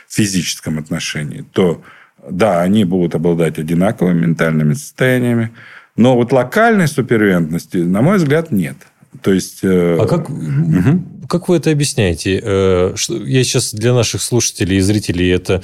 в 0.07 0.15
физическом 0.15 0.79
отношении, 0.79 1.45
то 1.53 1.83
да, 2.31 2.63
они 2.63 2.85
будут 2.85 3.15
обладать 3.15 3.59
одинаковыми 3.59 4.27
ментальными 4.27 4.75
состояниями, 4.75 5.51
но 5.97 6.15
вот 6.15 6.33
локальной 6.33 6.89
супервентности, 6.89 7.79
на 7.79 8.03
мой 8.03 8.19
взгляд, 8.19 8.53
нет. 8.53 8.77
То 9.23 9.33
есть... 9.33 9.61
Э... 9.63 9.99
А 10.01 10.07
как, 10.07 10.31
угу. 10.31 11.27
как 11.29 11.49
вы 11.49 11.57
это 11.57 11.71
объясняете? 11.71 12.41
Э, 12.43 12.95
я 13.09 13.45
сейчас 13.45 13.75
для 13.75 13.93
наших 13.93 14.23
слушателей 14.23 14.79
и 14.79 14.81
зрителей 14.81 15.29
это 15.31 15.63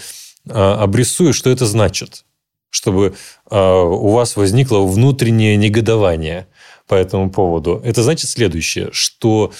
а, 0.49 0.83
обрисую, 0.83 1.33
что 1.33 1.51
это 1.51 1.67
значит, 1.67 2.25
чтобы 2.71 3.15
а, 3.51 3.83
у 3.83 4.11
вас 4.11 4.37
возникло 4.37 4.81
внутреннее 4.81 5.57
негодование 5.57 6.47
по 6.87 6.95
этому 6.95 7.31
поводу. 7.31 7.81
Это 7.85 8.03
значит 8.03 8.29
следующее, 8.29 8.91
что 8.93 9.53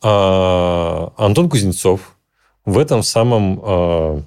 а, 0.00 1.12
Антон 1.16 1.48
Кузнецов 1.48 2.16
в 2.64 2.78
этом 2.78 3.02
самом 3.02 4.26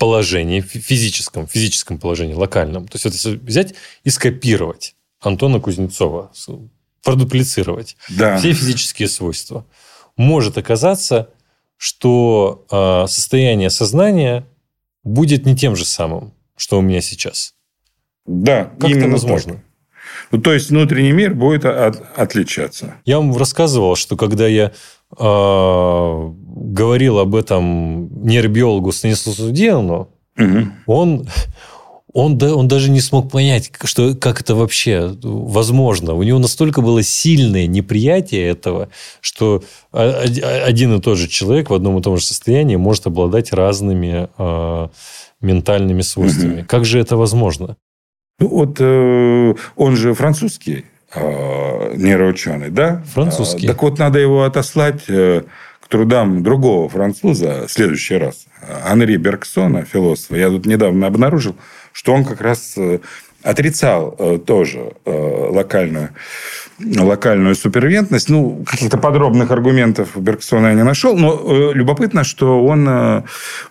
положении, 0.00 0.62
физическом, 0.62 1.46
физическом 1.46 1.98
положении, 1.98 2.32
локальном. 2.32 2.88
То 2.88 2.96
есть, 2.96 3.04
вот 3.04 3.12
если 3.12 3.36
взять 3.36 3.74
и 4.02 4.08
скопировать 4.08 4.96
Антона 5.20 5.60
Кузнецова, 5.60 6.32
продуплицировать 7.04 7.96
да. 8.08 8.38
все 8.38 8.54
физические 8.54 9.08
свойства, 9.08 9.66
может 10.16 10.56
оказаться, 10.56 11.28
что 11.76 12.64
э, 12.70 13.08
состояние 13.08 13.68
сознания 13.68 14.46
будет 15.04 15.44
не 15.44 15.54
тем 15.54 15.76
же 15.76 15.84
самым, 15.84 16.32
что 16.56 16.78
у 16.78 16.80
меня 16.80 17.02
сейчас. 17.02 17.54
Да, 18.24 18.72
как 18.80 18.88
именно 18.88 19.04
это 19.04 19.12
возможно? 19.12 19.52
Так. 19.52 19.62
Ну, 20.30 20.40
то 20.40 20.54
есть 20.54 20.70
внутренний 20.70 21.12
мир 21.12 21.34
будет 21.34 21.66
от, 21.66 22.02
отличаться. 22.18 22.94
Я 23.04 23.18
вам 23.18 23.36
рассказывал, 23.36 23.96
что 23.96 24.16
когда 24.16 24.46
я 24.46 24.72
говорил 25.16 27.18
об 27.18 27.34
этом 27.34 28.24
нейробиологу 28.24 28.92
Станиславу 28.92 30.08
угу. 30.38 30.68
он, 30.86 31.26
он, 32.12 32.38
да, 32.38 32.54
он 32.54 32.68
даже 32.68 32.90
не 32.90 33.00
смог 33.00 33.30
понять, 33.30 33.70
что, 33.84 34.14
как 34.14 34.40
это 34.40 34.54
вообще 34.54 35.14
возможно. 35.22 36.14
У 36.14 36.22
него 36.22 36.38
настолько 36.38 36.80
было 36.80 37.02
сильное 37.02 37.66
неприятие 37.66 38.48
этого, 38.48 38.88
что 39.20 39.62
один 39.92 40.96
и 40.96 41.00
тот 41.00 41.18
же 41.18 41.28
человек 41.28 41.70
в 41.70 41.74
одном 41.74 41.98
и 41.98 42.02
том 42.02 42.16
же 42.16 42.24
состоянии 42.24 42.76
может 42.76 43.06
обладать 43.06 43.52
разными 43.52 44.28
э, 44.38 44.88
ментальными 45.40 46.02
свойствами. 46.02 46.60
Угу. 46.60 46.68
Как 46.68 46.84
же 46.84 46.98
это 46.98 47.16
возможно? 47.16 47.76
Ну, 48.38 48.48
вот 48.48 48.76
э, 48.80 49.54
он 49.76 49.96
же 49.96 50.14
французский 50.14 50.84
нейроученый, 51.14 52.70
да? 52.70 53.02
Французский. 53.12 53.66
Так 53.66 53.82
вот, 53.82 53.98
надо 53.98 54.18
его 54.18 54.44
отослать 54.44 55.04
э, 55.08 55.42
к 55.80 55.88
трудам 55.88 56.42
другого 56.42 56.88
француза 56.88 57.66
в 57.66 57.72
следующий 57.72 58.16
раз. 58.16 58.46
Анри 58.86 59.16
Бергсона, 59.16 59.84
философа. 59.84 60.36
Я 60.36 60.48
тут 60.48 60.66
недавно 60.66 61.06
обнаружил, 61.06 61.56
что 61.92 62.14
он 62.14 62.24
как 62.24 62.40
раз 62.40 62.76
отрицал 63.42 64.12
тоже 64.46 64.92
локальную 65.04 66.10
локальную 66.80 67.54
супервентность. 67.54 68.28
Ну, 68.28 68.64
каких-то 68.66 68.98
подробных 68.98 69.50
аргументов 69.50 70.10
Бергсона 70.16 70.68
я 70.68 70.74
не 70.74 70.84
нашел, 70.84 71.16
но 71.16 71.70
э, 71.70 71.72
любопытно, 71.74 72.24
что 72.24 72.64
он, 72.64 72.88
э, 72.88 73.22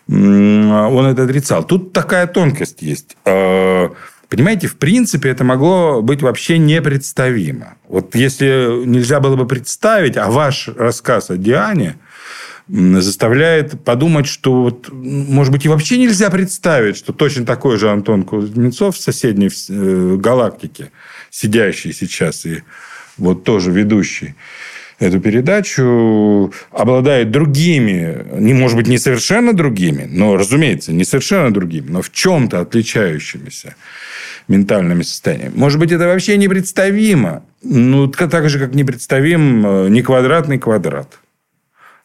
он 0.08 1.06
это 1.06 1.24
отрицал. 1.24 1.64
Тут 1.64 1.94
такая 1.94 2.28
тонкость 2.28 2.82
есть. 2.82 3.18
Э, 4.30 4.36
понимаете, 4.36 4.68
в 4.68 4.78
принципе, 4.78 5.30
это 5.30 5.44
могло 5.44 6.02
быть 6.02 6.22
вообще 6.22 6.58
непредставимо. 6.58 7.76
Вот 7.88 8.16
если 8.16 8.86
нельзя 8.86 9.20
было 9.20 9.36
бы 9.36 9.48
представить, 9.48 10.18
а 10.18 10.30
ваш 10.30 10.70
рассказ 10.70 11.30
о 11.30 11.38
Диане 11.38 11.98
заставляет 12.68 13.84
подумать, 13.84 14.28
что, 14.28 14.64
вот, 14.64 14.90
может 14.92 15.52
быть, 15.52 15.66
и 15.66 15.70
вообще 15.70 15.98
нельзя 15.98 16.30
представить, 16.30 16.98
что 16.98 17.14
точно 17.14 17.44
такой 17.44 17.78
же 17.78 17.90
Антон 17.90 18.24
Кузнецов 18.24 18.96
в 18.96 19.02
соседней 19.02 19.50
галактике, 20.18 20.92
сидящий 21.32 21.94
сейчас 21.94 22.46
и 22.46 22.62
вот 23.18 23.44
тоже 23.44 23.72
ведущий 23.72 24.36
эту 25.00 25.20
передачу, 25.20 26.54
обладает 26.72 27.32
другими, 27.32 28.26
не 28.38 28.54
может 28.54 28.78
быть, 28.78 28.88
не 28.88 28.98
совершенно 28.98 29.54
другими, 29.54 30.08
но, 30.10 30.36
разумеется, 30.36 30.94
не 30.94 31.06
совершенно 31.06 31.54
другими, 31.54 31.90
но 31.90 32.02
в 32.02 32.12
чем-то 32.12 32.60
отличающимися 32.60 33.76
ментальными 34.48 35.04
состояниями. 35.04 35.54
Может 35.56 35.80
быть, 35.80 35.92
это 35.92 36.08
вообще 36.08 36.38
непредставимо. 36.38 37.44
Ну, 37.62 38.08
так 38.08 38.50
же, 38.50 38.60
как 38.60 38.74
непредставим 38.74 39.66
э, 39.66 39.90
не 39.90 40.02
квадратный 40.02 40.58
квадрат 40.58 41.20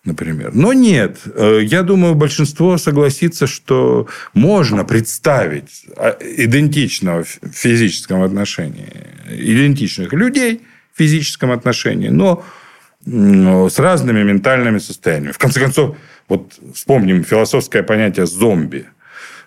например. 0.05 0.51
Но 0.53 0.75
нет, 0.75 1.21
э, 1.25 1.61
я 1.63 1.83
думаю, 1.83 2.15
большинство 2.15 2.77
согласится, 2.77 3.47
что 3.47 4.07
можно 4.35 4.85
представить 4.85 5.87
а, 5.97 6.19
идентичного 6.21 7.25
в 7.25 7.39
физическом 7.55 8.23
отношении, 8.23 8.93
идентичных 9.31 10.13
людей– 10.13 10.61
физическом 10.97 11.51
отношении, 11.51 12.09
но 12.09 12.45
с 13.07 13.79
разными 13.79 14.23
ментальными 14.23 14.79
состояниями. 14.79 15.33
В 15.33 15.39
конце 15.39 15.61
концов, 15.61 15.97
вот 16.29 16.53
вспомним 16.75 17.25
философское 17.25 17.83
понятие 17.83 18.27
зомби. 18.27 18.87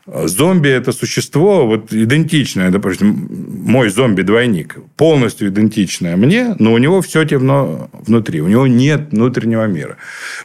Зомби– 0.08 0.70
это 0.80 0.94
существо 0.94 1.68
вот 1.68 1.92
идентичное, 1.92 2.72
допустим, 2.72 3.28
мой 3.66 3.90
зомби-двойник, 3.90 4.78
полностью 4.96 5.50
идентичное 5.50 6.16
мне, 6.16 6.56
но 6.60 6.72
у 6.72 6.78
него 6.78 7.02
все 7.02 7.26
темно 7.26 7.90
внутри, 7.92 8.40
у 8.40 8.48
него 8.48 8.68
нет 8.68 9.12
внутреннего 9.12 9.66
мира. 9.66 9.98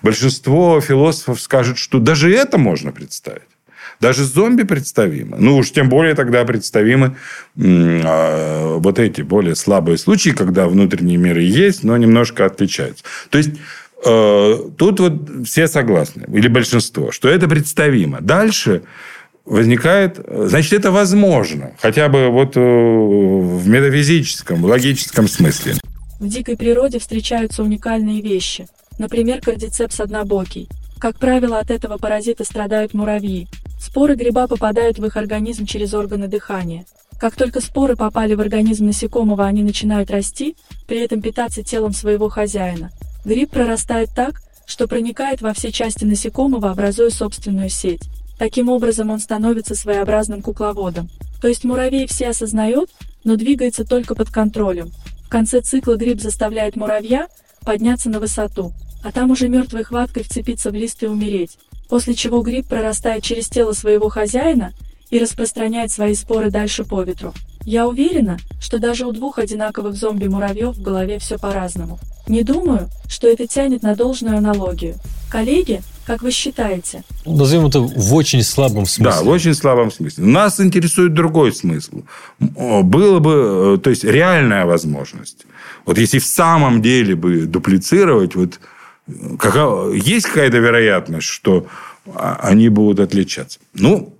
Большинство 0.02 0.80
философов 0.80 1.40
скажут, 1.40 1.78
что 1.78 2.00
даже 2.00 2.34
это 2.34 2.58
можно 2.58 2.90
представить. 2.90 3.51
Даже 4.02 4.24
зомби 4.24 4.64
представимо. 4.64 5.36
Ну, 5.38 5.58
уж 5.58 5.70
тем 5.70 5.88
более 5.88 6.16
тогда 6.16 6.44
представимы 6.44 7.16
э, 7.56 8.76
вот 8.78 8.98
эти 8.98 9.22
более 9.22 9.54
слабые 9.54 9.96
случаи, 9.96 10.30
когда 10.30 10.66
внутренние 10.66 11.18
миры 11.18 11.42
есть, 11.42 11.84
но 11.84 11.96
немножко 11.96 12.44
отличаются. 12.44 13.04
То 13.30 13.38
есть, 13.38 13.50
э, 14.04 14.58
тут 14.76 14.98
вот 14.98 15.46
все 15.46 15.68
согласны, 15.68 16.24
или 16.34 16.48
большинство, 16.48 17.12
что 17.12 17.28
это 17.28 17.46
представимо. 17.46 18.20
Дальше 18.20 18.82
возникает, 19.44 20.18
значит, 20.26 20.72
это 20.72 20.90
возможно. 20.90 21.70
Хотя 21.80 22.08
бы 22.08 22.28
вот 22.28 22.56
э, 22.56 22.60
в 22.60 23.68
метафизическом, 23.68 24.62
в 24.62 24.64
логическом 24.64 25.28
смысле. 25.28 25.74
В 26.18 26.26
дикой 26.26 26.56
природе 26.56 26.98
встречаются 26.98 27.62
уникальные 27.62 28.20
вещи. 28.20 28.66
Например, 28.98 29.40
кардицепс 29.40 30.00
однобокий. 30.00 30.68
Как 30.98 31.20
правило, 31.20 31.60
от 31.60 31.70
этого 31.70 31.98
паразита 31.98 32.42
страдают 32.44 32.94
муравьи. 32.94 33.46
Споры 33.84 34.14
гриба 34.14 34.46
попадают 34.46 35.00
в 35.00 35.04
их 35.04 35.16
организм 35.16 35.66
через 35.66 35.92
органы 35.92 36.28
дыхания. 36.28 36.86
Как 37.18 37.34
только 37.34 37.60
споры 37.60 37.96
попали 37.96 38.34
в 38.34 38.40
организм 38.40 38.86
насекомого, 38.86 39.44
они 39.44 39.64
начинают 39.64 40.08
расти, 40.08 40.56
при 40.86 41.00
этом 41.00 41.20
питаться 41.20 41.64
телом 41.64 41.92
своего 41.92 42.28
хозяина. 42.28 42.92
Гриб 43.24 43.50
прорастает 43.50 44.10
так, 44.14 44.40
что 44.66 44.86
проникает 44.86 45.42
во 45.42 45.52
все 45.52 45.72
части 45.72 46.04
насекомого, 46.04 46.70
образуя 46.70 47.10
собственную 47.10 47.70
сеть. 47.70 48.02
Таким 48.38 48.68
образом 48.68 49.10
он 49.10 49.18
становится 49.18 49.74
своеобразным 49.74 50.42
кукловодом. 50.42 51.10
То 51.40 51.48
есть 51.48 51.64
муравей 51.64 52.06
все 52.06 52.28
осознает, 52.28 52.88
но 53.24 53.34
двигается 53.34 53.84
только 53.84 54.14
под 54.14 54.30
контролем. 54.30 54.92
В 55.24 55.28
конце 55.28 55.60
цикла 55.60 55.96
гриб 55.96 56.20
заставляет 56.20 56.76
муравья 56.76 57.26
подняться 57.64 58.10
на 58.10 58.20
высоту, 58.20 58.72
а 59.02 59.10
там 59.10 59.32
уже 59.32 59.48
мертвой 59.48 59.82
хваткой 59.82 60.22
вцепиться 60.22 60.70
в 60.70 60.74
лист 60.74 61.02
и 61.02 61.08
умереть 61.08 61.58
после 61.92 62.14
чего 62.14 62.40
гриб 62.40 62.68
прорастает 62.68 63.22
через 63.22 63.50
тело 63.50 63.74
своего 63.74 64.08
хозяина 64.08 64.72
и 65.10 65.18
распространяет 65.18 65.92
свои 65.92 66.14
споры 66.14 66.50
дальше 66.50 66.84
по 66.84 67.02
ветру. 67.02 67.34
Я 67.66 67.86
уверена, 67.86 68.38
что 68.62 68.78
даже 68.78 69.04
у 69.04 69.12
двух 69.12 69.38
одинаковых 69.38 69.94
зомби-муравьев 69.94 70.74
в 70.74 70.80
голове 70.80 71.18
все 71.18 71.36
по-разному. 71.36 71.98
Не 72.26 72.44
думаю, 72.44 72.88
что 73.10 73.28
это 73.28 73.46
тянет 73.46 73.82
на 73.82 73.94
должную 73.94 74.38
аналогию. 74.38 74.94
Коллеги, 75.30 75.82
как 76.06 76.22
вы 76.22 76.30
считаете? 76.30 77.04
Назовем 77.26 77.66
это 77.66 77.80
в 77.80 78.14
очень 78.14 78.42
слабом 78.42 78.86
смысле. 78.86 79.12
Да, 79.12 79.22
в 79.22 79.28
очень 79.28 79.52
слабом 79.52 79.92
смысле. 79.92 80.24
Нас 80.24 80.60
интересует 80.60 81.12
другой 81.12 81.52
смысл. 81.52 82.04
Было 82.38 83.18
бы, 83.18 83.74
э, 83.76 83.78
то 83.82 83.90
есть, 83.90 84.02
реальная 84.02 84.64
возможность. 84.64 85.44
Вот 85.84 85.98
если 85.98 86.20
в 86.20 86.24
самом 86.24 86.80
деле 86.80 87.16
бы 87.16 87.42
дуплицировать 87.42 88.34
вот 88.34 88.60
Какая, 89.38 89.90
есть 89.92 90.26
какая-то 90.26 90.58
вероятность, 90.58 91.26
что 91.26 91.66
а, 92.06 92.38
они 92.42 92.68
будут 92.68 93.00
отличаться? 93.00 93.58
Ну, 93.74 94.16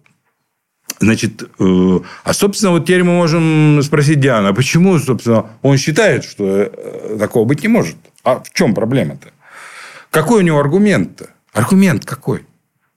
Значит, 1.00 1.42
э, 1.58 2.00
а, 2.22 2.32
собственно, 2.32 2.70
вот 2.72 2.84
теперь 2.84 3.02
мы 3.02 3.12
можем 3.12 3.80
спросить 3.82 4.20
Диана, 4.20 4.50
а 4.50 4.52
почему, 4.52 4.98
собственно, 4.98 5.50
он 5.62 5.76
считает, 5.76 6.22
что 6.22 6.44
э, 6.44 7.16
такого 7.18 7.44
быть 7.44 7.62
не 7.62 7.68
может? 7.68 7.96
А 8.22 8.38
в 8.38 8.52
чем 8.52 8.72
проблема-то? 8.72 9.30
Какой 10.10 10.42
у 10.42 10.46
него 10.46 10.60
аргумент-то? 10.60 11.30
Аргумент 11.52 12.04
какой? 12.04 12.46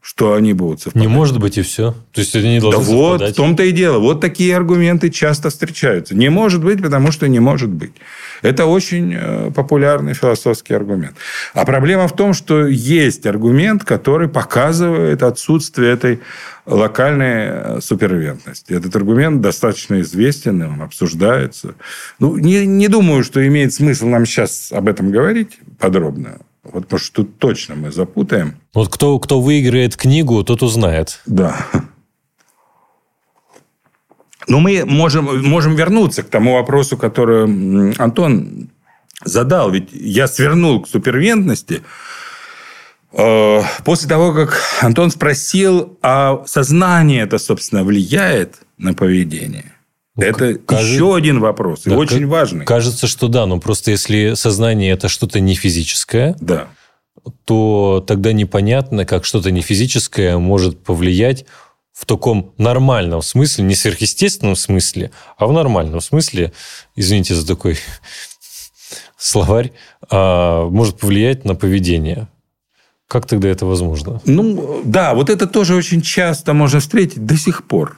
Что 0.07 0.35
они 0.35 0.53
будут 0.53 0.81
совпадать? 0.81 1.01
Не 1.01 1.11
может 1.11 1.39
быть 1.39 1.57
и 1.57 1.63
все. 1.63 1.95
То 2.11 2.21
есть, 2.21 2.35
это 2.35 2.45
не 2.45 2.59
должно 2.59 2.79
Да 2.79 2.85
совпадать. 2.85 3.21
вот, 3.21 3.29
в 3.31 3.35
том-то 3.35 3.63
и 3.63 3.71
дело. 3.71 3.97
Вот 3.97 4.21
такие 4.21 4.55
аргументы 4.55 5.09
часто 5.09 5.49
встречаются. 5.49 6.15
Не 6.15 6.29
может 6.29 6.63
быть, 6.63 6.79
потому 6.79 7.11
что 7.11 7.27
не 7.27 7.39
может 7.39 7.71
быть. 7.71 7.93
Это 8.43 8.67
очень 8.67 9.15
э, 9.15 9.49
популярный 9.49 10.13
философский 10.13 10.75
аргумент. 10.75 11.15
А 11.55 11.65
проблема 11.65 12.07
в 12.07 12.15
том, 12.15 12.35
что 12.35 12.67
есть 12.67 13.25
аргумент, 13.25 13.83
который 13.83 14.27
показывает 14.27 15.23
отсутствие 15.23 15.93
этой 15.93 16.19
локальной 16.67 17.47
э, 17.47 17.81
супервентности. 17.81 18.73
Этот 18.73 18.95
аргумент 18.95 19.41
достаточно 19.41 19.99
известен, 20.01 20.61
он 20.61 20.83
обсуждается. 20.83 21.73
Ну, 22.19 22.37
не, 22.37 22.67
не 22.67 22.89
думаю, 22.89 23.23
что 23.23 23.45
имеет 23.47 23.73
смысл 23.73 24.05
нам 24.05 24.27
сейчас 24.27 24.71
об 24.71 24.87
этом 24.87 25.09
говорить 25.09 25.57
подробно. 25.79 26.37
Вот 26.65 26.83
потому 26.83 26.99
что 26.99 27.23
тут 27.23 27.37
точно 27.37 27.75
мы 27.75 27.91
запутаем. 27.91 28.55
Вот 28.73 28.91
кто, 28.91 29.19
кто 29.19 29.39
выиграет 29.39 29.95
книгу, 29.95 30.43
тот 30.43 30.63
узнает. 30.63 31.21
Да. 31.25 31.67
Но 34.47 34.59
мы 34.59 34.83
можем, 34.85 35.47
можем 35.47 35.75
вернуться 35.75 36.23
к 36.23 36.29
тому 36.29 36.53
вопросу, 36.53 36.97
который 36.97 37.93
Антон 37.95 38.69
задал. 39.23 39.71
Ведь 39.71 39.89
я 39.91 40.27
свернул 40.27 40.81
к 40.81 40.87
супервентности 40.87 41.81
э, 43.11 43.61
после 43.83 44.09
того, 44.09 44.33
как 44.33 44.61
Антон 44.81 45.11
спросил, 45.11 45.97
а 46.01 46.43
сознание 46.45 47.23
это, 47.23 47.37
собственно, 47.37 47.83
влияет 47.83 48.59
на 48.77 48.93
поведение? 48.93 49.74
Ну, 50.15 50.23
это 50.23 50.55
кажется, 50.55 50.93
еще 50.93 51.15
один 51.15 51.39
вопрос, 51.39 51.81
да, 51.83 51.93
и 51.93 51.97
очень 51.97 52.25
важный. 52.27 52.65
Кажется, 52.65 53.05
что 53.07 53.27
да, 53.27 53.45
но 53.45 53.59
просто 53.59 53.91
если 53.91 54.33
сознание 54.35 54.93
это 54.93 55.09
что-то 55.09 55.41
не 55.41 55.55
физическое, 55.55 56.37
да. 56.39 56.69
то 57.43 58.03
тогда 58.07 58.31
непонятно, 58.31 59.05
как 59.05 59.25
что-то 59.25 59.51
не 59.51 59.61
физическое 59.61 60.37
может 60.37 60.81
повлиять 60.81 61.45
в 61.91 62.05
таком 62.05 62.53
нормальном 62.57 63.21
смысле, 63.21 63.65
не 63.65 63.75
сверхъестественном 63.75 64.55
смысле, 64.55 65.11
а 65.37 65.47
в 65.47 65.53
нормальном 65.53 65.99
смысле, 65.99 66.53
извините 66.95 67.35
за 67.35 67.45
такой 67.45 67.77
словарь, 69.17 69.73
а, 70.09 70.69
может 70.69 70.97
повлиять 70.97 71.43
на 71.43 71.55
поведение. 71.55 72.29
Как 73.07 73.27
тогда 73.27 73.49
это 73.49 73.65
возможно? 73.65 74.21
Ну, 74.25 74.81
да, 74.83 75.13
вот 75.13 75.29
это 75.29 75.45
тоже 75.45 75.75
очень 75.75 76.01
часто 76.01 76.53
можно 76.53 76.79
встретить 76.79 77.25
до 77.25 77.37
сих 77.37 77.65
пор 77.65 77.97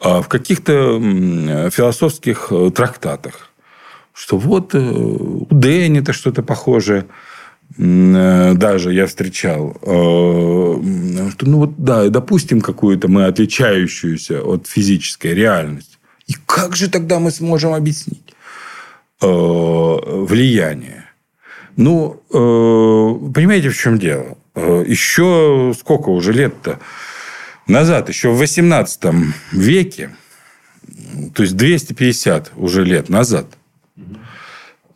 в 0.00 0.24
каких-то 0.28 0.98
философских 1.70 2.48
э, 2.50 2.70
трактатах, 2.70 3.50
что 4.12 4.36
вот 4.38 4.74
э, 4.74 4.78
у 4.78 5.46
Дэни 5.50 6.00
это 6.00 6.12
что-то 6.12 6.42
похожее– 6.42 7.06
Э, 7.76 8.54
даже 8.54 8.92
я 8.92 9.06
встречал, 9.06 9.76
что, 9.80 10.80
ну 11.42 11.58
вот, 11.58 11.74
да, 11.76 12.08
допустим, 12.08 12.60
какую-то 12.60 13.08
мы 13.08 13.26
отличающуюся 13.26 14.42
от 14.42 14.66
физической 14.66 15.34
реальности. 15.34 15.98
И 16.26 16.34
как 16.46 16.76
же 16.76 16.88
тогда 16.90 17.18
мы 17.18 17.30
сможем 17.30 17.74
объяснить? 17.74 18.34
влияние. 19.20 21.06
Ну, 21.76 22.22
понимаете, 22.30 23.70
в 23.70 23.76
чем 23.76 23.98
дело? 23.98 24.38
Еще 24.54 25.74
сколько 25.76 26.10
уже 26.10 26.32
лет-то 26.32 26.78
назад, 27.68 28.08
еще 28.08 28.30
в 28.30 28.38
18 28.38 29.00
веке, 29.52 30.10
то 31.34 31.42
есть 31.42 31.56
250 31.56 32.52
уже 32.56 32.84
лет 32.84 33.08
назад, 33.08 33.46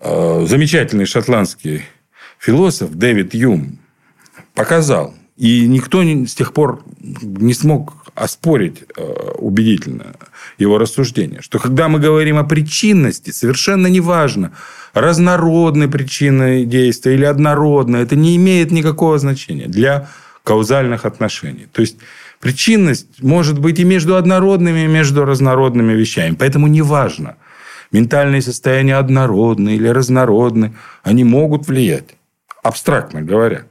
э, 0.01 0.47
замечательный 0.49 1.07
шотландский 1.07 1.85
философ 2.39 2.91
Дэвид 2.93 3.35
Юм 3.35 3.79
показал, 4.55 5.15
и 5.37 5.67
никто 5.67 6.03
с 6.03 6.35
тех 6.35 6.53
пор 6.53 6.85
не 7.01 7.55
смог 7.55 8.03
оспорить 8.15 8.85
э, 8.97 9.03
убедительно 9.39 10.15
его 10.59 10.79
рассуждение, 10.79 11.41
что 11.41 11.59
когда 11.59 11.89
мы 11.89 11.99
говорим 11.99 12.37
о 12.37 12.45
причинности, 12.45 13.31
совершенно 13.31 13.87
неважно, 13.87 14.53
разнородной 14.93 15.89
причины 15.89 16.65
действия 16.65 17.15
или 17.15 17.25
однородной, 17.25 18.03
это 18.03 18.17
не 18.17 18.37
имеет 18.37 18.71
никакого 18.71 19.19
значения 19.19 19.67
для 19.67 20.09
каузальных 20.45 21.07
отношений. 21.07 21.67
То 21.73 21.81
есть 21.81 21.97
причинность 22.43 23.23
может 23.23 23.59
быть 23.61 23.79
и 23.79 23.85
между 23.85 24.17
однородными, 24.17 24.81
и 24.81 24.89
между 24.89 25.25
разнородными 25.25 25.93
вещами. 25.93 26.35
Поэтому 26.35 26.67
неважно, 26.67 27.37
ментальные 27.93 28.43
состояния 28.43 28.97
однородны 28.97 29.77
или 29.77 29.87
разнородны, 29.87 30.75
они 31.05 31.23
могут 31.23 31.69
влиять, 31.69 32.17
абстрактно 32.65 33.23
говоря. 33.23 33.63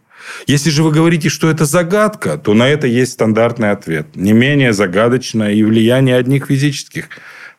Если 0.48 0.70
же 0.70 0.84
вы 0.84 0.92
говорите, 0.92 1.28
что 1.28 1.50
это 1.50 1.66
загадка, 1.66 2.38
то 2.38 2.54
на 2.54 2.70
это 2.70 2.88
есть 2.88 3.14
стандартный 3.14 3.72
ответ. 3.72 4.16
Не 4.16 4.32
менее 4.32 4.72
загадочное 4.72 5.52
и 5.52 5.64
влияние 5.64 6.16
одних 6.16 6.46
физических 6.46 7.10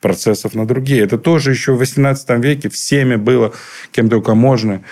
процессов 0.00 0.54
на 0.54 0.66
другие. 0.66 1.02
Это 1.02 1.18
тоже 1.18 1.50
еще 1.50 1.72
в 1.72 1.82
XVIII 1.82 2.40
веке 2.40 2.70
всеми 2.70 3.16
было, 3.16 3.52
кем 3.90 4.08
только 4.08 4.34
можно, 4.34 4.82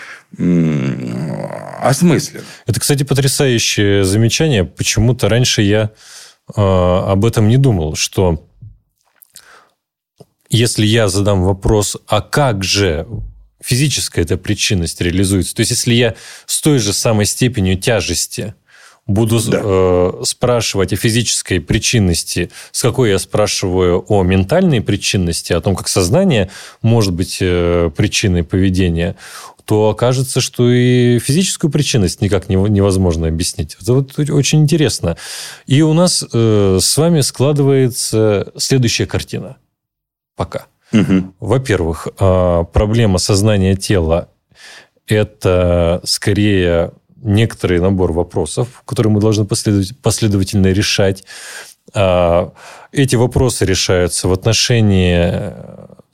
осмысленно. 1.81 2.45
Это, 2.67 2.81
кстати, 2.81 3.03
потрясающее 3.03 4.05
замечание. 4.05 4.65
Почему-то 4.65 5.29
раньше 5.29 5.63
я 5.63 5.91
э, 6.55 6.61
об 6.61 7.25
этом 7.25 7.49
не 7.49 7.57
думал, 7.57 7.97
что 7.97 8.47
если 10.49 10.85
я 10.85 11.09
задам 11.09 11.43
вопрос, 11.43 11.97
а 12.07 12.21
как 12.21 12.65
же 12.65 13.07
физическая 13.63 14.25
эта 14.25 14.37
причинность 14.37 15.01
реализуется. 15.01 15.55
То 15.55 15.61
есть, 15.61 15.71
если 15.71 15.95
я 15.95 16.15
с 16.47 16.61
той 16.61 16.79
же 16.79 16.93
самой 16.93 17.27
степенью 17.27 17.77
тяжести 17.77 18.55
буду 19.07 19.41
да. 19.51 19.61
э, 19.63 20.23
спрашивать 20.25 20.93
о 20.93 20.97
физической 20.97 21.61
причинности, 21.61 22.51
с 22.71 22.83
какой 22.83 23.11
я 23.11 23.19
спрашиваю 23.19 24.05
о 24.09 24.23
ментальной 24.23 24.81
причинности, 24.81 25.53
о 25.53 25.61
том, 25.61 25.75
как 25.75 25.89
сознание 25.89 26.51
может 26.81 27.13
быть 27.13 27.39
э, 27.41 27.91
причиной 27.97 28.45
поведения, 28.45 29.17
то 29.71 29.91
окажется, 29.91 30.41
что 30.41 30.69
и 30.69 31.21
физическую 31.21 31.71
причинность 31.71 32.21
никак 32.21 32.49
невозможно 32.49 33.29
объяснить. 33.29 33.77
Это 33.81 33.93
вот 33.93 34.19
очень 34.19 34.63
интересно. 34.63 35.17
И 35.69 35.81
у 35.83 35.93
нас 35.93 36.25
э, 36.33 36.79
с 36.81 36.97
вами 36.97 37.21
складывается 37.21 38.51
следующая 38.57 39.07
картина. 39.07 39.59
Пока. 40.35 40.67
Угу. 40.93 41.35
Во-первых, 41.39 42.09
а, 42.19 42.65
проблема 42.65 43.19
сознания 43.19 43.77
тела– 43.77 44.31
это 45.07 46.01
скорее 46.03 46.91
некоторый 47.23 47.79
набор 47.79 48.13
вопросов, 48.13 48.83
которые 48.85 49.13
мы 49.13 49.21
должны 49.21 49.47
последовательно 49.47 50.67
решать. 50.73 51.23
А, 51.95 52.53
эти 52.91 53.15
вопросы 53.15 53.65
решаются 53.67 54.27
в 54.27 54.33
отношении 54.33 55.55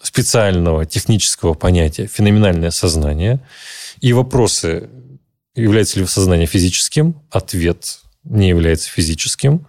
специального 0.07 0.87
технического 0.87 1.55
понятия 1.55 2.07
«феноменальное 2.07 2.71
сознание». 2.71 3.41
И 4.01 4.13
вопросы, 4.13 4.89
является 5.57 5.99
ли 5.99 6.07
сознание 6.07 6.47
физическим, 6.47 7.21
ответ 7.31 7.99
не 8.23 8.49
является 8.49 8.89
физическим. 8.89 9.67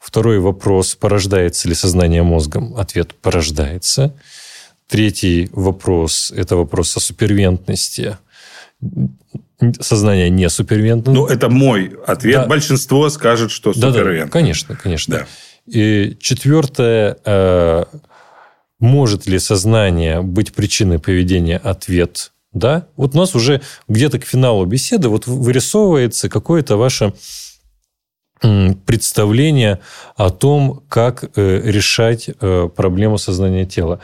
Второй 0.00 0.38
вопрос, 0.38 0.94
порождается 0.94 1.68
ли 1.68 1.74
сознание 1.74 2.22
мозгом, 2.22 2.76
ответ 2.76 3.14
порождается. 3.14 4.14
Третий 4.86 5.48
вопрос– 5.52 6.32
это 6.36 6.56
вопрос 6.56 6.96
о 6.96 7.00
супервентности. 7.00 8.16
Сознание 9.80 10.30
не 10.30 10.48
супервентно. 10.50 11.12
Ну, 11.12 11.26
это 11.26 11.48
мой 11.48 11.96
ответ. 12.06 12.42
Да. 12.42 12.46
Большинство 12.46 13.08
скажет, 13.08 13.50
что 13.50 13.72
супервентно. 13.72 14.18
Да, 14.18 14.24
да, 14.24 14.30
конечно, 14.30 14.76
конечно. 14.76 15.16
Да. 15.16 15.26
И 15.66 16.16
четвертое 16.20 17.16
э,– 17.24 17.84
может 18.80 19.26
ли 19.26 19.38
сознание 19.38 20.22
быть 20.22 20.52
причиной 20.52 20.98
поведения? 20.98 21.56
Ответ– 21.58 22.32
да. 22.54 22.86
Вот 22.96 23.14
у 23.14 23.18
нас 23.18 23.34
уже 23.34 23.60
где-то 23.88 24.20
к 24.20 24.24
финалу 24.24 24.64
беседы 24.64 25.08
вот 25.08 25.26
вырисовывается 25.26 26.28
какое-то 26.28 26.76
ваше 26.76 27.12
представление 28.86 29.80
о 30.16 30.30
том, 30.30 30.82
как 30.88 31.24
э, 31.36 31.60
решать 31.64 32.28
э, 32.28 32.68
проблему 32.74 33.18
сознания 33.18 33.64
тела. 33.64 34.00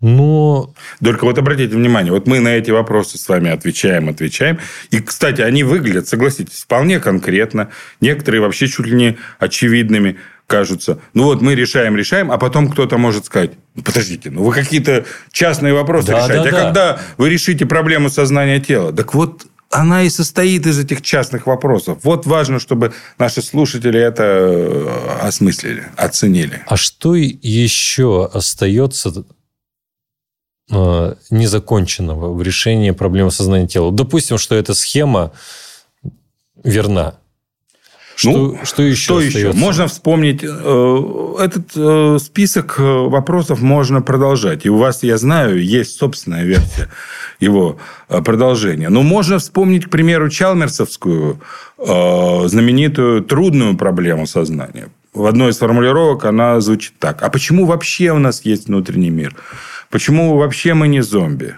Но... 0.00 0.74
Только 1.02 1.24
вот 1.24 1.38
обратите 1.38 1.74
внимание, 1.74 2.12
вот 2.12 2.26
мы 2.26 2.40
на 2.40 2.48
эти 2.48 2.70
вопросы 2.70 3.18
с 3.18 3.28
вами 3.28 3.50
отвечаем, 3.50 4.08
отвечаем. 4.08 4.58
И, 4.90 5.00
кстати, 5.00 5.40
они 5.40 5.64
выглядят, 5.64 6.08
согласитесь, 6.08 6.62
вполне 6.62 7.00
конкретно. 7.00 7.70
Некоторые 8.00 8.40
вообще 8.40 8.68
чуть 8.68 8.86
ли 8.86 8.94
не 8.94 9.18
очевидными 9.38 10.18
кажутся. 10.48 10.98
Ну 11.14 11.24
вот 11.24 11.40
мы 11.40 11.54
решаем, 11.54 11.96
решаем, 11.96 12.32
а 12.32 12.38
потом 12.38 12.68
кто-то 12.68 12.98
может 12.98 13.26
сказать, 13.26 13.52
«Ну, 13.76 13.82
подождите, 13.82 14.30
ну 14.30 14.42
вы 14.42 14.52
какие-то 14.52 15.04
частные 15.30 15.74
вопросы 15.74 16.08
да, 16.08 16.24
решаете. 16.26 16.50
Да, 16.50 16.56
а 16.56 16.60
да. 16.60 16.64
когда 16.64 17.00
вы 17.18 17.30
решите 17.30 17.66
проблему 17.66 18.10
сознания 18.10 18.58
тела? 18.58 18.92
Так 18.92 19.14
вот, 19.14 19.46
она 19.70 20.02
и 20.02 20.08
состоит 20.08 20.66
из 20.66 20.78
этих 20.78 21.02
частных 21.02 21.46
вопросов. 21.46 21.98
Вот 22.02 22.26
важно, 22.26 22.58
чтобы 22.58 22.92
наши 23.18 23.42
слушатели 23.42 24.00
это 24.00 24.22
э, 24.24 25.18
осмыслили, 25.20 25.86
оценили. 25.96 26.62
А 26.66 26.76
что 26.76 27.14
еще 27.14 28.28
остается 28.32 29.24
Э, 30.70 31.14
незаконченного 31.30 32.34
в 32.34 32.42
решении 32.42 32.90
проблемы 32.90 33.30
сознания 33.30 33.66
тела. 33.66 33.90
Допустим, 33.90 34.36
что 34.36 34.54
эта 34.54 34.74
схема 34.74 35.32
верна. 36.62 37.14
Что, 38.18 38.30
ну, 38.32 38.58
что 38.64 38.82
еще 38.82 39.00
что 39.00 39.16
остается? 39.18 39.38
еще? 39.38 39.52
Можно 39.52 39.86
вспомнить 39.86 40.40
э, 40.42 41.34
этот 41.38 41.70
э, 41.76 42.18
список 42.20 42.74
вопросов 42.78 43.60
можно 43.60 44.02
продолжать. 44.02 44.66
И 44.66 44.68
у 44.68 44.76
вас, 44.76 45.04
я 45.04 45.18
знаю, 45.18 45.64
есть 45.64 45.96
собственная 45.96 46.42
версия 46.42 46.88
его 47.38 47.78
продолжения. 48.08 48.88
Но 48.88 49.02
можно 49.02 49.38
вспомнить, 49.38 49.86
к 49.86 49.90
примеру, 49.90 50.28
Чалмерсовскую 50.30 51.40
знаменитую 51.78 53.22
трудную 53.22 53.76
проблему 53.76 54.26
сознания. 54.26 54.88
В 55.14 55.26
одной 55.26 55.50
из 55.50 55.58
формулировок 55.58 56.24
она 56.24 56.60
звучит 56.60 56.94
так. 56.98 57.22
А 57.22 57.30
почему 57.30 57.66
вообще 57.66 58.10
у 58.10 58.18
нас 58.18 58.44
есть 58.44 58.66
внутренний 58.66 59.10
мир? 59.10 59.36
Почему 59.90 60.36
вообще 60.36 60.74
мы 60.74 60.88
не 60.88 61.02
зомби? 61.02 61.54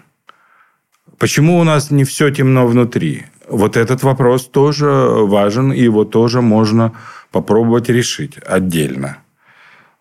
Почему 1.17 1.59
у 1.59 1.65
нас 1.65 1.91
не 1.91 2.05
все 2.05 2.31
темно 2.31 2.67
внутри? 2.67 3.25
Вот 3.51 3.77
этот 3.77 4.03
вопрос 4.03 4.47
тоже 4.47 4.87
важен, 4.87 5.73
и 5.73 5.83
его 5.83 6.05
тоже 6.05 6.41
можно 6.41 6.93
попробовать 7.33 7.89
решить 7.89 8.39
отдельно. 8.47 9.19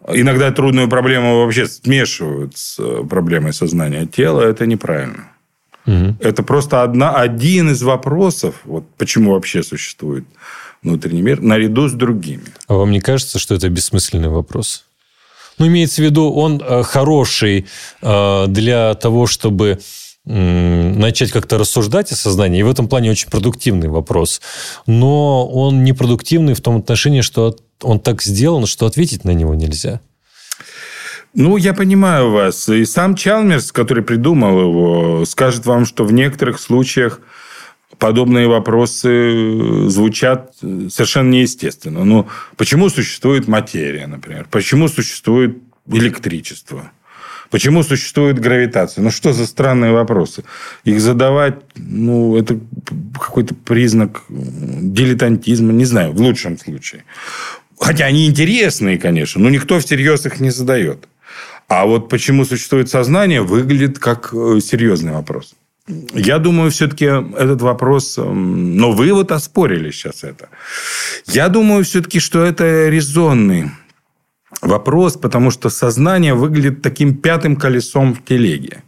Иногда 0.07 0.51
трудную 0.51 0.87
проблему 0.87 1.39
вообще 1.39 1.67
смешивают 1.67 2.57
с 2.57 2.79
э, 2.79 3.03
проблемой 3.09 3.53
сознания 3.53 4.05
тела. 4.05 4.41
Это 4.41 4.65
неправильно. 4.65 5.31
Угу. 5.85 6.17
Это 6.19 6.43
просто 6.43 6.83
одна, 6.83 7.15
один 7.15 7.71
из 7.71 7.81
вопросов, 7.81 8.55
вот 8.63 8.85
почему 8.97 9.33
вообще 9.33 9.63
существует 9.63 10.25
внутренний 10.83 11.21
мир, 11.21 11.41
наряду 11.41 11.87
с 11.87 11.93
другими. 11.93 12.43
А 12.67 12.75
вам 12.75 12.91
не 12.91 13.01
кажется, 13.01 13.39
что 13.39 13.55
это 13.55 13.69
бессмысленный 13.69 14.29
вопрос? 14.29 14.85
Ну, 15.57 15.67
имеется 15.67 16.01
в 16.01 16.05
виду, 16.05 16.31
он 16.31 16.61
э, 16.65 16.83
хороший 16.83 17.67
э, 18.01 18.45
для 18.47 18.93
того, 18.93 19.27
чтобы 19.27 19.79
начать 20.29 21.31
как-то 21.31 21.57
рассуждать 21.57 22.11
о 22.11 22.15
сознании. 22.15 22.59
И 22.59 22.63
в 22.63 22.69
этом 22.69 22.87
плане 22.87 23.11
очень 23.11 23.29
продуктивный 23.29 23.89
вопрос. 23.89 24.41
Но 24.85 25.47
он 25.47 25.83
непродуктивный 25.83 26.53
в 26.53 26.61
том 26.61 26.77
отношении, 26.77 27.21
что 27.21 27.55
он 27.81 27.99
так 27.99 28.21
сделан, 28.21 28.67
что 28.67 28.85
ответить 28.85 29.25
на 29.25 29.31
него 29.31 29.55
нельзя. 29.55 30.01
Ну, 31.33 31.57
я 31.57 31.73
понимаю 31.73 32.31
вас. 32.31 32.69
И 32.69 32.85
сам 32.85 33.15
Чалмерс, 33.15 33.71
который 33.71 34.03
придумал 34.03 34.59
его, 34.59 35.25
скажет 35.25 35.65
вам, 35.65 35.85
что 35.85 36.03
в 36.03 36.13
некоторых 36.13 36.59
случаях 36.59 37.21
подобные 37.97 38.47
вопросы 38.47 39.89
звучат 39.89 40.53
совершенно 40.59 41.29
неестественно. 41.29 42.05
Ну, 42.05 42.27
почему 42.55 42.89
существует 42.89 43.47
материя, 43.47 44.07
например? 44.07 44.47
Почему 44.51 44.87
существует 44.87 45.57
электричество? 45.87 46.91
Почему 47.49 47.83
существует 47.83 48.39
гравитация? 48.39 49.03
Ну, 49.03 49.11
что 49.11 49.33
за 49.33 49.45
странные 49.45 49.91
вопросы? 49.91 50.43
Их 50.83 51.01
задавать, 51.01 51.55
ну, 51.75 52.37
это 52.37 52.59
какой-то 53.13 53.55
признак 53.55 54.23
дилетантизма, 54.29 55.73
не 55.73 55.85
знаю, 55.85 56.13
в 56.13 56.21
лучшем 56.21 56.57
случае. 56.59 57.03
Хотя 57.79 58.05
они 58.05 58.27
интересные, 58.27 58.97
конечно, 58.97 59.41
но 59.41 59.49
никто 59.49 59.79
всерьез 59.79 60.25
их 60.25 60.39
не 60.39 60.51
задает. 60.51 61.07
А 61.67 61.85
вот 61.85 62.09
почему 62.09 62.45
существует 62.45 62.89
сознание, 62.89 63.41
выглядит 63.41 63.99
как 63.99 64.33
э, 64.33 64.59
серьезный 64.59 65.11
вопрос. 65.11 65.55
Я 66.13 66.37
думаю, 66.37 66.71
все-таки 66.71 67.05
этот 67.05 67.61
вопрос... 67.61 68.17
Эм, 68.17 68.75
но 68.77 68.91
вы 68.91 69.13
вот 69.13 69.31
оспорили 69.31 69.91
сейчас 69.91 70.23
это. 70.23 70.49
Я 71.25 71.47
думаю, 71.49 71.83
все-таки, 71.83 72.19
что 72.19 72.43
это 72.43 72.89
резонный 72.89 73.71
вопрос, 74.61 75.17
потому 75.17 75.51
что 75.51 75.69
сознание 75.69 76.33
выглядит 76.33 76.81
таким 76.81 77.15
пятым 77.15 77.55
колесом 77.55 78.13
в 78.13 78.23
телеге. 78.23 78.83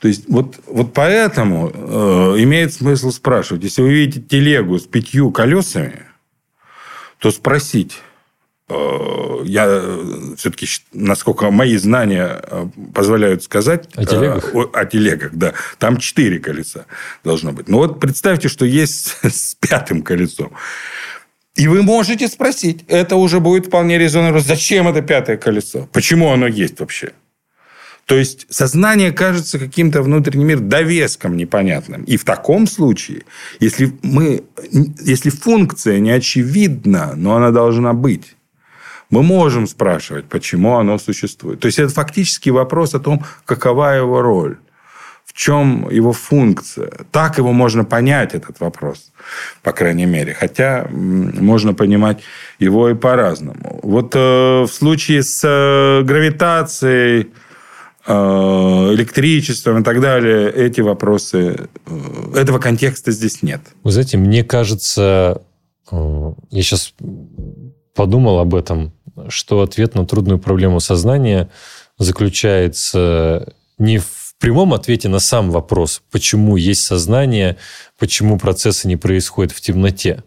То 0.00 0.08
есть, 0.08 0.28
вот, 0.28 0.60
вот 0.66 0.92
поэтому 0.94 1.70
э, 1.72 2.42
имеет 2.42 2.72
смысл 2.72 3.10
спрашивать. 3.10 3.64
Если 3.64 3.82
вы 3.82 3.92
видите 3.92 4.20
телегу 4.20 4.78
с 4.78 4.86
пятью 4.86 5.32
колесами, 5.32 6.04
то 7.18 7.32
спросить, 7.32 8.00
Э, 8.70 9.40
я 9.44 9.64
э, 9.66 10.34
все-таки, 10.36 10.66
насколько 10.92 11.50
мои 11.50 11.76
знания 11.78 12.40
э, 12.42 12.66
позволяют 12.94 13.42
сказать... 13.42 13.88
О 13.94 14.04
телегах? 14.04 14.54
О, 14.54 14.70
о 14.72 14.84
телегах, 14.84 15.32
да. 15.32 15.54
Там 15.78 15.96
четыре 15.96 16.38
колеса 16.38 16.84
должно 17.24 17.52
быть. 17.52 17.68
Ну, 17.68 17.78
вот 17.78 17.98
представьте, 17.98 18.48
что 18.48 18.66
есть 18.66 19.16
с 19.22 19.54
пятым 19.54 20.02
колесом. 20.02 20.52
И 21.58 21.66
вы 21.66 21.82
можете 21.82 22.28
спросить, 22.28 22.84
это 22.86 23.16
уже 23.16 23.40
будет 23.40 23.66
вполне 23.66 23.98
резонно, 23.98 24.38
зачем 24.38 24.86
это 24.86 25.02
пятое 25.02 25.36
колесо? 25.36 25.88
Почему 25.92 26.30
оно 26.30 26.46
есть 26.46 26.78
вообще? 26.78 27.10
То 28.06 28.16
есть 28.16 28.46
сознание 28.48 29.10
кажется 29.10 29.58
каким-то 29.58 30.02
внутренним 30.02 30.46
миром 30.46 30.68
довеском 30.68 31.36
непонятным. 31.36 32.04
И 32.04 32.16
в 32.16 32.24
таком 32.24 32.68
случае, 32.68 33.24
если, 33.58 33.92
мы, 34.02 34.44
если 35.04 35.30
функция 35.30 35.98
не 35.98 36.12
очевидна, 36.12 37.14
но 37.16 37.34
она 37.34 37.50
должна 37.50 37.92
быть, 37.92 38.36
мы 39.10 39.24
можем 39.24 39.66
спрашивать, 39.66 40.26
почему 40.26 40.76
оно 40.76 40.96
существует. 40.98 41.58
То 41.58 41.66
есть, 41.66 41.78
это 41.80 41.92
фактически 41.92 42.50
вопрос 42.50 42.94
о 42.94 43.00
том, 43.00 43.24
какова 43.44 43.96
его 43.96 44.22
роль 44.22 44.58
чем 45.38 45.88
его 45.88 46.12
функция. 46.12 46.90
Так 47.12 47.38
его 47.38 47.52
можно 47.52 47.84
понять, 47.84 48.34
этот 48.34 48.58
вопрос, 48.58 49.12
по 49.62 49.70
крайней 49.70 50.04
мере. 50.06 50.34
Хотя 50.34 50.88
можно 50.90 51.74
понимать 51.74 52.18
его 52.58 52.88
и 52.88 52.94
по-разному. 52.94 53.78
Вот 53.84 54.16
э, 54.16 54.62
в 54.62 54.68
случае 54.68 55.22
с 55.22 55.44
э, 55.44 56.02
гравитацией, 56.02 57.28
э, 58.04 58.12
электричеством 58.94 59.82
и 59.82 59.84
так 59.84 60.00
далее, 60.00 60.50
эти 60.50 60.80
вопросы, 60.80 61.68
э, 61.86 62.40
этого 62.40 62.58
контекста 62.58 63.12
здесь 63.12 63.40
нет. 63.40 63.60
Вы 63.84 63.92
знаете, 63.92 64.18
мне 64.18 64.42
кажется, 64.42 65.40
э, 65.92 66.32
я 66.50 66.62
сейчас 66.62 66.94
подумал 67.94 68.40
об 68.40 68.56
этом, 68.56 68.92
что 69.28 69.62
ответ 69.62 69.94
на 69.94 70.04
трудную 70.04 70.40
проблему 70.40 70.80
сознания 70.80 71.48
заключается 71.96 73.52
не 73.78 73.98
в 73.98 74.17
прямом 74.38 74.74
ответе 74.74 75.08
на 75.08 75.18
сам 75.18 75.50
вопрос, 75.50 76.02
почему 76.10 76.56
есть 76.56 76.84
сознание, 76.84 77.56
почему 77.98 78.38
процессы 78.38 78.88
не 78.88 78.96
происходят 78.96 79.52
в 79.52 79.60
темноте. 79.60 80.22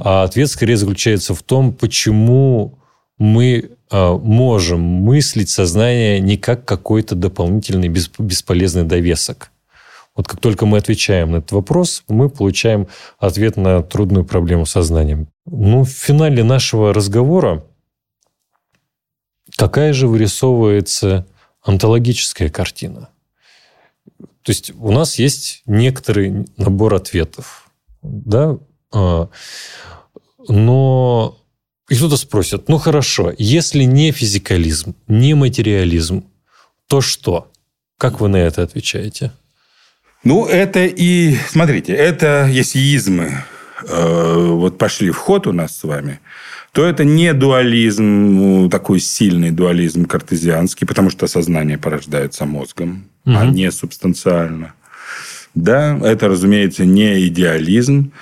А 0.00 0.24
ответ 0.24 0.48
скорее 0.50 0.76
заключается 0.76 1.34
в 1.34 1.42
том, 1.42 1.72
почему 1.72 2.78
мы 3.18 3.70
а, 3.90 4.16
можем 4.16 4.80
мыслить 4.80 5.50
сознание 5.50 6.20
не 6.20 6.36
как 6.36 6.64
какой-то 6.64 7.14
дополнительный 7.14 7.88
бесполезный 7.88 8.84
довесок. 8.84 9.50
Вот 10.14 10.26
как 10.26 10.40
только 10.40 10.66
мы 10.66 10.78
отвечаем 10.78 11.32
на 11.32 11.36
этот 11.36 11.52
вопрос, 11.52 12.02
мы 12.08 12.28
получаем 12.28 12.88
ответ 13.18 13.56
на 13.56 13.82
трудную 13.82 14.24
проблему 14.24 14.66
сознания. 14.66 15.26
Ну, 15.46 15.84
в 15.84 15.90
финале 15.90 16.42
нашего 16.42 16.92
разговора 16.92 17.64
какая 19.56 19.92
же 19.92 20.08
вырисовывается 20.08 21.26
онтологическая 21.62 22.50
картина? 22.50 23.10
То 24.42 24.50
есть 24.50 24.72
у 24.78 24.90
нас 24.90 25.18
есть 25.18 25.62
некоторый 25.66 26.46
набор 26.56 26.94
ответов, 26.94 27.70
да, 28.02 28.58
а, 28.92 29.28
но 30.48 31.38
и 31.88 31.96
кто-то 31.96 32.16
спросит, 32.16 32.68
ну 32.68 32.78
хорошо, 32.78 33.32
если 33.36 33.84
не 33.84 34.12
физикализм, 34.12 34.94
не 35.06 35.34
материализм, 35.34 36.24
то 36.86 37.00
что? 37.00 37.50
Как 37.98 38.20
вы 38.20 38.28
на 38.28 38.36
это 38.36 38.62
отвечаете? 38.62 39.32
Ну, 40.24 40.46
это 40.46 40.84
и, 40.84 41.36
смотрите, 41.48 41.92
это 41.92 42.48
если 42.50 42.78
измы 42.78 43.44
э, 43.86 44.34
вот 44.36 44.78
пошли 44.78 45.10
в 45.10 45.16
ход 45.16 45.46
у 45.46 45.52
нас 45.52 45.76
с 45.76 45.84
вами, 45.84 46.20
то 46.78 46.86
это 46.86 47.02
не 47.02 47.34
дуализм, 47.34 48.70
такой 48.70 49.00
сильный 49.00 49.50
дуализм 49.50 50.04
картезианский, 50.04 50.86
потому 50.86 51.10
что 51.10 51.26
сознание 51.26 51.76
порождается 51.76 52.46
мозгом, 52.46 53.06
угу. 53.26 53.36
а 53.36 53.46
не 53.46 53.72
субстанциально. 53.72 54.74
Да, 55.56 55.98
это, 56.00 56.28
разумеется, 56.28 56.84
не 56.84 57.26
идеализм. 57.26 58.12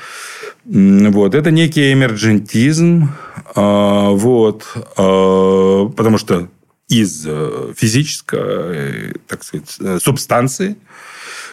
Вот. 0.64 1.34
Это 1.34 1.50
некий 1.50 1.92
эмерджентизм. 1.92 3.10
А, 3.54 4.08
вот. 4.12 4.64
А, 4.96 5.88
потому 5.90 6.16
что 6.16 6.48
из 6.88 7.26
э, 7.26 7.74
физической, 7.76 9.16
так 9.26 9.44
сказать, 9.44 9.76
э, 9.80 9.98
субстанции 10.02 10.78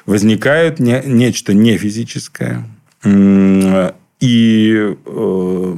возникает 0.05 0.79
не, 0.79 1.03
нечто 1.05 1.53
нефизическое. 1.53 2.65
И 4.23 4.95
э, 5.05 5.75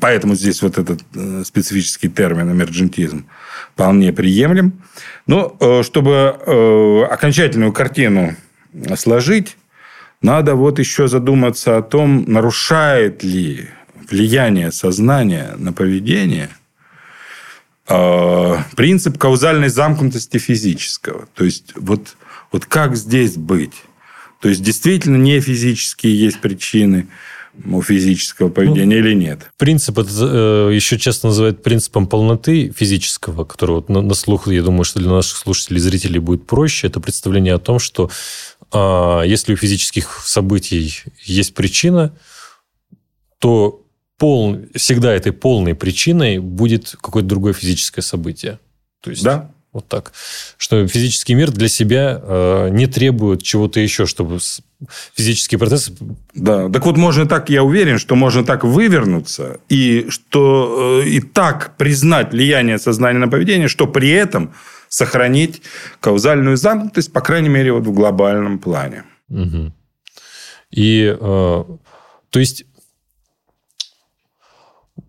поэтому 0.00 0.34
здесь 0.34 0.62
вот 0.62 0.78
этот 0.78 1.00
э, 1.14 1.42
специфический 1.44 2.08
термин 2.08 2.50
эмерджентизм 2.50 3.26
вполне 3.72 4.12
приемлем. 4.12 4.72
Но 5.26 5.56
э, 5.60 5.82
чтобы 5.82 6.36
э, 6.38 7.02
окончательную 7.10 7.72
картину 7.72 8.36
сложить, 8.96 9.56
надо 10.20 10.54
вот 10.54 10.78
еще 10.78 11.08
задуматься 11.08 11.76
о 11.76 11.82
том, 11.82 12.24
нарушает 12.26 13.22
ли 13.22 13.68
влияние 14.10 14.72
сознания 14.72 15.54
на 15.56 15.72
поведение 15.72 16.50
принцип 18.76 19.16
каузальной 19.16 19.70
замкнутости 19.70 20.36
физического. 20.36 21.26
То 21.34 21.44
есть, 21.44 21.72
вот, 21.74 22.18
вот 22.52 22.66
как 22.66 22.96
здесь 22.96 23.36
быть? 23.36 23.82
То 24.40 24.50
есть, 24.50 24.62
действительно, 24.62 25.16
не 25.16 25.40
физические 25.40 26.18
есть 26.18 26.40
причины– 26.40 27.08
у 27.64 27.82
физического 27.82 28.48
поведения 28.48 28.84
ну, 29.00 29.06
или 29.06 29.14
нет. 29.14 29.50
Принцип 29.56 29.98
это 29.98 30.10
э, 30.20 30.74
еще 30.74 30.98
часто 30.98 31.28
называют 31.28 31.62
принципом 31.62 32.06
полноты 32.06 32.72
физического, 32.74 33.44
который 33.44 33.76
вот 33.76 33.88
на, 33.88 34.00
на 34.00 34.14
слух, 34.14 34.48
я 34.48 34.62
думаю, 34.62 34.84
что 34.84 35.00
для 35.00 35.10
наших 35.10 35.36
слушателей 35.36 35.78
и 35.78 35.82
зрителей 35.82 36.18
будет 36.18 36.46
проще. 36.46 36.86
Это 36.86 37.00
представление 37.00 37.54
о 37.54 37.58
том, 37.58 37.78
что 37.78 38.10
э, 38.72 39.22
если 39.26 39.52
у 39.52 39.56
физических 39.56 40.22
событий 40.24 41.02
есть 41.24 41.54
причина, 41.54 42.16
то 43.38 43.84
пол, 44.18 44.58
всегда 44.74 45.12
этой 45.12 45.32
полной 45.32 45.74
причиной 45.74 46.38
будет 46.38 46.96
какое-то 47.00 47.28
другое 47.28 47.52
физическое 47.52 48.02
событие. 48.02 48.58
То 49.00 49.10
есть, 49.10 49.22
да. 49.22 49.52
Вот 49.78 49.86
так. 49.86 50.12
Что 50.56 50.88
физический 50.88 51.34
мир 51.34 51.52
для 51.52 51.68
себя 51.68 52.20
э, 52.20 52.68
не 52.72 52.88
требует 52.88 53.44
чего-то 53.44 53.78
еще, 53.78 54.06
чтобы 54.06 54.40
физические 55.14 55.60
процессы... 55.60 55.92
Да, 56.34 56.68
так 56.68 56.84
вот 56.84 56.96
можно 56.96 57.26
так, 57.26 57.48
я 57.48 57.62
уверен, 57.62 57.98
что 57.98 58.16
можно 58.16 58.44
так 58.44 58.64
вывернуться, 58.64 59.60
и 59.68 60.06
что 60.08 61.00
э, 61.04 61.08
и 61.08 61.20
так 61.20 61.76
признать 61.76 62.32
влияние 62.32 62.80
сознания 62.80 63.20
на 63.20 63.28
поведение, 63.28 63.68
что 63.68 63.86
при 63.86 64.10
этом 64.10 64.52
сохранить 64.88 65.62
каузальную 66.00 66.56
замкнутость, 66.56 67.12
по 67.12 67.20
крайней 67.20 67.48
мере, 67.48 67.72
вот 67.72 67.84
в 67.84 67.92
глобальном 67.92 68.58
плане. 68.58 69.04
Угу. 69.28 69.72
И, 70.72 71.16
э, 71.20 71.64
то 72.30 72.40
есть, 72.40 72.64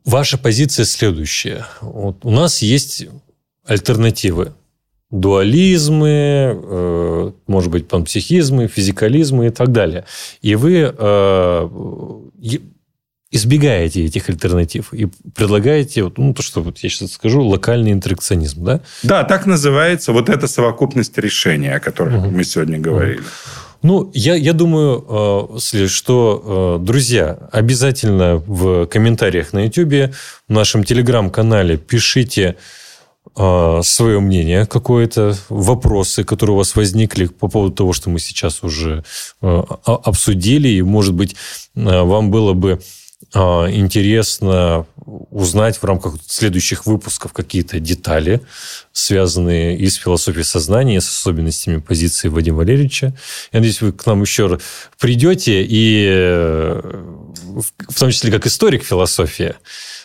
ваша 0.05 0.37
позиция 0.37 0.85
следующая. 0.85 1.65
Вот 1.81 2.23
у 2.23 2.29
нас 2.29 2.61
есть 2.61 3.07
альтернативы. 3.65 4.53
Дуализмы, 5.11 6.07
э, 6.53 7.31
может 7.47 7.71
быть, 7.71 7.87
панпсихизмы, 7.87 8.67
физикализмы 8.67 9.47
и 9.47 9.49
так 9.49 9.71
далее. 9.71 10.05
И 10.43 10.53
вы 10.53 10.93
э, 10.95 11.69
избегаете 13.31 14.05
этих 14.05 14.29
альтернатив 14.29 14.93
и 14.93 15.07
предлагаете, 15.35 16.11
ну, 16.15 16.33
то, 16.35 16.43
что 16.43 16.61
вот 16.61 16.77
я 16.79 16.89
сейчас 16.89 17.13
скажу, 17.13 17.43
локальный 17.43 17.91
интеракционизм, 17.91 18.63
да? 18.63 18.81
Да, 19.01 19.23
так 19.23 19.47
называется 19.47 20.11
вот 20.11 20.29
эта 20.29 20.47
совокупность 20.47 21.17
решений, 21.17 21.69
о 21.69 21.79
которых 21.79 22.19
угу. 22.19 22.29
мы 22.29 22.43
сегодня 22.43 22.79
говорили. 22.79 23.23
Ну, 23.81 24.11
я, 24.13 24.35
я 24.35 24.53
думаю, 24.53 25.57
э, 25.57 25.87
что, 25.87 26.79
друзья, 26.79 27.49
обязательно 27.51 28.43
в 28.45 28.85
комментариях 28.85 29.53
на 29.53 29.65
YouTube, 29.65 30.13
в 30.47 30.53
нашем 30.53 30.83
телеграм-канале 30.83 31.77
пишите 31.77 32.57
свое 33.35 34.19
мнение 34.19 34.65
какое-то, 34.65 35.37
вопросы, 35.49 36.23
которые 36.23 36.55
у 36.55 36.57
вас 36.57 36.75
возникли 36.75 37.25
по 37.25 37.47
поводу 37.47 37.73
того, 37.73 37.93
что 37.93 38.09
мы 38.09 38.19
сейчас 38.19 38.63
уже 38.63 39.03
а, 39.41 39.61
обсудили, 39.85 40.69
и, 40.69 40.81
может 40.81 41.13
быть, 41.13 41.35
а, 41.75 42.03
вам 42.03 42.31
было 42.31 42.53
бы 42.53 42.79
интересно 43.33 44.87
узнать 45.29 45.77
в 45.77 45.83
рамках 45.83 46.15
следующих 46.25 46.85
выпусков 46.85 47.33
какие-то 47.33 47.79
детали, 47.79 48.41
связанные 48.93 49.77
и 49.77 49.89
с 49.89 49.95
философией 49.95 50.45
сознания, 50.45 50.95
и 50.95 50.99
с 51.01 51.07
особенностями 51.07 51.77
позиции 51.77 52.29
Вадима 52.29 52.59
Валерьевича. 52.59 53.13
Я 53.51 53.59
надеюсь, 53.59 53.81
вы 53.81 53.91
к 53.91 54.05
нам 54.05 54.21
еще 54.21 54.59
придете, 54.99 55.63
и 55.63 56.07
э, 56.09 56.81
в 57.89 57.99
том 57.99 58.11
числе 58.11 58.31
как 58.31 58.47
историк 58.47 58.83
философии, 58.83 59.55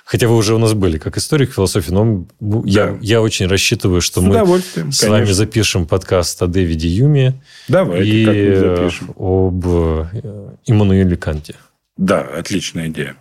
Хотя 0.04 0.28
вы 0.28 0.36
уже 0.36 0.54
у 0.54 0.58
нас 0.58 0.74
были 0.74 0.98
как 0.98 1.16
историк 1.16 1.52
философии, 1.52 1.90
но 1.90 2.26
да. 2.38 2.60
я, 2.66 2.98
я 3.00 3.22
очень 3.22 3.46
рассчитываю, 3.46 4.02
что 4.02 4.20
с 4.20 4.24
мы 4.24 4.58
с 4.58 4.62
конечно. 4.74 5.10
вами 5.10 5.24
запишем 5.24 5.86
подкаст 5.86 6.42
о 6.42 6.46
Дэвиде 6.46 6.88
Юме 6.88 7.42
Давайте, 7.68 8.10
и 8.10 8.90
об 9.16 9.66
э, 9.66 10.54
Иммануиле 10.66 11.16
Канте. 11.16 11.54
Да, 11.96 12.20
отличная 12.20 12.88
идея. 12.88 13.16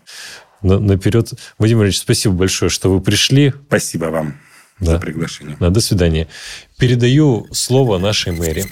На, 0.61 0.77
наперед. 0.77 1.31
Владимир 1.57 1.85
Ильич, 1.85 1.99
спасибо 1.99 2.35
большое, 2.35 2.69
что 2.69 2.91
вы 2.93 2.99
пришли. 2.99 3.53
Спасибо 3.67 4.05
вам 4.05 4.37
да. 4.79 4.91
за 4.93 4.99
приглашение. 4.99 5.55
Да, 5.61 5.69
до 5.69 5.79
свидания. 5.79 6.27
Передаю 6.77 7.47
слово 7.53 7.97
нашей 7.97 8.33
мэре. 8.33 8.65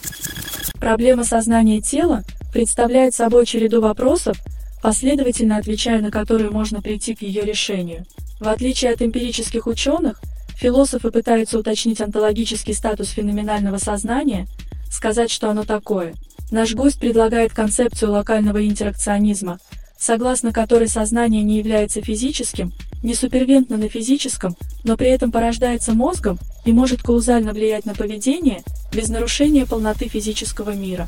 Проблема 0.80 1.24
сознания 1.24 1.80
тела 1.80 2.24
представляет 2.52 3.14
собой 3.14 3.46
череду 3.46 3.82
вопросов, 3.82 4.38
последовательно 4.82 5.58
отвечая 5.58 6.02
на 6.02 6.12
которые 6.12 6.50
можно 6.50 6.82
прийти 6.82 7.16
к 7.16 7.22
ее 7.22 7.42
решению. 7.44 8.06
В 8.40 8.48
отличие 8.48 8.92
от 8.92 9.02
эмпирических 9.02 9.68
ученых, 9.68 10.22
философы 10.56 11.12
пытаются 11.12 11.60
уточнить 11.60 12.02
онтологический 12.02 12.74
статус 12.74 13.10
феноменального 13.10 13.78
сознания, 13.78 14.48
сказать, 14.92 15.32
что 15.32 15.50
оно 15.50 15.64
такое. 15.64 16.16
Наш 16.52 16.74
гость 16.74 17.00
предлагает 17.00 17.54
концепцию 17.54 18.12
локального 18.12 18.68
интеракционизма, 18.68 19.60
согласно 19.98 20.52
которой 20.52 20.88
сознание 20.88 21.44
не 21.44 21.58
является 21.60 22.02
физическим, 22.02 22.74
не 23.04 23.14
супервентно 23.14 23.78
на 23.78 23.88
физическом, 23.88 24.56
но 24.84 24.98
при 24.98 25.10
этом 25.10 25.32
порождается 25.32 25.94
мозгом 25.94 26.40
и 26.66 26.72
может 26.72 27.02
каузально 27.02 27.54
влиять 27.54 27.86
на 27.86 27.94
поведение 27.94 28.64
без 28.92 29.10
нарушения 29.10 29.66
полноты 29.66 30.08
физического 30.08 30.72
мира. 30.72 31.08